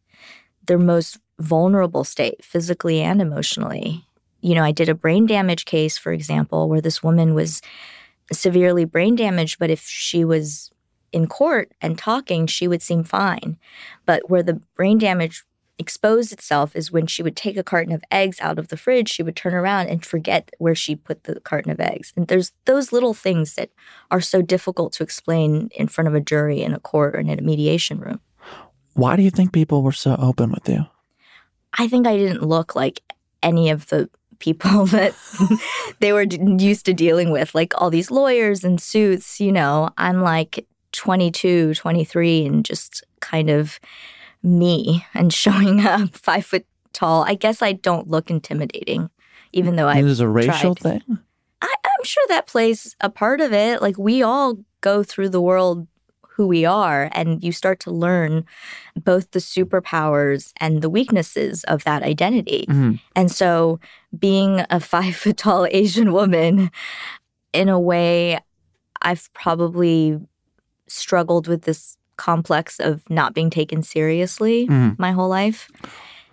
their 0.67 0.79
most 0.79 1.19
vulnerable 1.39 2.05
state, 2.05 2.45
physically 2.45 3.01
and 3.01 3.21
emotionally. 3.21 4.05
You 4.43 4.55
know, 4.55 4.63
I 4.63 4.73
did 4.73 4.89
a 4.89 4.95
brain 4.95 5.27
damage 5.27 5.65
case, 5.65 5.97
for 5.99 6.13
example, 6.13 6.69
where 6.69 6.81
this 6.81 7.03
woman 7.03 7.35
was 7.35 7.63
severely 8.33 8.85
brain 8.85 9.17
damaged, 9.17 9.59
but 9.59 9.71
if 9.71 9.83
she 9.83 10.25
was 10.25 10.71
in 11.13 11.27
court 11.27 11.73
and 11.81 11.99
talking, 11.99 12.47
she 12.47 12.69
would 12.69 12.83
seem 12.83 13.05
fine. 13.05 13.57
But 14.07 14.31
where 14.31 14.43
the 14.43 14.61
brain 14.77 14.99
damage 14.99 15.45
exposed 15.81 16.33
itself 16.33 16.77
is 16.77 16.93
when 16.93 17.07
she 17.07 17.23
would 17.23 17.37
take 17.37 17.57
a 17.57 17.65
carton 17.65 17.93
of 17.93 18.05
eggs 18.11 18.39
out 18.41 18.59
of 18.59 18.69
the 18.69 18.77
fridge, 18.77 19.09
she 19.09 19.23
would 19.23 19.35
turn 19.35 19.55
around 19.55 19.89
and 19.89 20.05
forget 20.05 20.51
where 20.59 20.75
she 20.75 20.95
put 20.95 21.25
the 21.25 21.41
carton 21.41 21.73
of 21.73 21.81
eggs. 21.81 22.13
And 22.17 22.29
there's 22.29 22.53
those 22.67 22.93
little 22.93 23.15
things 23.15 23.55
that 23.55 23.71
are 24.11 24.21
so 24.21 24.43
difficult 24.43 24.93
to 24.95 25.03
explain 25.03 25.71
in 25.75 25.89
front 25.89 26.09
of 26.09 26.15
a 26.15 26.21
jury 26.21 26.63
in 26.63 26.75
a 26.75 26.81
court 26.81 27.17
or 27.17 27.21
in 27.21 27.31
a 27.31 27.43
mediation 27.43 27.99
room. 27.99 28.21
Why 28.95 29.17
do 29.17 29.23
you 29.23 29.31
think 29.31 29.53
people 29.53 29.83
were 29.83 29.93
so 29.93 30.17
open 30.19 30.51
with 30.51 30.69
you? 30.69 30.87
I 31.79 31.89
think 31.89 32.07
I 32.07 32.17
didn't 32.17 32.43
look 32.43 32.77
like 32.77 33.03
any 33.43 33.71
of 33.71 33.89
the 33.89 34.11
people 34.39 34.87
that 34.97 35.15
they 36.01 36.13
were 36.13 36.27
d- 36.27 36.65
used 36.65 36.87
to 36.87 36.95
dealing 36.95 37.31
with, 37.31 37.55
like 37.55 37.73
all 37.81 37.91
these 37.91 38.11
lawyers 38.11 38.65
and 38.65 38.81
suits. 38.81 39.41
You 39.41 39.53
know, 39.53 39.91
I'm 39.97 40.21
like 40.23 40.67
22, 40.93 41.75
23, 41.75 42.47
and 42.47 42.65
just 42.65 43.05
kind 43.21 43.49
of 43.49 43.79
me 44.43 45.07
and 45.15 45.33
showing 45.45 45.85
up 45.87 46.15
five 46.17 46.47
foot 46.47 46.67
tall. 46.93 47.25
I 47.25 47.35
guess 47.35 47.63
I 47.63 47.73
don't 47.73 48.09
look 48.09 48.31
intimidating, 48.31 49.11
even 49.53 49.77
though 49.77 49.89
I. 49.89 50.03
There's 50.03 50.21
a 50.21 50.29
racial 50.29 50.75
thing? 50.75 51.03
I, 51.63 51.75
I'm 51.85 52.05
sure 52.05 52.25
that 52.29 52.47
plays 52.47 52.97
a 53.01 53.11
part 53.11 53.41
of 53.41 53.53
it. 53.53 53.83
Like 53.83 53.99
we 53.99 54.23
all 54.23 54.59
go 54.81 55.03
through 55.03 55.29
the 55.29 55.41
world 55.43 55.87
who 56.23 56.47
we 56.47 56.65
are, 56.65 57.11
and 57.13 57.45
you 57.45 57.53
start 57.53 57.81
to 57.81 57.91
learn 57.91 58.47
both 58.97 59.33
the 59.33 59.41
superpowers 59.41 60.53
and 60.57 60.81
the 60.81 60.89
weaknesses 60.89 61.65
of 61.65 61.85
that 61.85 62.03
identity. 62.03 62.65
Mhm. 62.67 62.99
And 63.15 63.31
so, 63.31 63.79
being 64.19 64.65
a 64.71 64.81
five 64.95 65.17
foot 65.17 65.37
tall 65.37 65.67
Asian 65.71 66.13
woman, 66.13 66.71
in 67.53 67.69
a 67.69 67.79
way, 67.79 68.39
I've 69.03 69.31
probably 69.35 70.19
struggled 70.87 71.47
with 71.47 71.63
this 71.63 71.97
complex 72.21 72.79
of 72.79 73.03
not 73.09 73.35
being 73.35 73.51
taken 73.51 73.83
seriously 73.83 74.67
Mhm. 74.69 74.99
my 74.99 75.13
whole 75.13 75.29
life. 75.29 75.69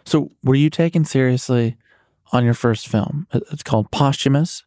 So, 0.05 0.31
were 0.43 0.55
you 0.55 0.69
taken 0.69 1.05
seriously 1.05 1.75
on 2.31 2.43
your 2.43 2.53
first 2.53 2.87
film? 2.87 3.27
It's 3.31 3.63
called 3.63 3.89
Posthumous. 3.91 4.63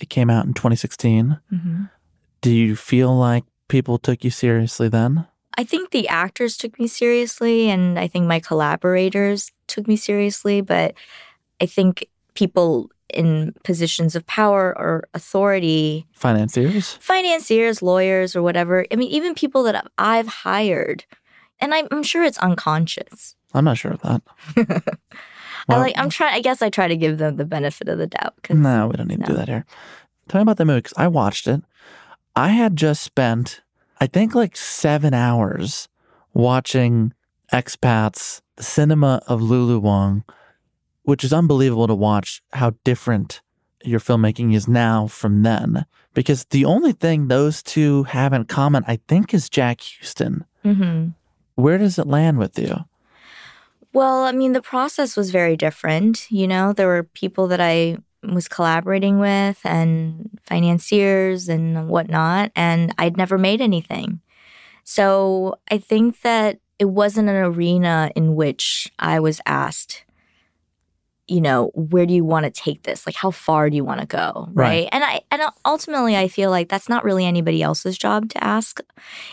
It 0.00 0.08
came 0.08 0.30
out 0.30 0.46
in 0.46 0.54
2016. 0.54 1.38
Mhm. 1.52 1.90
Do 2.40 2.50
you 2.50 2.76
feel 2.76 3.14
like 3.16 3.44
people 3.68 3.98
took 3.98 4.24
you 4.24 4.30
seriously 4.30 4.88
then? 4.88 5.26
I 5.56 5.64
think 5.64 5.90
the 5.90 6.08
actors 6.08 6.56
took 6.56 6.78
me 6.80 6.86
seriously, 6.88 7.70
and 7.70 7.98
I 7.98 8.08
think 8.08 8.26
my 8.26 8.40
collaborators 8.40 9.52
took 9.66 9.86
me 9.86 9.96
seriously, 9.96 10.60
but 10.60 10.94
I 11.60 11.66
think 11.66 12.06
people 12.34 12.90
in 13.14 13.54
positions 13.64 14.14
of 14.16 14.26
power 14.26 14.76
or 14.78 15.08
authority, 15.14 16.06
Financiers? 16.12 16.94
financiers, 17.00 17.82
lawyers, 17.82 18.36
or 18.36 18.42
whatever, 18.42 18.84
I 18.92 18.96
mean, 18.96 19.10
even 19.10 19.34
people 19.34 19.62
that 19.64 19.86
I've 19.98 20.28
hired, 20.28 21.04
and 21.60 21.72
I'm, 21.74 21.88
I'm 21.90 22.02
sure 22.02 22.24
it's 22.24 22.38
unconscious. 22.38 23.36
I'm 23.54 23.64
not 23.64 23.78
sure 23.78 23.92
of 23.92 24.00
that. 24.02 24.22
I 25.68 25.78
like. 25.78 25.94
I'm 25.96 26.10
trying. 26.10 26.34
I 26.34 26.40
guess 26.40 26.60
I 26.60 26.68
try 26.68 26.88
to 26.88 26.96
give 26.96 27.18
them 27.18 27.36
the 27.36 27.44
benefit 27.44 27.88
of 27.88 27.96
the 27.98 28.06
doubt. 28.06 28.34
No, 28.50 28.88
we 28.88 28.96
don't 28.96 29.08
need 29.08 29.20
to 29.20 29.26
do 29.26 29.34
that 29.34 29.48
here. 29.48 29.64
Tell 30.28 30.38
me 30.40 30.42
about 30.42 30.56
the 30.58 30.64
movie 30.64 30.80
because 30.80 30.94
I 30.96 31.08
watched 31.08 31.46
it. 31.46 31.62
I 32.36 32.48
had 32.48 32.76
just 32.76 33.02
spent, 33.02 33.62
I 34.00 34.06
think, 34.06 34.34
like 34.34 34.56
seven 34.56 35.14
hours 35.14 35.88
watching 36.34 37.12
Expats, 37.52 38.42
the 38.56 38.62
cinema 38.62 39.22
of 39.26 39.40
Lulu 39.40 39.78
Wang, 39.78 40.24
which 41.04 41.24
is 41.24 41.32
unbelievable 41.32 41.86
to 41.86 41.94
watch 41.94 42.42
how 42.52 42.74
different 42.84 43.40
your 43.84 44.00
filmmaking 44.00 44.54
is 44.54 44.66
now 44.66 45.06
from 45.06 45.42
then. 45.42 45.86
Because 46.14 46.44
the 46.46 46.64
only 46.64 46.92
thing 46.92 47.28
those 47.28 47.62
two 47.62 48.04
have 48.04 48.32
in 48.32 48.44
common, 48.44 48.84
I 48.86 48.98
think, 49.08 49.34
is 49.34 49.48
Jack 49.48 49.80
Huston. 50.00 50.44
Mhm. 50.64 51.14
Where 51.54 51.78
does 51.78 51.98
it 51.98 52.06
land 52.06 52.38
with 52.38 52.58
you? 52.58 52.84
Well, 53.92 54.24
I 54.24 54.32
mean, 54.32 54.52
the 54.52 54.62
process 54.62 55.16
was 55.16 55.30
very 55.30 55.56
different. 55.56 56.30
You 56.30 56.48
know, 56.48 56.72
there 56.72 56.88
were 56.88 57.04
people 57.04 57.46
that 57.48 57.60
I 57.60 57.98
was 58.22 58.48
collaborating 58.48 59.18
with 59.18 59.60
and 59.64 60.30
financiers 60.42 61.48
and 61.48 61.88
whatnot, 61.88 62.50
and 62.56 62.94
I'd 62.98 63.16
never 63.16 63.38
made 63.38 63.60
anything. 63.60 64.20
So 64.82 65.58
I 65.70 65.78
think 65.78 66.22
that 66.22 66.58
it 66.78 66.86
wasn't 66.86 67.28
an 67.28 67.36
arena 67.36 68.10
in 68.16 68.34
which 68.34 68.92
I 68.98 69.20
was 69.20 69.40
asked, 69.46 70.03
you 71.26 71.40
know, 71.40 71.70
where 71.74 72.06
do 72.06 72.12
you 72.12 72.24
want 72.24 72.44
to 72.44 72.50
take 72.50 72.82
this? 72.82 73.06
Like, 73.06 73.16
how 73.16 73.30
far 73.30 73.70
do 73.70 73.76
you 73.76 73.84
want 73.84 74.00
to 74.00 74.06
go? 74.06 74.48
Right. 74.52 74.68
Right. 74.68 74.88
And 74.92 75.04
I, 75.04 75.20
and 75.30 75.42
uh, 75.42 75.50
ultimately, 75.64 76.16
I 76.16 76.28
feel 76.28 76.50
like 76.50 76.68
that's 76.68 76.88
not 76.88 77.04
really 77.04 77.24
anybody 77.24 77.62
else's 77.62 77.96
job 77.96 78.28
to 78.30 78.44
ask. 78.44 78.80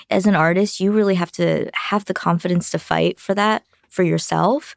As 0.10 0.26
an 0.26 0.36
artist, 0.36 0.80
you 0.80 0.92
really 0.92 1.16
have 1.16 1.32
to 1.34 1.70
have 1.74 2.06
the 2.06 2.14
confidence 2.14 2.70
to 2.72 2.80
fight 2.80 3.20
for 3.20 3.34
that 3.36 3.64
for 3.89 4.04
yourself. 4.04 4.76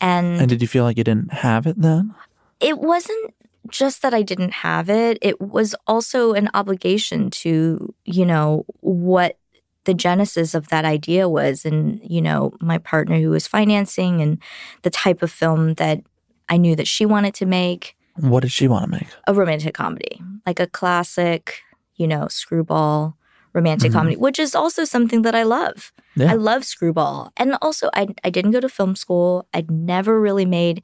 And, 0.00 0.40
And 0.40 0.48
did 0.48 0.62
you 0.62 0.68
feel 0.68 0.84
like 0.84 0.96
you 0.96 1.04
didn't 1.04 1.32
have 1.32 1.66
it 1.66 1.80
then? 1.80 2.14
it 2.60 2.78
wasn't 2.78 3.34
just 3.70 4.02
that 4.02 4.14
I 4.14 4.22
didn't 4.22 4.52
have 4.52 4.88
it, 4.88 5.18
it 5.20 5.40
was 5.40 5.74
also 5.86 6.32
an 6.32 6.48
obligation 6.54 7.30
to, 7.30 7.94
you 8.04 8.24
know, 8.24 8.64
what 8.80 9.38
the 9.84 9.94
genesis 9.94 10.54
of 10.54 10.68
that 10.68 10.84
idea 10.84 11.28
was 11.28 11.64
and, 11.64 12.00
you 12.02 12.20
know, 12.20 12.52
my 12.60 12.78
partner 12.78 13.18
who 13.18 13.30
was 13.30 13.46
financing 13.46 14.20
and 14.20 14.38
the 14.82 14.90
type 14.90 15.22
of 15.22 15.30
film 15.30 15.74
that 15.74 16.00
I 16.48 16.56
knew 16.56 16.76
that 16.76 16.86
she 16.88 17.04
wanted 17.06 17.34
to 17.34 17.46
make 17.46 17.96
What 18.16 18.40
did 18.42 18.52
she 18.52 18.68
want 18.68 18.84
to 18.84 18.90
make? 18.90 19.08
a 19.26 19.34
romantic 19.34 19.74
comedy, 19.74 20.20
like 20.46 20.60
a 20.60 20.66
classic, 20.66 21.60
you 21.96 22.06
know, 22.06 22.28
screwball 22.28 23.16
romantic 23.52 23.90
Mhm. 23.90 23.94
comedy, 23.94 24.16
which 24.16 24.38
is 24.38 24.54
also 24.54 24.84
something 24.84 25.22
that 25.22 25.34
I 25.34 25.42
love. 25.42 25.90
Yeah. 26.14 26.30
I 26.32 26.34
love 26.34 26.62
screwball. 26.64 27.32
And 27.38 27.56
also 27.62 27.88
I 27.94 28.08
I 28.22 28.30
didn't 28.30 28.50
go 28.52 28.60
to 28.60 28.68
film 28.68 28.94
school. 28.96 29.46
I'd 29.54 29.70
never 29.70 30.20
really 30.20 30.44
made 30.46 30.82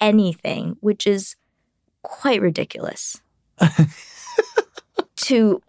anything, 0.00 0.76
which 0.80 1.06
is 1.06 1.36
quite 2.02 2.42
ridiculous. 2.42 3.20
to 5.16 5.62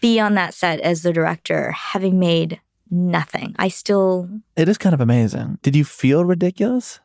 be 0.00 0.18
on 0.18 0.34
that 0.34 0.54
set 0.54 0.80
as 0.80 1.02
the 1.02 1.12
director, 1.12 1.70
having 1.72 2.18
made 2.18 2.60
nothing. 2.90 3.54
I 3.58 3.68
still. 3.68 4.28
It 4.56 4.68
is 4.68 4.78
kind 4.78 4.94
of 4.94 5.00
amazing. 5.00 5.58
Did 5.62 5.76
you 5.76 5.84
feel 5.84 6.24
ridiculous? 6.24 7.00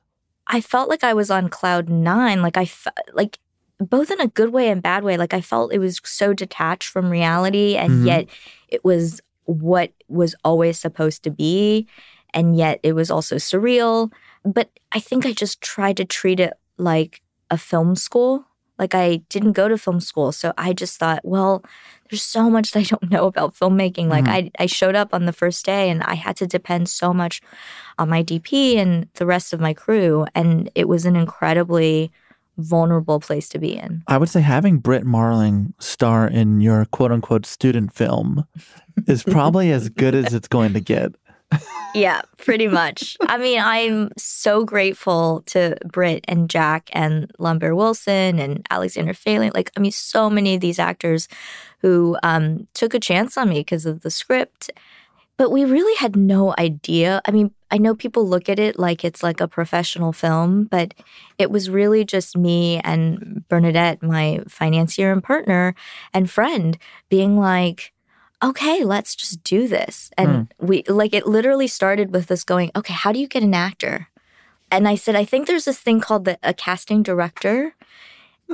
I 0.47 0.61
felt 0.61 0.89
like 0.89 1.03
I 1.03 1.13
was 1.13 1.31
on 1.31 1.49
cloud 1.49 1.89
nine. 1.89 2.41
Like 2.41 2.57
I, 2.57 2.69
like 3.13 3.39
both 3.79 4.11
in 4.11 4.19
a 4.19 4.27
good 4.27 4.51
way 4.51 4.69
and 4.69 4.81
bad 4.81 5.03
way. 5.03 5.17
Like 5.17 5.33
I 5.33 5.41
felt 5.41 5.73
it 5.73 5.79
was 5.79 6.01
so 6.03 6.33
detached 6.33 6.89
from 6.89 7.09
reality, 7.09 7.75
and 7.75 7.91
mm-hmm. 7.91 8.07
yet 8.07 8.27
it 8.67 8.83
was 8.83 9.21
what 9.45 9.91
was 10.07 10.35
always 10.43 10.79
supposed 10.79 11.23
to 11.23 11.31
be, 11.31 11.87
and 12.33 12.55
yet 12.55 12.79
it 12.83 12.93
was 12.93 13.11
also 13.11 13.35
surreal. 13.35 14.11
But 14.45 14.69
I 14.91 14.99
think 14.99 15.25
I 15.25 15.31
just 15.31 15.61
tried 15.61 15.97
to 15.97 16.05
treat 16.05 16.39
it 16.39 16.53
like 16.77 17.21
a 17.49 17.57
film 17.57 17.95
school. 17.95 18.45
Like 18.83 18.95
I 18.95 19.21
didn't 19.29 19.53
go 19.53 19.69
to 19.69 19.77
film 19.77 20.01
school, 20.01 20.33
so 20.33 20.51
I 20.57 20.73
just 20.73 20.99
thought, 20.99 21.21
well, 21.23 21.63
there's 22.09 22.21
so 22.21 22.49
much 22.49 22.71
that 22.71 22.79
I 22.79 22.83
don't 22.83 23.09
know 23.09 23.27
about 23.27 23.55
filmmaking. 23.55 24.09
Like 24.09 24.25
mm-hmm. 24.25 24.49
I, 24.59 24.63
I 24.63 24.65
showed 24.65 24.93
up 24.93 25.13
on 25.13 25.25
the 25.25 25.31
first 25.31 25.65
day, 25.65 25.89
and 25.89 26.03
I 26.03 26.15
had 26.15 26.35
to 26.37 26.45
depend 26.47 26.89
so 26.89 27.13
much 27.13 27.41
on 27.97 28.09
my 28.09 28.23
DP 28.23 28.75
and 28.75 29.07
the 29.13 29.25
rest 29.25 29.53
of 29.53 29.61
my 29.61 29.73
crew, 29.73 30.25
and 30.35 30.69
it 30.75 30.89
was 30.89 31.05
an 31.05 31.15
incredibly 31.15 32.11
vulnerable 32.57 33.21
place 33.21 33.47
to 33.49 33.57
be 33.57 33.77
in. 33.77 34.03
I 34.07 34.17
would 34.17 34.27
say 34.27 34.41
having 34.41 34.79
Brit 34.79 35.05
Marling 35.05 35.73
star 35.79 36.27
in 36.27 36.59
your 36.59 36.83
quote 36.83 37.13
unquote 37.13 37.45
student 37.45 37.93
film 37.93 38.45
is 39.07 39.23
probably 39.23 39.71
as 39.71 39.87
good 39.87 40.13
as 40.13 40.33
it's 40.33 40.49
going 40.49 40.73
to 40.73 40.81
get. 40.81 41.15
Yeah, 41.93 42.21
pretty 42.37 42.67
much. 42.67 43.17
I 43.21 43.37
mean, 43.37 43.59
I'm 43.61 44.09
so 44.17 44.65
grateful 44.65 45.43
to 45.47 45.77
Brit 45.85 46.25
and 46.27 46.49
Jack 46.49 46.89
and 46.91 47.31
Lambert 47.37 47.75
Wilson 47.75 48.39
and 48.39 48.65
Alexander 48.71 49.13
Fehling. 49.13 49.53
Like, 49.53 49.71
I 49.77 49.79
mean, 49.79 49.91
so 49.91 50.27
many 50.27 50.55
of 50.55 50.61
these 50.61 50.79
actors 50.79 51.27
who 51.81 52.17
um, 52.23 52.67
took 52.73 52.95
a 52.95 52.99
chance 52.99 53.37
on 53.37 53.49
me 53.49 53.59
because 53.59 53.85
of 53.85 54.01
the 54.01 54.09
script. 54.09 54.71
But 55.37 55.51
we 55.51 55.65
really 55.65 55.95
had 55.97 56.15
no 56.15 56.53
idea. 56.57 57.21
I 57.25 57.31
mean, 57.31 57.51
I 57.69 57.77
know 57.77 57.95
people 57.95 58.27
look 58.27 58.49
at 58.49 58.59
it 58.59 58.77
like 58.79 59.03
it's 59.03 59.23
like 59.23 59.39
a 59.39 59.47
professional 59.47 60.13
film, 60.13 60.65
but 60.65 60.93
it 61.37 61.51
was 61.51 61.69
really 61.69 62.05
just 62.05 62.37
me 62.37 62.79
and 62.83 63.43
Bernadette, 63.49 64.01
my 64.01 64.41
financier 64.47 65.11
and 65.11 65.23
partner 65.23 65.75
and 66.13 66.29
friend, 66.29 66.77
being 67.09 67.37
like, 67.37 67.92
okay, 68.43 68.83
let's 68.83 69.15
just 69.15 69.43
do 69.43 69.67
this. 69.67 70.11
And 70.17 70.29
mm. 70.29 70.47
we 70.59 70.83
like 70.87 71.13
it 71.13 71.25
literally 71.25 71.67
started 71.67 72.13
with 72.13 72.29
us 72.29 72.43
going, 72.43 72.71
okay, 72.75 72.93
how 72.93 73.11
do 73.11 73.19
you 73.19 73.27
get 73.27 73.43
an 73.43 73.53
actor? 73.53 74.09
And 74.69 74.87
I 74.87 74.95
said, 74.95 75.15
I 75.15 75.23
think 75.23 75.47
there's 75.47 75.65
this 75.65 75.79
thing 75.79 76.01
called 76.01 76.25
the, 76.25 76.37
a 76.43 76.53
casting 76.53 77.03
director. 77.03 77.75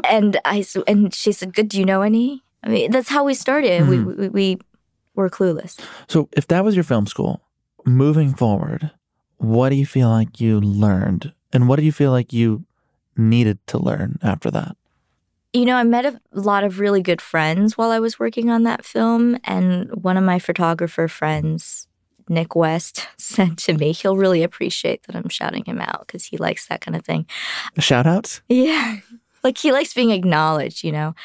And 0.03 0.39
I 0.45 0.65
and 0.87 1.13
she 1.13 1.31
said, 1.31 1.53
good. 1.53 1.69
Do 1.69 1.79
you 1.79 1.85
know 1.85 2.01
any? 2.01 2.43
I 2.63 2.69
mean, 2.69 2.91
that's 2.91 3.09
how 3.09 3.23
we 3.23 3.33
started. 3.33 3.83
Mm. 3.83 3.89
We, 3.89 3.97
we 3.99 4.29
we 4.29 4.57
were 5.15 5.29
clueless. 5.29 5.79
So, 6.07 6.29
if 6.33 6.47
that 6.47 6.63
was 6.63 6.75
your 6.75 6.83
film 6.83 7.07
school, 7.07 7.41
moving 7.85 8.33
forward, 8.33 8.91
what 9.37 9.69
do 9.69 9.75
you 9.75 9.85
feel 9.85 10.09
like 10.09 10.39
you 10.39 10.59
learned? 10.61 11.33
And 11.51 11.67
what 11.67 11.77
do 11.77 11.85
you 11.85 11.91
feel 11.91 12.11
like 12.11 12.31
you 12.31 12.65
needed 13.17 13.59
to 13.67 13.79
learn 13.79 14.19
after 14.21 14.51
that? 14.51 14.77
You 15.53 15.65
know, 15.65 15.75
I 15.75 15.83
met 15.83 16.05
a 16.05 16.19
lot 16.31 16.63
of 16.63 16.79
really 16.79 17.01
good 17.01 17.21
friends 17.21 17.77
while 17.77 17.89
I 17.89 17.99
was 17.99 18.19
working 18.19 18.49
on 18.49 18.63
that 18.63 18.85
film. 18.85 19.37
And 19.43 19.89
one 20.03 20.17
of 20.17 20.23
my 20.23 20.37
photographer 20.37 21.07
friends, 21.07 21.87
Nick 22.27 22.55
West, 22.55 23.07
said 23.17 23.57
to 23.59 23.73
me, 23.73 23.91
he'll 23.91 24.17
really 24.17 24.43
appreciate 24.43 25.03
that 25.03 25.15
I'm 25.15 25.29
shouting 25.29 25.65
him 25.65 25.79
out 25.79 26.05
because 26.05 26.25
he 26.25 26.37
likes 26.37 26.67
that 26.67 26.81
kind 26.81 26.95
of 26.95 27.03
thing. 27.03 27.25
Shout 27.79 28.05
outs? 28.07 28.41
Yeah. 28.47 28.97
Like 29.41 29.57
he 29.57 29.71
likes 29.71 29.93
being 29.93 30.11
acknowledged, 30.11 30.83
you 30.83 30.91
know? 30.91 31.15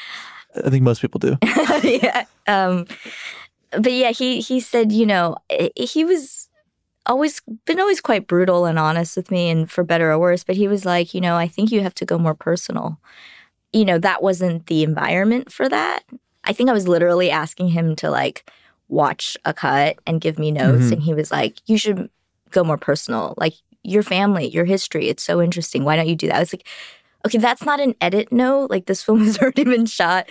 I 0.63 0.69
think 0.69 0.83
most 0.83 1.01
people 1.01 1.19
do. 1.19 1.37
yeah. 1.83 2.23
Um, 2.47 2.87
but 3.71 3.91
yeah, 3.91 4.11
he 4.11 4.39
he 4.39 4.61
said, 4.61 4.93
you 4.93 5.05
know, 5.05 5.35
he 5.75 6.05
was 6.05 6.45
always 7.05 7.41
been 7.65 7.79
always 7.79 8.01
quite 8.01 8.27
brutal 8.27 8.65
and 8.65 8.79
honest 8.79 9.15
with 9.15 9.31
me 9.31 9.49
and 9.49 9.69
for 9.69 9.83
better 9.83 10.11
or 10.11 10.19
worse 10.19 10.43
but 10.43 10.55
he 10.55 10.67
was 10.67 10.85
like 10.85 11.13
you 11.13 11.21
know 11.21 11.35
i 11.35 11.47
think 11.47 11.71
you 11.71 11.81
have 11.81 11.93
to 11.93 12.05
go 12.05 12.17
more 12.17 12.33
personal 12.33 12.99
you 13.75 13.83
know 13.83 13.99
that 13.99 14.23
wasn't 14.23 14.67
the 14.67 14.83
environment 14.83 15.51
for 15.51 15.67
that. 15.67 16.03
I 16.45 16.53
think 16.53 16.69
i 16.69 16.73
was 16.73 16.87
literally 16.87 17.29
asking 17.29 17.69
him 17.69 17.95
to 17.97 18.09
like 18.09 18.49
watch 18.87 19.35
a 19.45 19.53
cut 19.53 19.97
and 20.05 20.21
give 20.21 20.37
me 20.39 20.51
notes 20.51 20.85
mm-hmm. 20.85 20.93
and 20.93 21.01
he 21.01 21.13
was 21.13 21.31
like 21.31 21.59
you 21.65 21.77
should 21.77 22.09
go 22.51 22.63
more 22.63 22.77
personal. 22.77 23.33
Like 23.37 23.53
your 23.83 24.03
family 24.03 24.47
your 24.47 24.65
history 24.65 25.09
it's 25.09 25.23
so 25.23 25.41
interesting. 25.41 25.83
Why 25.83 25.97
don't 25.97 26.07
you 26.07 26.15
do 26.15 26.27
that? 26.27 26.37
I 26.37 26.39
was 26.39 26.53
like 26.53 26.67
okay 27.25 27.37
that's 27.37 27.65
not 27.65 27.81
an 27.81 27.95
edit 27.99 28.31
note. 28.31 28.69
Like 28.69 28.85
this 28.85 29.03
film 29.05 29.25
has 29.25 29.37
already 29.39 29.65
been 29.65 29.85
shot. 29.85 30.29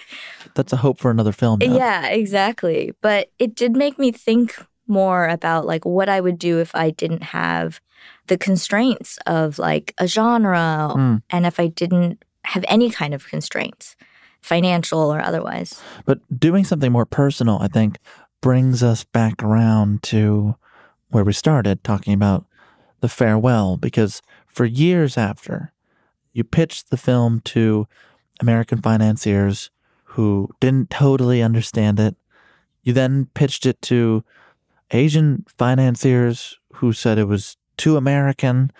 That's 0.54 0.72
a 0.72 0.78
hope 0.78 0.98
for 0.98 1.10
another 1.10 1.32
film 1.32 1.58
now. 1.58 1.76
yeah 1.76 2.06
exactly. 2.06 2.94
But 3.02 3.30
it 3.38 3.54
did 3.54 3.76
make 3.76 3.98
me 3.98 4.10
think 4.10 4.56
more 4.86 5.28
about 5.28 5.66
like 5.66 5.84
what 5.84 6.08
I 6.08 6.20
would 6.20 6.38
do 6.38 6.60
if 6.60 6.74
I 6.74 6.90
didn't 6.90 7.24
have 7.24 7.80
the 8.26 8.38
constraints 8.38 9.18
of 9.26 9.58
like 9.58 9.94
a 9.98 10.06
genre 10.06 10.92
mm. 10.94 11.22
and 11.30 11.46
if 11.46 11.60
I 11.60 11.66
didn't 11.66 12.23
have 12.44 12.64
any 12.68 12.90
kind 12.90 13.14
of 13.14 13.26
constraints, 13.26 13.96
financial 14.40 15.12
or 15.12 15.20
otherwise. 15.20 15.80
But 16.04 16.20
doing 16.38 16.64
something 16.64 16.92
more 16.92 17.06
personal, 17.06 17.58
I 17.60 17.68
think, 17.68 17.98
brings 18.40 18.82
us 18.82 19.04
back 19.04 19.42
around 19.42 20.02
to 20.04 20.56
where 21.08 21.24
we 21.24 21.32
started 21.32 21.82
talking 21.84 22.12
about 22.12 22.44
the 23.00 23.08
farewell 23.08 23.76
because 23.76 24.20
for 24.46 24.64
years 24.64 25.16
after 25.16 25.72
you 26.32 26.44
pitched 26.44 26.90
the 26.90 26.96
film 26.96 27.40
to 27.44 27.86
American 28.40 28.82
financiers 28.82 29.70
who 30.04 30.50
didn't 30.60 30.90
totally 30.90 31.42
understand 31.42 31.98
it. 31.98 32.16
You 32.82 32.92
then 32.92 33.28
pitched 33.34 33.66
it 33.66 33.80
to 33.82 34.24
Asian 34.90 35.44
financiers 35.56 36.58
who 36.74 36.92
said 36.92 37.18
it 37.18 37.28
was 37.28 37.56
too 37.76 37.96
American. 37.96 38.70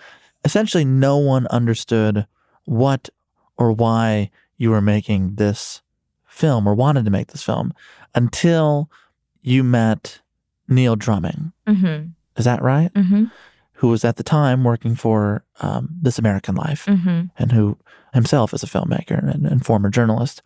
Essentially, 0.43 0.85
no 0.85 1.17
one 1.17 1.47
understood 1.47 2.27
what 2.65 3.09
or 3.57 3.71
why 3.71 4.29
you 4.57 4.71
were 4.71 4.81
making 4.81 5.35
this 5.35 5.81
film 6.27 6.67
or 6.67 6.73
wanted 6.73 7.05
to 7.05 7.11
make 7.11 7.27
this 7.27 7.43
film 7.43 7.73
until 8.13 8.89
you 9.41 9.63
met 9.63 10.19
Neil 10.67 10.95
Drumming. 10.95 11.53
Mm-hmm. 11.67 12.07
Is 12.37 12.45
that 12.45 12.61
right? 12.61 12.93
Mm-hmm. 12.93 13.25
Who 13.79 13.89
was 13.89 14.05
at 14.05 14.17
the 14.17 14.23
time 14.23 14.63
working 14.63 14.95
for 14.95 15.43
um, 15.59 15.89
This 16.01 16.17
American 16.17 16.55
Life 16.55 16.85
mm-hmm. 16.85 17.25
and 17.37 17.51
who 17.51 17.77
himself 18.13 18.53
is 18.53 18.63
a 18.63 18.67
filmmaker 18.67 19.17
and, 19.33 19.45
and 19.45 19.65
former 19.65 19.89
journalist. 19.89 20.41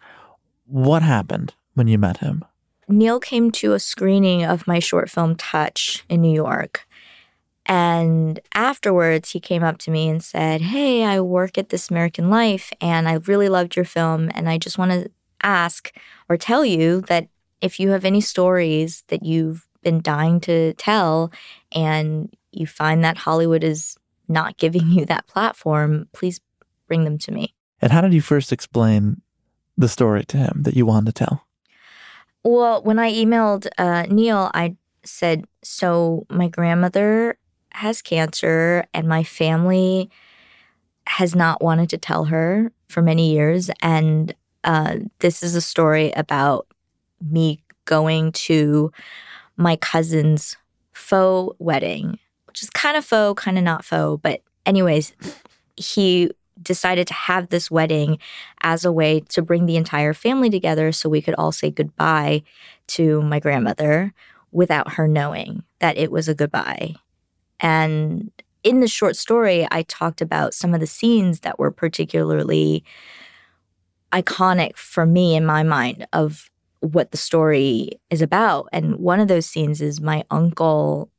What 0.65 1.01
happened 1.03 1.53
when 1.75 1.87
you 1.87 1.97
met 1.97 2.17
him? 2.17 2.43
Neil 2.87 3.19
came 3.19 3.51
to 3.51 3.73
a 3.73 3.79
screening 3.79 4.43
of 4.43 4.65
my 4.67 4.79
short 4.79 5.09
film 5.09 5.35
Touch 5.35 6.03
in 6.09 6.21
New 6.21 6.33
York. 6.33 6.87
And 7.65 8.39
afterwards, 8.53 9.31
he 9.31 9.39
came 9.39 9.63
up 9.63 9.77
to 9.79 9.91
me 9.91 10.09
and 10.09 10.23
said, 10.23 10.61
Hey, 10.61 11.03
I 11.03 11.19
work 11.21 11.57
at 11.57 11.69
This 11.69 11.89
American 11.89 12.29
Life 12.29 12.71
and 12.81 13.07
I 13.07 13.13
really 13.13 13.49
loved 13.49 13.75
your 13.75 13.85
film. 13.85 14.31
And 14.33 14.49
I 14.49 14.57
just 14.57 14.77
want 14.77 14.91
to 14.91 15.11
ask 15.41 15.95
or 16.27 16.37
tell 16.37 16.65
you 16.65 17.01
that 17.01 17.27
if 17.61 17.79
you 17.79 17.89
have 17.89 18.05
any 18.05 18.21
stories 18.21 19.03
that 19.07 19.23
you've 19.23 19.67
been 19.83 20.01
dying 20.01 20.39
to 20.41 20.73
tell 20.73 21.31
and 21.71 22.33
you 22.51 22.65
find 22.65 23.03
that 23.03 23.17
Hollywood 23.17 23.63
is 23.63 23.97
not 24.27 24.57
giving 24.57 24.89
you 24.89 25.05
that 25.05 25.27
platform, 25.27 26.07
please 26.13 26.39
bring 26.87 27.03
them 27.03 27.17
to 27.19 27.31
me. 27.31 27.53
And 27.81 27.91
how 27.91 28.01
did 28.01 28.13
you 28.13 28.21
first 28.21 28.51
explain 28.51 29.21
the 29.77 29.87
story 29.87 30.25
to 30.25 30.37
him 30.37 30.63
that 30.63 30.75
you 30.75 30.85
wanted 30.85 31.15
to 31.15 31.25
tell? 31.25 31.45
Well, 32.43 32.81
when 32.83 32.99
I 32.99 33.11
emailed 33.11 33.67
uh, 33.77 34.03
Neil, 34.09 34.49
I 34.53 34.75
said, 35.03 35.45
So 35.63 36.25
my 36.29 36.47
grandmother 36.47 37.37
has 37.79 38.01
cancer, 38.01 38.85
and 38.93 39.07
my 39.07 39.23
family 39.23 40.09
has 41.07 41.33
not 41.33 41.61
wanted 41.61 41.89
to 41.89 41.97
tell 41.97 42.25
her 42.25 42.71
for 42.87 43.01
many 43.01 43.31
years. 43.31 43.69
And 43.81 44.35
uh, 44.63 44.97
this 45.19 45.41
is 45.43 45.55
a 45.55 45.61
story 45.61 46.11
about 46.11 46.67
me 47.21 47.63
going 47.85 48.31
to 48.33 48.91
my 49.57 49.75
cousin's 49.77 50.57
faux 50.91 51.55
wedding, 51.59 52.19
which 52.45 52.61
is 52.61 52.69
kind 52.69 52.97
of 52.97 53.05
faux, 53.05 53.41
kind 53.41 53.57
of 53.57 53.63
not 53.63 53.85
faux. 53.85 54.21
But, 54.21 54.41
anyways, 54.65 55.13
he 55.75 56.31
decided 56.61 57.07
to 57.07 57.13
have 57.13 57.47
this 57.47 57.71
wedding 57.71 58.19
as 58.61 58.83
a 58.83 58.91
way 58.91 59.21
to 59.29 59.41
bring 59.41 59.65
the 59.65 59.77
entire 59.77 60.13
family 60.13 60.49
together 60.49 60.91
so 60.91 61.07
we 61.07 61.21
could 61.21 61.35
all 61.35 61.53
say 61.53 61.71
goodbye 61.71 62.43
to 62.87 63.21
my 63.21 63.39
grandmother 63.39 64.13
without 64.51 64.93
her 64.93 65.07
knowing 65.07 65.63
that 65.79 65.97
it 65.97 66.11
was 66.11 66.27
a 66.27 66.35
goodbye. 66.35 66.95
And 67.59 68.31
in 68.63 68.79
the 68.79 68.87
short 68.87 69.15
story, 69.15 69.67
I 69.71 69.83
talked 69.83 70.21
about 70.21 70.53
some 70.53 70.73
of 70.73 70.79
the 70.79 70.87
scenes 70.87 71.41
that 71.41 71.59
were 71.59 71.71
particularly 71.71 72.83
iconic 74.11 74.75
for 74.75 75.05
me 75.05 75.35
in 75.35 75.45
my 75.45 75.63
mind 75.63 76.07
of 76.13 76.49
what 76.81 77.11
the 77.11 77.17
story 77.17 77.91
is 78.09 78.21
about. 78.21 78.67
And 78.71 78.97
one 78.97 79.19
of 79.19 79.27
those 79.27 79.45
scenes 79.45 79.81
is 79.81 80.01
my 80.01 80.23
uncle 80.31 81.09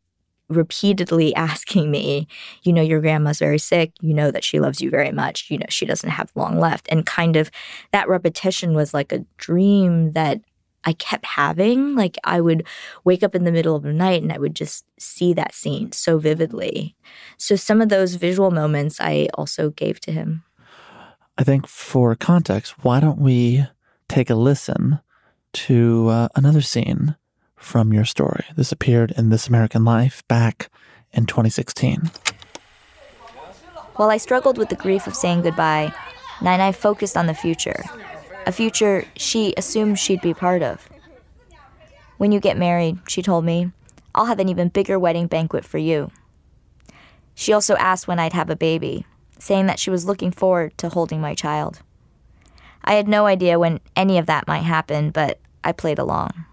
repeatedly 0.49 1.35
asking 1.37 1.91
me, 1.91 2.27
you 2.63 2.73
know, 2.73 2.83
your 2.83 3.01
grandma's 3.01 3.39
very 3.39 3.59
sick. 3.59 3.93
You 4.01 4.15
know 4.15 4.31
that 4.31 4.45
she 4.45 4.61
loves 4.61 4.81
you 4.81 4.91
very 4.91 5.13
much. 5.13 5.51
You 5.51 5.59
know, 5.59 5.67
she 5.69 5.87
doesn't 5.87 6.11
have 6.11 6.33
long 6.35 6.59
left. 6.59 6.89
And 6.91 7.07
kind 7.07 7.37
of 7.37 7.51
that 7.93 8.09
repetition 8.09 8.75
was 8.75 8.93
like 8.93 9.13
a 9.13 9.25
dream 9.39 10.13
that 10.13 10.41
I 10.85 10.93
kept 10.95 11.27
having. 11.27 11.95
Like 11.95 12.17
I 12.25 12.41
would 12.41 12.67
wake 13.05 13.23
up 13.23 13.35
in 13.35 13.45
the 13.45 13.53
middle 13.53 13.77
of 13.77 13.83
the 13.83 13.93
night 13.93 14.23
and 14.23 14.33
I 14.33 14.39
would 14.39 14.55
just 14.55 14.85
see 14.99 15.33
that 15.35 15.55
scene 15.55 15.93
so 15.93 16.19
vividly. 16.19 16.97
So 17.37 17.57
some 17.57 17.81
of 17.81 17.89
those 17.89 18.15
visual 18.15 18.51
moments 18.51 19.01
I 19.01 19.29
also 19.35 19.71
gave 19.71 20.01
to 20.01 20.13
him. 20.13 20.45
I 21.39 21.45
think 21.45 21.67
for 21.67 22.15
context, 22.17 22.85
why 22.85 23.01
don't 23.01 23.19
we 23.19 23.67
take 24.09 24.31
a 24.31 24.35
listen 24.35 25.01
to 25.53 26.09
uh, 26.09 26.29
another 26.35 26.61
scene 26.61 27.17
from 27.57 27.93
your 27.93 28.05
story? 28.05 28.45
This 28.57 28.73
appeared 28.73 29.13
in 29.17 29.31
This 29.31 29.49
American 29.49 29.85
Life 29.85 30.27
back 30.29 30.71
in 31.13 31.27
2016. 31.27 32.11
While 33.97 34.11
I 34.11 34.17
struggled 34.17 34.59
with 34.59 34.69
the 34.69 34.77
grief 34.77 35.07
of 35.07 35.15
saying 35.15 35.43
goodbye, 35.43 35.93
Nai 36.43 36.73
focused 36.73 37.17
on 37.17 37.27
the 37.27 37.35
future 37.35 37.83
a 38.47 38.53
future 38.53 39.05
she 39.17 39.55
assumed 39.57 39.99
she'd 39.99 40.21
be 40.21 40.35
part 40.35 40.63
of. 40.63 40.89
When 42.19 42.33
you 42.33 42.41
get 42.41 42.59
married, 42.59 42.99
she 43.09 43.23
told 43.23 43.45
me, 43.45 43.73
I'll 44.15 44.27
have 44.27 44.41
an 44.41 44.49
even 44.49 44.69
bigger 44.69 44.99
wedding 44.99 45.27
banquet 45.27 45.65
for 45.65 45.79
you. 45.79 46.11
She 47.35 47.53
also 47.53 47.77
asked 47.77 48.09
when 48.09 48.19
I'd 48.19 48.33
have 48.33 48.51
a 48.51 48.57
baby, 48.57 49.07
saying 49.39 49.67
that 49.67 49.79
she 49.79 49.91
was 49.91 50.05
looking 50.05 50.31
forward 50.31 50.77
to 50.79 50.89
holding 50.89 51.21
my 51.21 51.35
child. 51.35 51.81
I 52.85 52.95
had 52.95 53.09
no 53.09 53.27
idea 53.27 53.59
when 53.59 53.81
any 53.97 54.19
of 54.19 54.27
that 54.27 54.49
might 54.49 54.63
happen, 54.63 55.11
but 55.11 55.39
I 55.65 55.73
played 55.73 55.99
along. 55.99 56.45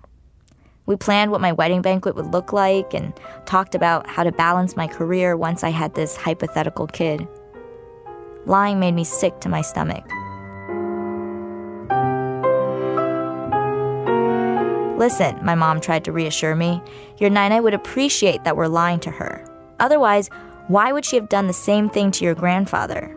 We 0.85 0.95
planned 0.95 1.31
what 1.31 1.41
my 1.41 1.51
wedding 1.51 1.81
banquet 1.81 2.15
would 2.15 2.27
look 2.27 2.53
like 2.53 2.93
and 2.93 3.13
talked 3.45 3.75
about 3.75 4.07
how 4.07 4.23
to 4.23 4.31
balance 4.31 4.77
my 4.77 4.87
career 4.87 5.35
once 5.35 5.63
I 5.63 5.69
had 5.69 5.95
this 5.95 6.15
hypothetical 6.15 6.87
kid. 6.87 7.27
Lying 8.45 8.79
made 8.79 8.93
me 8.93 9.03
sick 9.03 9.41
to 9.41 9.49
my 9.49 9.61
stomach. 9.61 10.09
Listen, 14.97 15.39
my 15.45 15.53
mom 15.53 15.79
tried 15.79 16.03
to 16.05 16.11
reassure 16.11 16.55
me. 16.55 16.81
Your 17.19 17.29
Nina 17.29 17.61
would 17.61 17.75
appreciate 17.75 18.43
that 18.43 18.57
we're 18.57 18.67
lying 18.67 18.99
to 19.01 19.11
her. 19.11 19.47
Otherwise, 19.79 20.29
why 20.67 20.91
would 20.91 21.05
she 21.05 21.15
have 21.15 21.29
done 21.29 21.45
the 21.45 21.53
same 21.53 21.87
thing 21.87 22.09
to 22.11 22.25
your 22.25 22.33
grandfather? 22.33 23.15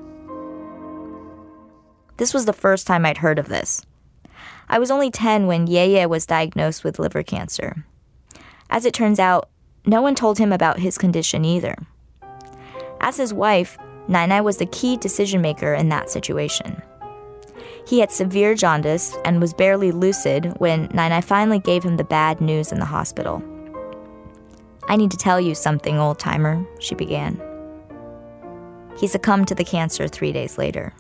This 2.18 2.34
was 2.34 2.44
the 2.44 2.52
first 2.52 2.86
time 2.86 3.06
I'd 3.06 3.16
heard 3.18 3.38
of 3.38 3.48
this. 3.48 3.80
I 4.68 4.78
was 4.78 4.90
only 4.90 5.10
10 5.10 5.46
when 5.46 5.66
Yeye 5.66 6.06
was 6.06 6.26
diagnosed 6.26 6.84
with 6.84 6.98
liver 6.98 7.22
cancer. 7.22 7.86
As 8.68 8.84
it 8.84 8.92
turns 8.92 9.18
out, 9.18 9.48
no 9.86 10.02
one 10.02 10.14
told 10.14 10.36
him 10.36 10.52
about 10.52 10.80
his 10.80 10.98
condition 10.98 11.46
either. 11.46 11.74
As 13.00 13.16
his 13.16 13.32
wife, 13.32 13.78
Nai 14.06 14.42
was 14.42 14.58
the 14.58 14.66
key 14.66 14.98
decision 14.98 15.40
maker 15.40 15.72
in 15.72 15.88
that 15.88 16.10
situation. 16.10 16.82
He 17.86 18.00
had 18.00 18.12
severe 18.12 18.54
jaundice 18.54 19.16
and 19.24 19.40
was 19.40 19.54
barely 19.54 19.92
lucid 19.92 20.54
when 20.58 20.88
Nai 20.92 21.20
finally 21.20 21.58
gave 21.58 21.82
him 21.82 21.96
the 21.96 22.04
bad 22.04 22.40
news 22.40 22.72
in 22.72 22.78
the 22.78 22.84
hospital. 22.84 23.42
I 24.88 24.96
need 24.96 25.10
to 25.12 25.16
tell 25.16 25.40
you 25.40 25.54
something, 25.54 25.98
old 25.98 26.18
timer, 26.18 26.66
she 26.80 26.94
began. 26.94 27.40
He 28.98 29.06
succumbed 29.06 29.48
to 29.48 29.54
the 29.54 29.64
cancer 29.64 30.08
three 30.08 30.32
days 30.32 30.58
later. 30.58 30.92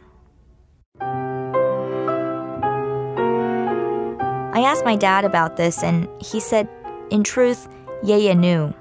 I 4.52 4.62
asked 4.62 4.84
my 4.84 4.96
dad 4.96 5.24
about 5.24 5.56
this, 5.56 5.82
and 5.82 6.08
he 6.20 6.40
said, 6.40 6.68
in 7.10 7.24
truth, 7.24 7.68
Yeye 8.04 8.36
knew. 8.36 8.74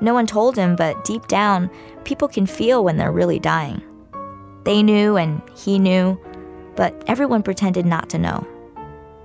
No 0.00 0.14
one 0.14 0.26
told 0.26 0.56
him, 0.56 0.76
but 0.76 1.04
deep 1.04 1.26
down, 1.26 1.70
people 2.04 2.28
can 2.28 2.46
feel 2.46 2.84
when 2.84 2.96
they're 2.96 3.12
really 3.12 3.38
dying. 3.38 3.82
They 4.64 4.82
knew, 4.82 5.16
and 5.16 5.42
he 5.56 5.78
knew, 5.78 6.20
but 6.78 6.94
everyone 7.08 7.42
pretended 7.42 7.84
not 7.84 8.08
to 8.08 8.18
know, 8.18 8.46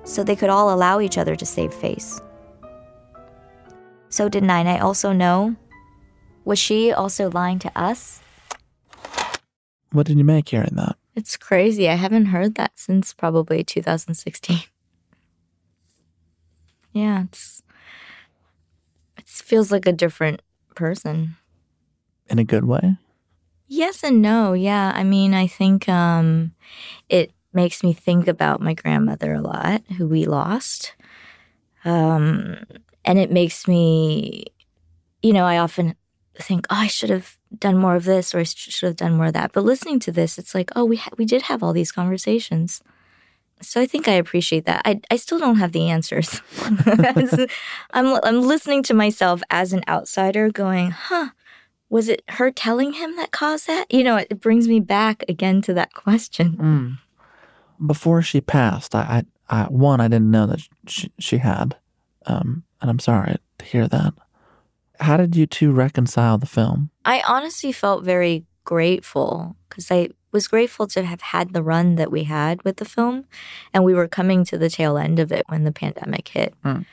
so 0.05 0.23
they 0.23 0.35
could 0.35 0.49
all 0.49 0.73
allow 0.73 0.99
each 0.99 1.19
other 1.19 1.35
to 1.35 1.45
save 1.45 1.71
face. 1.71 2.19
So, 4.09 4.27
did 4.27 4.43
Nai 4.43 4.79
also 4.79 5.11
know? 5.11 5.55
Was 6.45 6.57
she 6.57 6.91
also 6.91 7.29
lying 7.29 7.59
to 7.59 7.71
us? 7.79 8.21
What 9.91 10.07
did 10.07 10.17
you 10.17 10.23
make 10.23 10.49
hearing 10.49 10.73
that? 10.77 10.95
It's 11.15 11.37
crazy. 11.37 11.87
I 11.87 11.93
haven't 11.93 12.25
heard 12.25 12.55
that 12.55 12.79
since 12.79 13.13
probably 13.13 13.63
2016. 13.63 14.57
yeah, 16.91 17.25
it's 17.25 17.61
it 19.15 19.27
feels 19.27 19.71
like 19.71 19.85
a 19.85 19.93
different 19.93 20.41
person. 20.73 21.35
In 22.31 22.39
a 22.39 22.43
good 22.43 22.65
way? 22.65 22.97
Yes 23.67 24.03
and 24.03 24.23
no. 24.23 24.53
Yeah. 24.53 24.91
I 24.95 25.03
mean, 25.03 25.35
I 25.35 25.45
think 25.45 25.87
um 25.87 26.53
it 27.09 27.31
makes 27.53 27.83
me 27.83 27.93
think 27.93 28.27
about 28.27 28.61
my 28.61 28.73
grandmother 28.73 29.33
a 29.33 29.41
lot, 29.41 29.83
who 29.97 30.07
we 30.07 30.25
lost. 30.25 30.95
Um, 31.85 32.65
and 33.05 33.19
it 33.19 33.31
makes 33.31 33.67
me, 33.67 34.45
you 35.21 35.33
know, 35.33 35.45
I 35.45 35.57
often 35.57 35.95
think, 36.35 36.65
oh, 36.69 36.75
I 36.75 36.87
should 36.87 37.09
have 37.09 37.35
done 37.57 37.77
more 37.77 37.95
of 37.95 38.05
this 38.05 38.33
or 38.33 38.39
I 38.39 38.43
should 38.43 38.87
have 38.87 38.95
done 38.95 39.17
more 39.17 39.27
of 39.27 39.33
that. 39.33 39.51
But 39.51 39.65
listening 39.65 39.99
to 40.01 40.11
this, 40.11 40.37
it's 40.37 40.55
like, 40.55 40.71
oh, 40.75 40.85
we 40.85 40.97
ha- 40.97 41.11
we 41.17 41.25
did 41.25 41.43
have 41.43 41.61
all 41.61 41.73
these 41.73 41.91
conversations. 41.91 42.81
So 43.61 43.79
I 43.79 43.85
think 43.85 44.07
I 44.07 44.13
appreciate 44.13 44.65
that. 44.65 44.81
I 44.85 45.01
I 45.11 45.17
still 45.17 45.39
don't 45.39 45.57
have 45.57 45.71
the 45.71 45.89
answers. 45.89 46.41
I'm 47.91 48.19
I'm 48.23 48.41
listening 48.41 48.83
to 48.83 48.93
myself 48.93 49.41
as 49.49 49.73
an 49.73 49.83
outsider, 49.87 50.49
going, 50.49 50.91
huh. 50.91 51.29
Was 51.89 52.09
it 52.09 52.23
her 52.27 52.49
telling 52.49 52.93
him 52.93 53.15
that 53.17 53.29
caused 53.29 53.67
that? 53.67 53.85
You 53.93 54.03
know, 54.03 54.17
it 54.17 54.41
brings 54.41 54.67
me 54.67 54.79
back 54.79 55.23
again 55.29 55.61
to 55.63 55.75
that 55.75 55.93
question. 55.93 56.57
Mm 56.57 57.02
before 57.85 58.21
she 58.21 58.41
passed, 58.41 58.95
I, 58.95 59.23
I, 59.49 59.63
I 59.63 59.63
one, 59.65 60.01
I 60.01 60.07
didn't 60.07 60.31
know 60.31 60.47
that 60.47 60.61
she, 60.87 61.11
she 61.19 61.37
had, 61.37 61.75
um, 62.25 62.63
and 62.81 62.89
I'm 62.89 62.99
sorry 62.99 63.35
to 63.59 63.65
hear 63.65 63.87
that. 63.87 64.13
How 64.99 65.17
did 65.17 65.35
you 65.35 65.45
two 65.45 65.71
reconcile 65.71 66.37
the 66.37 66.45
film? 66.45 66.89
I 67.03 67.23
honestly 67.27 67.71
felt 67.71 68.03
very 68.03 68.45
grateful 68.63 69.55
because 69.67 69.91
I 69.91 70.09
was 70.31 70.47
grateful 70.47 70.87
to 70.87 71.03
have 71.03 71.21
had 71.21 71.53
the 71.53 71.63
run 71.63 71.95
that 71.95 72.11
we 72.11 72.23
had 72.23 72.63
with 72.63 72.77
the 72.77 72.85
film, 72.85 73.25
and 73.73 73.83
we 73.83 73.93
were 73.93 74.07
coming 74.07 74.43
to 74.45 74.57
the 74.57 74.69
tail 74.69 74.97
end 74.97 75.19
of 75.19 75.31
it 75.31 75.45
when 75.47 75.63
the 75.63 75.71
pandemic 75.71 76.27
hit. 76.29 76.53
Mm. 76.63 76.85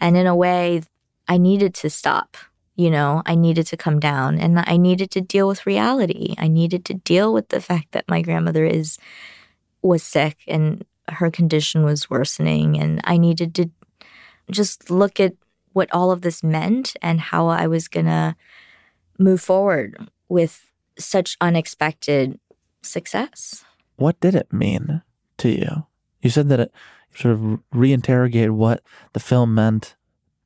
And 0.00 0.16
in 0.16 0.26
a 0.26 0.34
way, 0.34 0.82
I 1.28 1.38
needed 1.38 1.74
to 1.74 1.90
stop. 1.90 2.36
You 2.74 2.90
know, 2.90 3.22
I 3.24 3.34
needed 3.34 3.66
to 3.68 3.76
come 3.76 4.00
down 4.00 4.38
and 4.38 4.62
I 4.66 4.76
needed 4.76 5.10
to 5.12 5.22
deal 5.22 5.48
with 5.48 5.64
reality. 5.64 6.34
I 6.36 6.46
needed 6.46 6.84
to 6.86 6.94
deal 6.94 7.32
with 7.32 7.48
the 7.48 7.60
fact 7.60 7.92
that 7.92 8.04
my 8.06 8.20
grandmother 8.20 8.66
is 8.66 8.98
was 9.86 10.02
sick 10.02 10.38
and 10.46 10.84
her 11.08 11.30
condition 11.30 11.84
was 11.84 12.10
worsening 12.10 12.78
and 12.78 13.00
I 13.04 13.16
needed 13.16 13.54
to 13.56 13.70
just 14.50 14.90
look 14.90 15.20
at 15.20 15.34
what 15.72 15.92
all 15.92 16.10
of 16.10 16.22
this 16.22 16.42
meant 16.42 16.96
and 17.02 17.20
how 17.20 17.48
I 17.48 17.66
was 17.66 17.88
going 17.88 18.06
to 18.06 18.34
move 19.18 19.40
forward 19.40 20.08
with 20.28 20.70
such 20.98 21.36
unexpected 21.40 22.38
success. 22.82 23.64
What 23.96 24.18
did 24.20 24.34
it 24.34 24.52
mean 24.52 25.02
to 25.38 25.48
you? 25.48 25.86
You 26.22 26.30
said 26.30 26.48
that 26.48 26.60
it 26.60 26.72
sort 27.14 27.34
of 27.34 27.40
reinterrogated 27.74 28.50
what 28.50 28.82
the 29.12 29.20
film 29.20 29.54
meant 29.54 29.96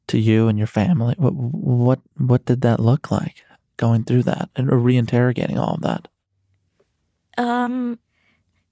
to 0.08 0.18
you 0.18 0.48
and 0.48 0.58
your 0.58 0.66
family. 0.66 1.14
What 1.18 1.34
what 1.34 2.00
what 2.16 2.44
did 2.44 2.62
that 2.62 2.80
look 2.80 3.10
like 3.10 3.44
going 3.76 4.04
through 4.04 4.24
that 4.24 4.50
and 4.56 4.68
reinterrogating 4.68 5.56
all 5.56 5.74
of 5.74 5.82
that? 5.82 6.08
Um 7.38 7.98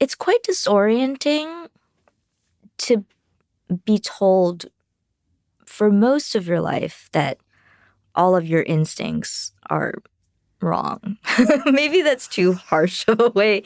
it's 0.01 0.15
quite 0.15 0.43
disorienting 0.43 1.69
to 2.79 3.05
be 3.85 3.99
told 3.99 4.67
for 5.67 5.91
most 5.91 6.35
of 6.35 6.47
your 6.47 6.61
life 6.61 7.09
that 7.13 7.39
all 8.15 8.35
of 8.35 8.47
your 8.47 8.63
instincts 8.63 9.53
are 9.69 9.95
wrong. 10.61 11.19
Maybe 11.67 12.03
that's 12.03 12.27
too 12.27 12.55
harsh 12.55 13.07
of 13.09 13.21
a 13.21 13.31
way 13.31 13.65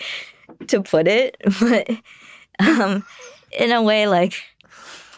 to 0.68 0.82
put 0.82 1.06
it, 1.08 1.36
but 1.60 1.88
um, 2.58 3.04
in 3.58 3.72
a 3.72 3.82
way, 3.82 4.06
like 4.06 4.34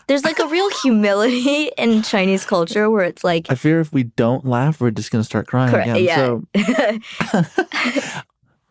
there's 0.06 0.24
like 0.24 0.38
a 0.38 0.46
real 0.46 0.68
humility 0.82 1.70
in 1.78 2.02
Chinese 2.02 2.44
culture 2.44 2.90
where 2.90 3.04
it's 3.04 3.24
like 3.24 3.50
I 3.50 3.54
fear 3.54 3.80
if 3.80 3.92
we 3.92 4.04
don't 4.04 4.44
laugh, 4.44 4.80
we're 4.80 4.90
just 4.90 5.10
gonna 5.10 5.24
start 5.24 5.46
crying 5.46 5.74
again. 5.74 6.04
Yeah. 6.04 6.16
So 6.16 7.44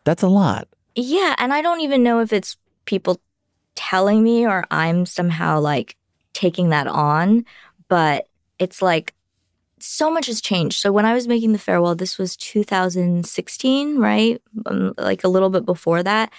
that's 0.04 0.24
a 0.24 0.28
lot. 0.28 0.68
Yeah, 0.96 1.36
and 1.38 1.54
I 1.54 1.62
don't 1.62 1.82
even 1.82 2.04
know 2.04 2.20
if 2.20 2.32
it's 2.32 2.58
people 2.86 3.20
telling 3.76 4.24
me 4.24 4.46
or 4.46 4.66
I'm 4.70 5.06
somehow 5.06 5.60
like 5.60 5.96
taking 6.34 6.70
that 6.70 6.88
on, 6.88 7.46
but 7.88 8.28
it's 8.60 8.82
like 8.82 9.14
so 9.80 10.10
much 10.10 10.28
has 10.28 10.40
changed. 10.42 10.80
So 10.80 10.92
when 10.92 11.06
I 11.06 11.14
was 11.14 11.28
making 11.28 11.52
the 11.52 11.60
farewell, 11.60 11.96
this 11.96 12.18
was 12.18 12.38
2016, 12.38 13.98
right? 13.98 14.42
Um, 14.66 14.94
like 14.98 15.24
a 15.24 15.28
little 15.28 15.50
bit 15.50 15.66
before 15.66 16.04
that. 16.04 16.32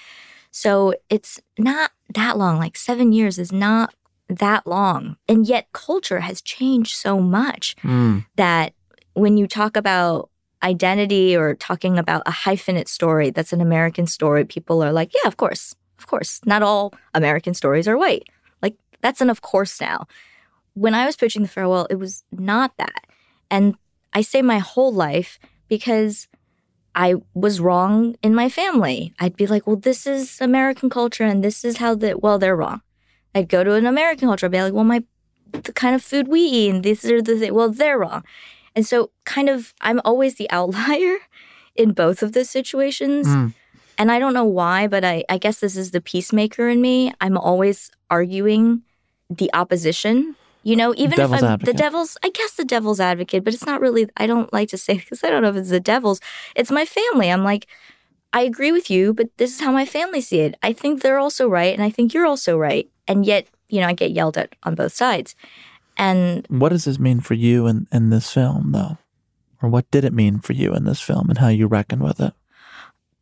So 0.51 0.95
it's 1.11 1.41
not 1.59 1.91
that 2.15 2.39
long. 2.39 2.59
Like 2.59 2.77
7 2.77 3.13
years 3.13 3.39
is 3.39 3.53
not 3.53 3.95
that 4.29 4.67
long. 4.67 5.17
And 5.29 5.47
yet 5.47 5.73
culture 5.73 6.21
has 6.21 6.41
changed 6.41 6.97
so 6.97 7.21
much 7.21 7.77
mm. 7.83 8.25
that 8.37 8.73
when 9.15 9.37
you 9.37 9.47
talk 9.47 9.77
about 9.77 10.31
identity 10.65 11.37
or 11.37 11.55
talking 11.55 11.99
about 11.99 12.23
a 12.27 12.33
hyphenate 12.33 12.89
story 12.89 13.31
that's 13.31 13.53
an 13.53 13.61
American 13.61 14.07
story, 14.07 14.45
people 14.45 14.83
are 14.83 14.93
like, 14.93 15.13
yeah, 15.15 15.29
of 15.29 15.37
course, 15.37 15.77
of 15.99 16.07
course. 16.07 16.41
Not 16.47 16.63
all 16.63 16.93
American 17.13 17.55
stories 17.55 17.87
are 17.87 17.99
white. 17.99 18.29
Like, 18.63 18.75
that's 19.03 19.21
an 19.21 19.31
of 19.31 19.43
course 19.43 19.81
now. 19.81 20.07
when 20.75 20.95
I 20.95 21.07
was 21.07 21.17
pitching 21.17 21.43
the 21.43 21.49
farewell, 21.49 21.87
it 21.89 21.97
was 21.97 22.25
not 22.33 22.77
that. 22.79 23.05
And 23.51 23.77
I 24.13 24.23
say 24.23 24.43
my 24.43 24.59
whole 24.59 24.93
life 24.93 25.39
because 25.69 26.27
I 26.95 27.15
was 27.35 27.61
wrong 27.61 28.17
in 28.23 28.35
my 28.35 28.49
family. 28.49 29.15
I'd 29.21 29.37
be 29.37 29.47
like, 29.47 29.67
well, 29.67 29.77
this 29.77 30.07
is 30.07 30.41
American 30.41 30.91
culture 30.91 31.25
and 31.25 31.43
this 31.43 31.65
is 31.65 31.79
how 31.79 31.95
the, 31.95 32.19
well, 32.19 32.39
they're 32.39 32.57
wrong. 32.57 32.83
I'd 33.35 33.49
go 33.49 33.65
to 33.65 33.75
an 33.75 33.87
American 33.87 34.29
culture, 34.29 34.47
I'd 34.47 34.53
be 34.53 34.63
like, 34.63 34.73
well, 34.73 34.85
my, 34.85 35.03
the 35.53 35.73
kind 35.73 35.95
of 35.95 36.03
food 36.03 36.29
we 36.29 36.41
eat 36.41 36.71
and 36.71 36.85
these 36.85 37.05
are 37.05 37.23
the 37.23 37.51
well, 37.51 37.71
they're 37.71 37.99
wrong. 37.99 38.25
And 38.77 38.87
so, 38.87 39.11
kind 39.25 39.49
of, 39.49 39.75
I'm 39.81 40.01
always 40.05 40.37
the 40.37 40.51
outlier 40.59 41.17
in 41.77 41.93
both 41.93 42.23
of 42.23 42.33
those 42.33 42.51
situations. 42.51 43.27
Mm. 43.27 43.55
And 43.97 44.11
I 44.11 44.19
don't 44.19 44.35
know 44.35 44.45
why, 44.45 44.89
but 44.89 45.05
I, 45.05 45.25
I 45.29 45.39
guess 45.39 45.61
this 45.61 45.77
is 45.77 45.93
the 45.93 46.01
peacemaker 46.01 46.69
in 46.69 46.81
me. 46.81 47.13
I'm 47.21 47.39
always 47.39 47.91
arguing 48.11 48.83
the 49.31 49.51
opposition. 49.55 50.35
You 50.65 50.77
know, 50.77 50.95
even 50.97 51.17
devil's 51.17 51.39
if 51.39 51.45
I'm 51.45 51.53
advocate. 51.53 51.75
the 51.77 51.83
devil's, 51.83 52.17
I 52.25 52.31
guess 52.31 52.53
the 52.53 52.65
devil's 52.65 52.99
advocate, 52.99 53.45
but 53.45 53.55
it's 53.55 53.67
not 53.67 53.81
really, 53.81 54.09
I 54.17 54.27
don't 54.27 54.53
like 54.53 54.71
to 54.71 54.79
say 54.79 54.95
because 54.99 55.23
I 55.23 55.31
don't 55.31 55.43
know 55.43 55.51
if 55.51 55.57
it's 55.57 55.71
the 55.71 55.81
devil's. 55.81 56.21
It's 56.57 56.71
my 56.71 56.85
family. 56.85 57.31
I'm 57.31 57.45
like, 57.45 57.67
I 58.33 58.43
agree 58.43 58.73
with 58.73 58.91
you, 58.91 59.15
but 59.15 59.29
this 59.37 59.55
is 59.55 59.61
how 59.61 59.71
my 59.71 59.87
family 59.87 60.21
see 60.21 60.41
it. 60.41 60.57
I 60.61 60.73
think 60.73 61.03
they're 61.03 61.21
also 61.21 61.49
right, 61.49 61.73
and 61.73 61.83
I 61.85 61.91
think 61.91 62.13
you're 62.13 62.27
also 62.27 62.59
right. 62.59 62.91
And 63.07 63.25
yet, 63.25 63.47
you 63.69 63.81
know, 63.81 63.87
I 63.87 63.93
get 63.93 64.11
yelled 64.11 64.37
at 64.37 64.57
on 64.65 64.75
both 64.75 64.93
sides. 64.93 65.37
And 65.97 66.47
what 66.49 66.71
does 66.71 66.85
this 66.85 66.99
mean 66.99 67.21
for 67.21 67.35
you 67.35 67.67
in, 67.67 67.87
in 67.93 68.11
this 68.11 68.33
film, 68.33 68.73
though? 68.73 68.99
Or 69.63 69.69
what 69.69 69.91
did 69.91 70.05
it 70.05 70.13
mean 70.13 70.41
for 70.41 70.53
you 70.53 70.75
in 70.75 70.85
this 70.85 71.01
film 71.01 71.29
and 71.29 71.39
how 71.39 71.49
you 71.49 71.67
reckon 71.67 72.01
with 72.01 72.21
it? 72.21 72.35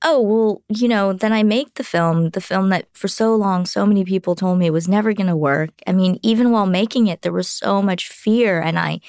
Oh, 0.04 0.20
well, 0.20 0.62
you 0.68 0.88
know, 0.88 1.12
then 1.12 1.32
I 1.32 1.44
make 1.44 1.74
the 1.74 1.84
film, 1.84 2.30
the 2.30 2.40
film 2.40 2.70
that 2.70 2.88
for 2.92 3.06
so 3.06 3.36
long 3.36 3.64
so 3.66 3.86
many 3.86 4.04
people 4.04 4.34
told 4.34 4.58
me 4.58 4.68
was 4.68 4.88
never 4.88 5.12
going 5.12 5.28
to 5.28 5.36
work. 5.36 5.70
I 5.86 5.92
mean, 5.92 6.18
even 6.22 6.50
while 6.50 6.66
making 6.66 7.06
it, 7.06 7.22
there 7.22 7.32
was 7.32 7.46
so 7.46 7.80
much 7.80 8.08
fear. 8.08 8.60
And 8.60 8.78
I 8.78 9.00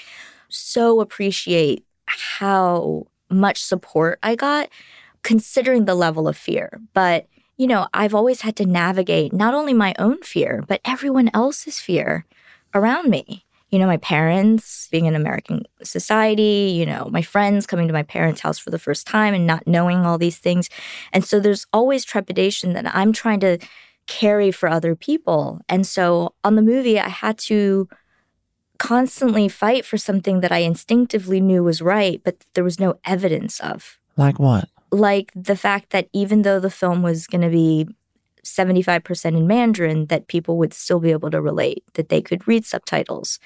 so 0.49 1.01
appreciate 1.01 1.83
how 2.05 3.07
much 3.29 3.63
support 3.63 4.19
I 4.21 4.35
got, 4.35 4.69
considering 5.23 5.85
the 5.85 5.95
level 5.95 6.27
of 6.27 6.37
fear. 6.37 6.79
But, 6.93 7.27
you 7.57 7.65
know, 7.65 7.87
I've 7.91 8.13
always 8.13 8.41
had 8.41 8.55
to 8.57 8.65
navigate 8.67 9.33
not 9.33 9.55
only 9.55 9.73
my 9.73 9.95
own 9.97 10.21
fear, 10.21 10.63
but 10.67 10.81
everyone 10.85 11.31
else's 11.33 11.79
fear 11.79 12.25
around 12.75 13.09
me 13.09 13.45
you 13.73 13.79
know, 13.79 13.87
my 13.87 13.97
parents 13.97 14.87
being 14.91 15.05
in 15.07 15.15
American 15.15 15.63
society, 15.81 16.75
you 16.77 16.85
know, 16.85 17.09
my 17.09 17.23
friends 17.23 17.65
coming 17.65 17.87
to 17.87 17.93
my 17.93 18.03
parents' 18.03 18.41
house 18.41 18.59
for 18.59 18.69
the 18.69 18.77
first 18.77 19.07
time 19.07 19.33
and 19.33 19.47
not 19.47 19.65
knowing 19.65 20.05
all 20.05 20.19
these 20.19 20.37
things. 20.37 20.69
And 21.11 21.25
so 21.25 21.39
there's 21.39 21.65
always 21.73 22.05
trepidation 22.05 22.73
that 22.73 22.95
I'm 22.95 23.11
trying 23.11 23.39
to 23.39 23.57
carry 24.05 24.51
for 24.51 24.69
other 24.69 24.95
people. 24.95 25.59
And 25.67 25.87
so 25.87 26.35
on 26.43 26.53
the 26.55 26.61
movie, 26.61 26.99
I 26.99 27.09
had 27.09 27.39
to 27.49 27.89
constantly 28.77 29.49
fight 29.49 29.85
for 29.85 29.97
something 29.97 30.41
that 30.41 30.51
I 30.51 30.59
instinctively 30.59 31.41
knew 31.41 31.63
was 31.63 31.81
right, 31.81 32.21
but 32.23 32.45
there 32.53 32.63
was 32.63 32.79
no 32.79 32.99
evidence 33.05 33.59
of. 33.59 33.97
Like 34.15 34.37
what? 34.37 34.69
Like 34.91 35.31
the 35.35 35.55
fact 35.55 35.89
that 35.89 36.09
even 36.13 36.43
though 36.43 36.59
the 36.59 36.69
film 36.69 37.01
was 37.01 37.25
going 37.25 37.41
to 37.41 37.49
be 37.49 37.87
75% 38.43 39.25
in 39.37 39.47
Mandarin 39.47 40.07
that 40.07 40.27
people 40.27 40.57
would 40.57 40.73
still 40.73 40.99
be 40.99 41.11
able 41.11 41.31
to 41.31 41.41
relate, 41.41 41.83
that 41.93 42.09
they 42.09 42.21
could 42.21 42.47
read 42.47 42.65
subtitles. 42.65 43.39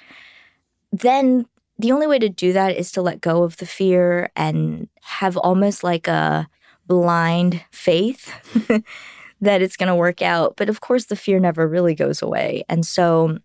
Then 0.92 1.46
the 1.78 1.92
only 1.92 2.08
way 2.08 2.20
to 2.20 2.30
do 2.30 2.54
that 2.54 2.76
is 2.76 2.92
to 2.94 3.02
let 3.02 3.22
go 3.22 3.44
of 3.44 3.58
the 3.58 3.66
fear 3.66 4.30
and 4.36 4.88
have 5.02 5.38
almost 5.38 5.84
like 5.84 6.08
a 6.08 6.48
blind 6.88 7.64
faith 7.72 8.34
that 9.42 9.62
it's 9.62 9.78
going 9.78 9.88
to 9.88 9.96
work 9.96 10.22
out. 10.22 10.56
But 10.56 10.70
of 10.70 10.82
course, 10.82 11.06
the 11.06 11.16
fear 11.16 11.40
never 11.40 11.68
really 11.68 11.94
goes 11.94 12.22
away. 12.22 12.64
And 12.68 12.86
so 12.86 13.38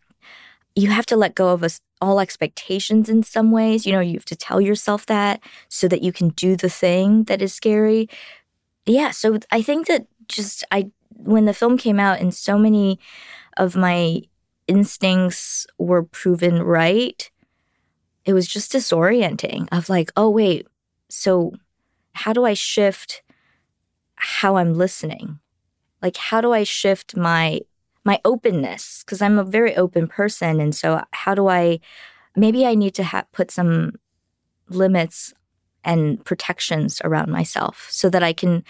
you 0.74 0.88
have 0.88 1.06
to 1.06 1.16
let 1.16 1.34
go 1.34 1.50
of 1.50 1.62
us 1.62 1.80
all 2.00 2.20
expectations 2.20 3.08
in 3.08 3.22
some 3.22 3.50
ways. 3.50 3.86
You 3.86 3.92
know, 3.92 4.00
you 4.00 4.14
have 4.14 4.24
to 4.26 4.36
tell 4.36 4.60
yourself 4.60 5.06
that 5.06 5.40
so 5.68 5.86
that 5.88 6.02
you 6.02 6.12
can 6.12 6.30
do 6.30 6.56
the 6.56 6.70
thing 6.70 7.24
that 7.24 7.42
is 7.42 7.52
scary. 7.52 8.08
Yeah. 8.86 9.10
So 9.10 9.38
I 9.50 9.60
think 9.62 9.86
that 9.88 10.06
just 10.28 10.64
I 10.70 10.90
when 11.24 11.44
the 11.44 11.54
film 11.54 11.78
came 11.78 12.00
out 12.00 12.20
and 12.20 12.34
so 12.34 12.58
many 12.58 12.98
of 13.56 13.76
my 13.76 14.22
instincts 14.66 15.66
were 15.78 16.02
proven 16.02 16.62
right, 16.62 17.30
it 18.24 18.32
was 18.32 18.46
just 18.46 18.72
disorienting 18.72 19.68
of 19.72 19.88
like, 19.88 20.12
oh, 20.16 20.30
wait, 20.30 20.66
so 21.08 21.52
how 22.14 22.32
do 22.32 22.44
I 22.44 22.54
shift 22.54 23.22
how 24.14 24.56
I'm 24.56 24.74
listening? 24.74 25.40
Like, 26.00 26.16
how 26.16 26.40
do 26.40 26.52
I 26.52 26.64
shift 26.64 27.16
my 27.16 27.60
my 28.04 28.20
openness? 28.24 29.02
Because 29.04 29.22
I'm 29.22 29.38
a 29.38 29.44
very 29.44 29.76
open 29.76 30.08
person, 30.08 30.60
and 30.60 30.74
so 30.74 31.02
how 31.12 31.34
do 31.34 31.48
I? 31.48 31.80
Maybe 32.34 32.66
I 32.66 32.74
need 32.74 32.94
to 32.94 33.04
ha- 33.04 33.26
put 33.32 33.50
some 33.50 33.92
limits 34.68 35.34
and 35.84 36.24
protections 36.24 37.00
around 37.04 37.30
myself 37.30 37.88
so 37.90 38.08
that 38.08 38.22
I 38.22 38.32
can 38.32 38.64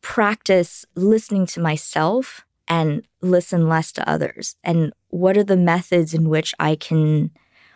practice 0.00 0.84
listening 0.94 1.46
to 1.46 1.60
myself 1.60 2.44
and 2.68 3.06
listen 3.20 3.68
less 3.68 3.92
to 3.92 4.08
others? 4.08 4.56
And 4.64 4.92
what 5.08 5.36
are 5.36 5.44
the 5.44 5.56
methods 5.56 6.14
in 6.14 6.28
which 6.28 6.54
I 6.58 6.76
can 6.76 7.30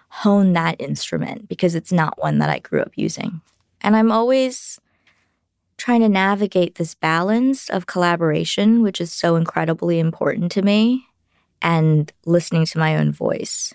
hone 0.09 0.53
that 0.53 0.81
instrument? 0.81 1.49
Because 1.49 1.75
it's 1.75 1.93
not 1.93 2.21
one 2.21 2.39
that 2.39 2.51
I 2.51 2.61
grew 2.61 2.81
up 2.81 2.93
using. 2.95 3.41
And 3.81 3.97
I'm 3.97 4.13
always 4.13 4.81
trying 5.77 6.01
to 6.01 6.09
navigate 6.09 6.77
this 6.77 6.95
balance 6.95 7.69
of 7.69 7.87
collaboration, 7.87 8.83
which 8.83 9.01
is 9.01 9.13
so 9.13 9.37
incredibly 9.37 9.99
important 9.99 10.53
to 10.53 10.63
me, 10.63 11.07
and 11.61 12.13
listening 12.25 12.65
to 12.67 12.79
my 12.79 12.97
own 12.97 13.13
voice. 13.13 13.75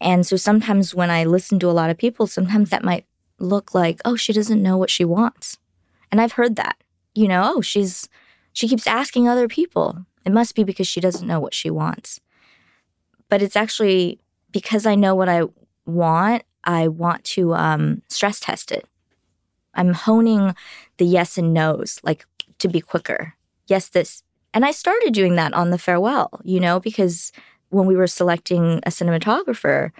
And 0.00 0.26
so 0.26 0.36
sometimes 0.36 0.94
when 0.94 1.10
I 1.10 1.24
listen 1.24 1.58
to 1.58 1.70
a 1.70 1.72
lot 1.72 1.90
of 1.90 1.98
people, 1.98 2.26
sometimes 2.26 2.70
that 2.70 2.84
might 2.84 3.04
look 3.40 3.74
like, 3.74 4.00
oh, 4.04 4.16
she 4.16 4.32
doesn't 4.32 4.62
know 4.62 4.76
what 4.76 4.90
she 4.90 5.04
wants. 5.04 5.58
And 6.10 6.20
I've 6.20 6.32
heard 6.32 6.56
that 6.56 6.76
you 7.18 7.26
know, 7.26 7.52
oh, 7.56 7.60
she's 7.60 8.08
she 8.52 8.68
keeps 8.68 8.86
asking 8.86 9.28
other 9.28 9.48
people. 9.48 10.06
It 10.24 10.32
must 10.32 10.54
be 10.54 10.62
because 10.62 10.86
she 10.86 11.00
doesn't 11.00 11.26
know 11.26 11.40
what 11.40 11.54
she 11.54 11.70
wants. 11.70 12.20
But 13.28 13.42
it's 13.42 13.56
actually 13.56 14.20
because 14.52 14.86
I 14.86 14.94
know 14.94 15.14
what 15.14 15.28
I 15.28 15.42
want, 15.84 16.44
I 16.64 16.88
want 16.88 17.24
to 17.24 17.54
um, 17.54 18.02
stress 18.08 18.40
test 18.40 18.70
it. 18.72 18.86
I'm 19.74 19.94
honing 19.94 20.54
the 20.98 21.04
yes 21.04 21.38
and 21.38 21.52
no's, 21.52 22.00
like 22.02 22.24
to 22.58 22.68
be 22.68 22.80
quicker. 22.80 23.34
Yes, 23.66 23.88
this. 23.88 24.22
And 24.54 24.64
I 24.64 24.70
started 24.70 25.12
doing 25.12 25.34
that 25.36 25.52
on 25.54 25.70
the 25.70 25.78
farewell, 25.78 26.40
you 26.44 26.60
know, 26.60 26.80
because 26.80 27.32
when 27.70 27.86
we 27.86 27.96
were 27.96 28.06
selecting 28.06 28.78
a 28.84 28.90
cinematographer, 28.90 29.90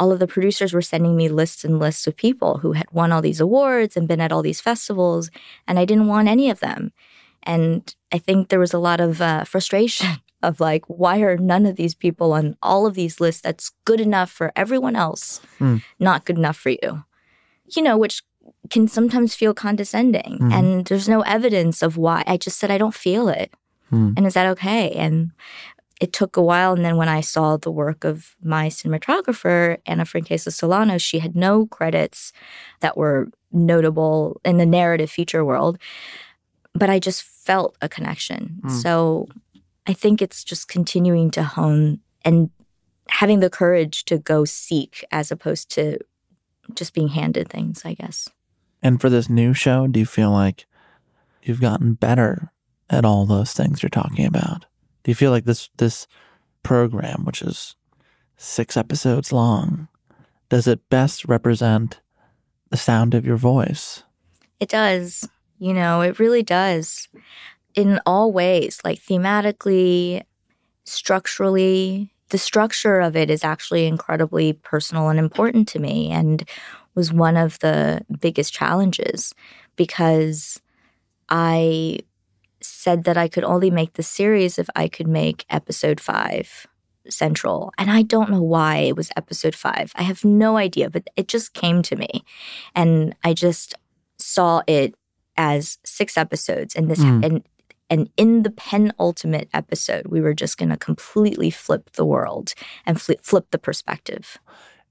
all 0.00 0.10
of 0.10 0.18
the 0.18 0.26
producers 0.26 0.72
were 0.72 0.82
sending 0.82 1.14
me 1.14 1.28
lists 1.28 1.62
and 1.62 1.78
lists 1.78 2.06
of 2.06 2.16
people 2.16 2.58
who 2.58 2.72
had 2.72 2.90
won 2.90 3.12
all 3.12 3.20
these 3.20 3.38
awards 3.38 3.96
and 3.96 4.08
been 4.08 4.20
at 4.20 4.32
all 4.32 4.42
these 4.42 4.60
festivals, 4.60 5.30
and 5.68 5.78
I 5.78 5.84
didn't 5.84 6.08
want 6.08 6.26
any 6.26 6.48
of 6.48 6.60
them. 6.60 6.92
And 7.42 7.94
I 8.10 8.18
think 8.18 8.48
there 8.48 8.58
was 8.58 8.72
a 8.72 8.78
lot 8.78 9.00
of 9.00 9.20
uh, 9.20 9.44
frustration 9.44 10.08
of 10.42 10.58
like, 10.58 10.84
why 10.86 11.20
are 11.20 11.36
none 11.36 11.66
of 11.66 11.76
these 11.76 11.94
people 11.94 12.32
on 12.32 12.56
all 12.62 12.86
of 12.86 12.94
these 12.94 13.20
lists 13.20 13.42
that's 13.42 13.72
good 13.84 14.00
enough 14.00 14.30
for 14.30 14.52
everyone 14.56 14.96
else, 14.96 15.42
mm. 15.58 15.82
not 15.98 16.24
good 16.24 16.38
enough 16.38 16.56
for 16.56 16.70
you? 16.70 17.04
You 17.76 17.82
know, 17.82 17.98
which 17.98 18.22
can 18.70 18.88
sometimes 18.88 19.34
feel 19.34 19.52
condescending. 19.52 20.38
Mm. 20.40 20.52
And 20.52 20.86
there's 20.86 21.08
no 21.08 21.20
evidence 21.22 21.82
of 21.82 21.98
why. 21.98 22.24
I 22.26 22.38
just 22.38 22.58
said, 22.58 22.70
I 22.70 22.78
don't 22.78 22.94
feel 22.94 23.28
it. 23.28 23.52
Mm. 23.92 24.14
And 24.16 24.26
is 24.26 24.34
that 24.34 24.46
okay? 24.46 24.92
And 24.92 25.32
it 26.00 26.12
took 26.14 26.36
a 26.36 26.42
while. 26.42 26.72
And 26.72 26.84
then 26.84 26.96
when 26.96 27.08
I 27.08 27.20
saw 27.20 27.56
the 27.56 27.70
work 27.70 28.04
of 28.04 28.34
my 28.42 28.68
cinematographer, 28.68 29.76
Anna 29.86 30.04
Franquesa 30.04 30.52
Solano, 30.52 30.98
she 30.98 31.18
had 31.18 31.36
no 31.36 31.66
credits 31.66 32.32
that 32.80 32.96
were 32.96 33.28
notable 33.52 34.40
in 34.44 34.56
the 34.56 34.66
narrative 34.66 35.10
feature 35.10 35.44
world. 35.44 35.78
But 36.72 36.88
I 36.88 36.98
just 36.98 37.22
felt 37.22 37.76
a 37.82 37.88
connection. 37.88 38.60
Mm. 38.64 38.70
So 38.70 39.28
I 39.86 39.92
think 39.92 40.22
it's 40.22 40.42
just 40.42 40.68
continuing 40.68 41.30
to 41.32 41.42
hone 41.42 42.00
and 42.24 42.50
having 43.08 43.40
the 43.40 43.50
courage 43.50 44.04
to 44.06 44.18
go 44.18 44.44
seek 44.44 45.04
as 45.10 45.30
opposed 45.30 45.70
to 45.72 45.98
just 46.74 46.94
being 46.94 47.08
handed 47.08 47.48
things, 47.48 47.82
I 47.84 47.94
guess. 47.94 48.28
And 48.82 49.00
for 49.00 49.10
this 49.10 49.28
new 49.28 49.52
show, 49.52 49.86
do 49.86 50.00
you 50.00 50.06
feel 50.06 50.30
like 50.30 50.66
you've 51.42 51.60
gotten 51.60 51.94
better 51.94 52.52
at 52.88 53.04
all 53.04 53.26
those 53.26 53.52
things 53.52 53.82
you're 53.82 53.90
talking 53.90 54.24
about? 54.24 54.64
Do 55.02 55.10
you 55.10 55.14
feel 55.14 55.30
like 55.30 55.44
this 55.44 55.70
this 55.76 56.06
program, 56.62 57.24
which 57.24 57.42
is 57.42 57.76
six 58.36 58.76
episodes 58.76 59.32
long, 59.32 59.88
does 60.48 60.66
it 60.66 60.88
best 60.88 61.24
represent 61.26 62.00
the 62.70 62.76
sound 62.76 63.14
of 63.14 63.24
your 63.24 63.36
voice? 63.36 64.02
It 64.58 64.68
does. 64.68 65.28
You 65.58 65.74
know, 65.74 66.00
it 66.00 66.18
really 66.18 66.42
does. 66.42 67.08
In 67.74 68.00
all 68.06 68.32
ways, 68.32 68.80
like 68.84 69.00
thematically, 69.00 70.22
structurally, 70.84 72.12
the 72.30 72.38
structure 72.38 73.00
of 73.00 73.16
it 73.16 73.30
is 73.30 73.44
actually 73.44 73.86
incredibly 73.86 74.52
personal 74.52 75.08
and 75.08 75.18
important 75.18 75.68
to 75.68 75.78
me 75.78 76.10
and 76.10 76.48
was 76.94 77.12
one 77.12 77.36
of 77.36 77.58
the 77.60 78.04
biggest 78.20 78.52
challenges 78.52 79.34
because 79.76 80.60
I 81.28 82.00
said 82.62 83.04
that 83.04 83.16
I 83.16 83.28
could 83.28 83.44
only 83.44 83.70
make 83.70 83.94
the 83.94 84.02
series 84.02 84.58
if 84.58 84.68
I 84.76 84.88
could 84.88 85.08
make 85.08 85.44
episode 85.50 86.00
five 86.00 86.66
central. 87.08 87.72
And 87.78 87.90
I 87.90 88.02
don't 88.02 88.30
know 88.30 88.42
why 88.42 88.76
it 88.78 88.96
was 88.96 89.10
episode 89.16 89.54
five. 89.54 89.92
I 89.96 90.02
have 90.02 90.24
no 90.24 90.56
idea, 90.56 90.90
but 90.90 91.08
it 91.16 91.28
just 91.28 91.54
came 91.54 91.82
to 91.82 91.96
me. 91.96 92.24
And 92.74 93.14
I 93.24 93.32
just 93.32 93.74
saw 94.18 94.62
it 94.66 94.94
as 95.36 95.78
six 95.84 96.16
episodes. 96.18 96.76
And 96.76 96.90
this, 96.90 97.00
Mm. 97.00 97.24
and, 97.24 97.42
and 97.88 98.10
in 98.16 98.42
the 98.42 98.50
penultimate 98.50 99.48
episode, 99.54 100.06
we 100.08 100.20
were 100.20 100.34
just 100.34 100.58
going 100.58 100.68
to 100.68 100.76
completely 100.76 101.50
flip 101.50 101.90
the 101.92 102.04
world 102.04 102.52
and 102.84 103.00
flip, 103.00 103.20
flip 103.22 103.46
the 103.50 103.58
perspective 103.58 104.38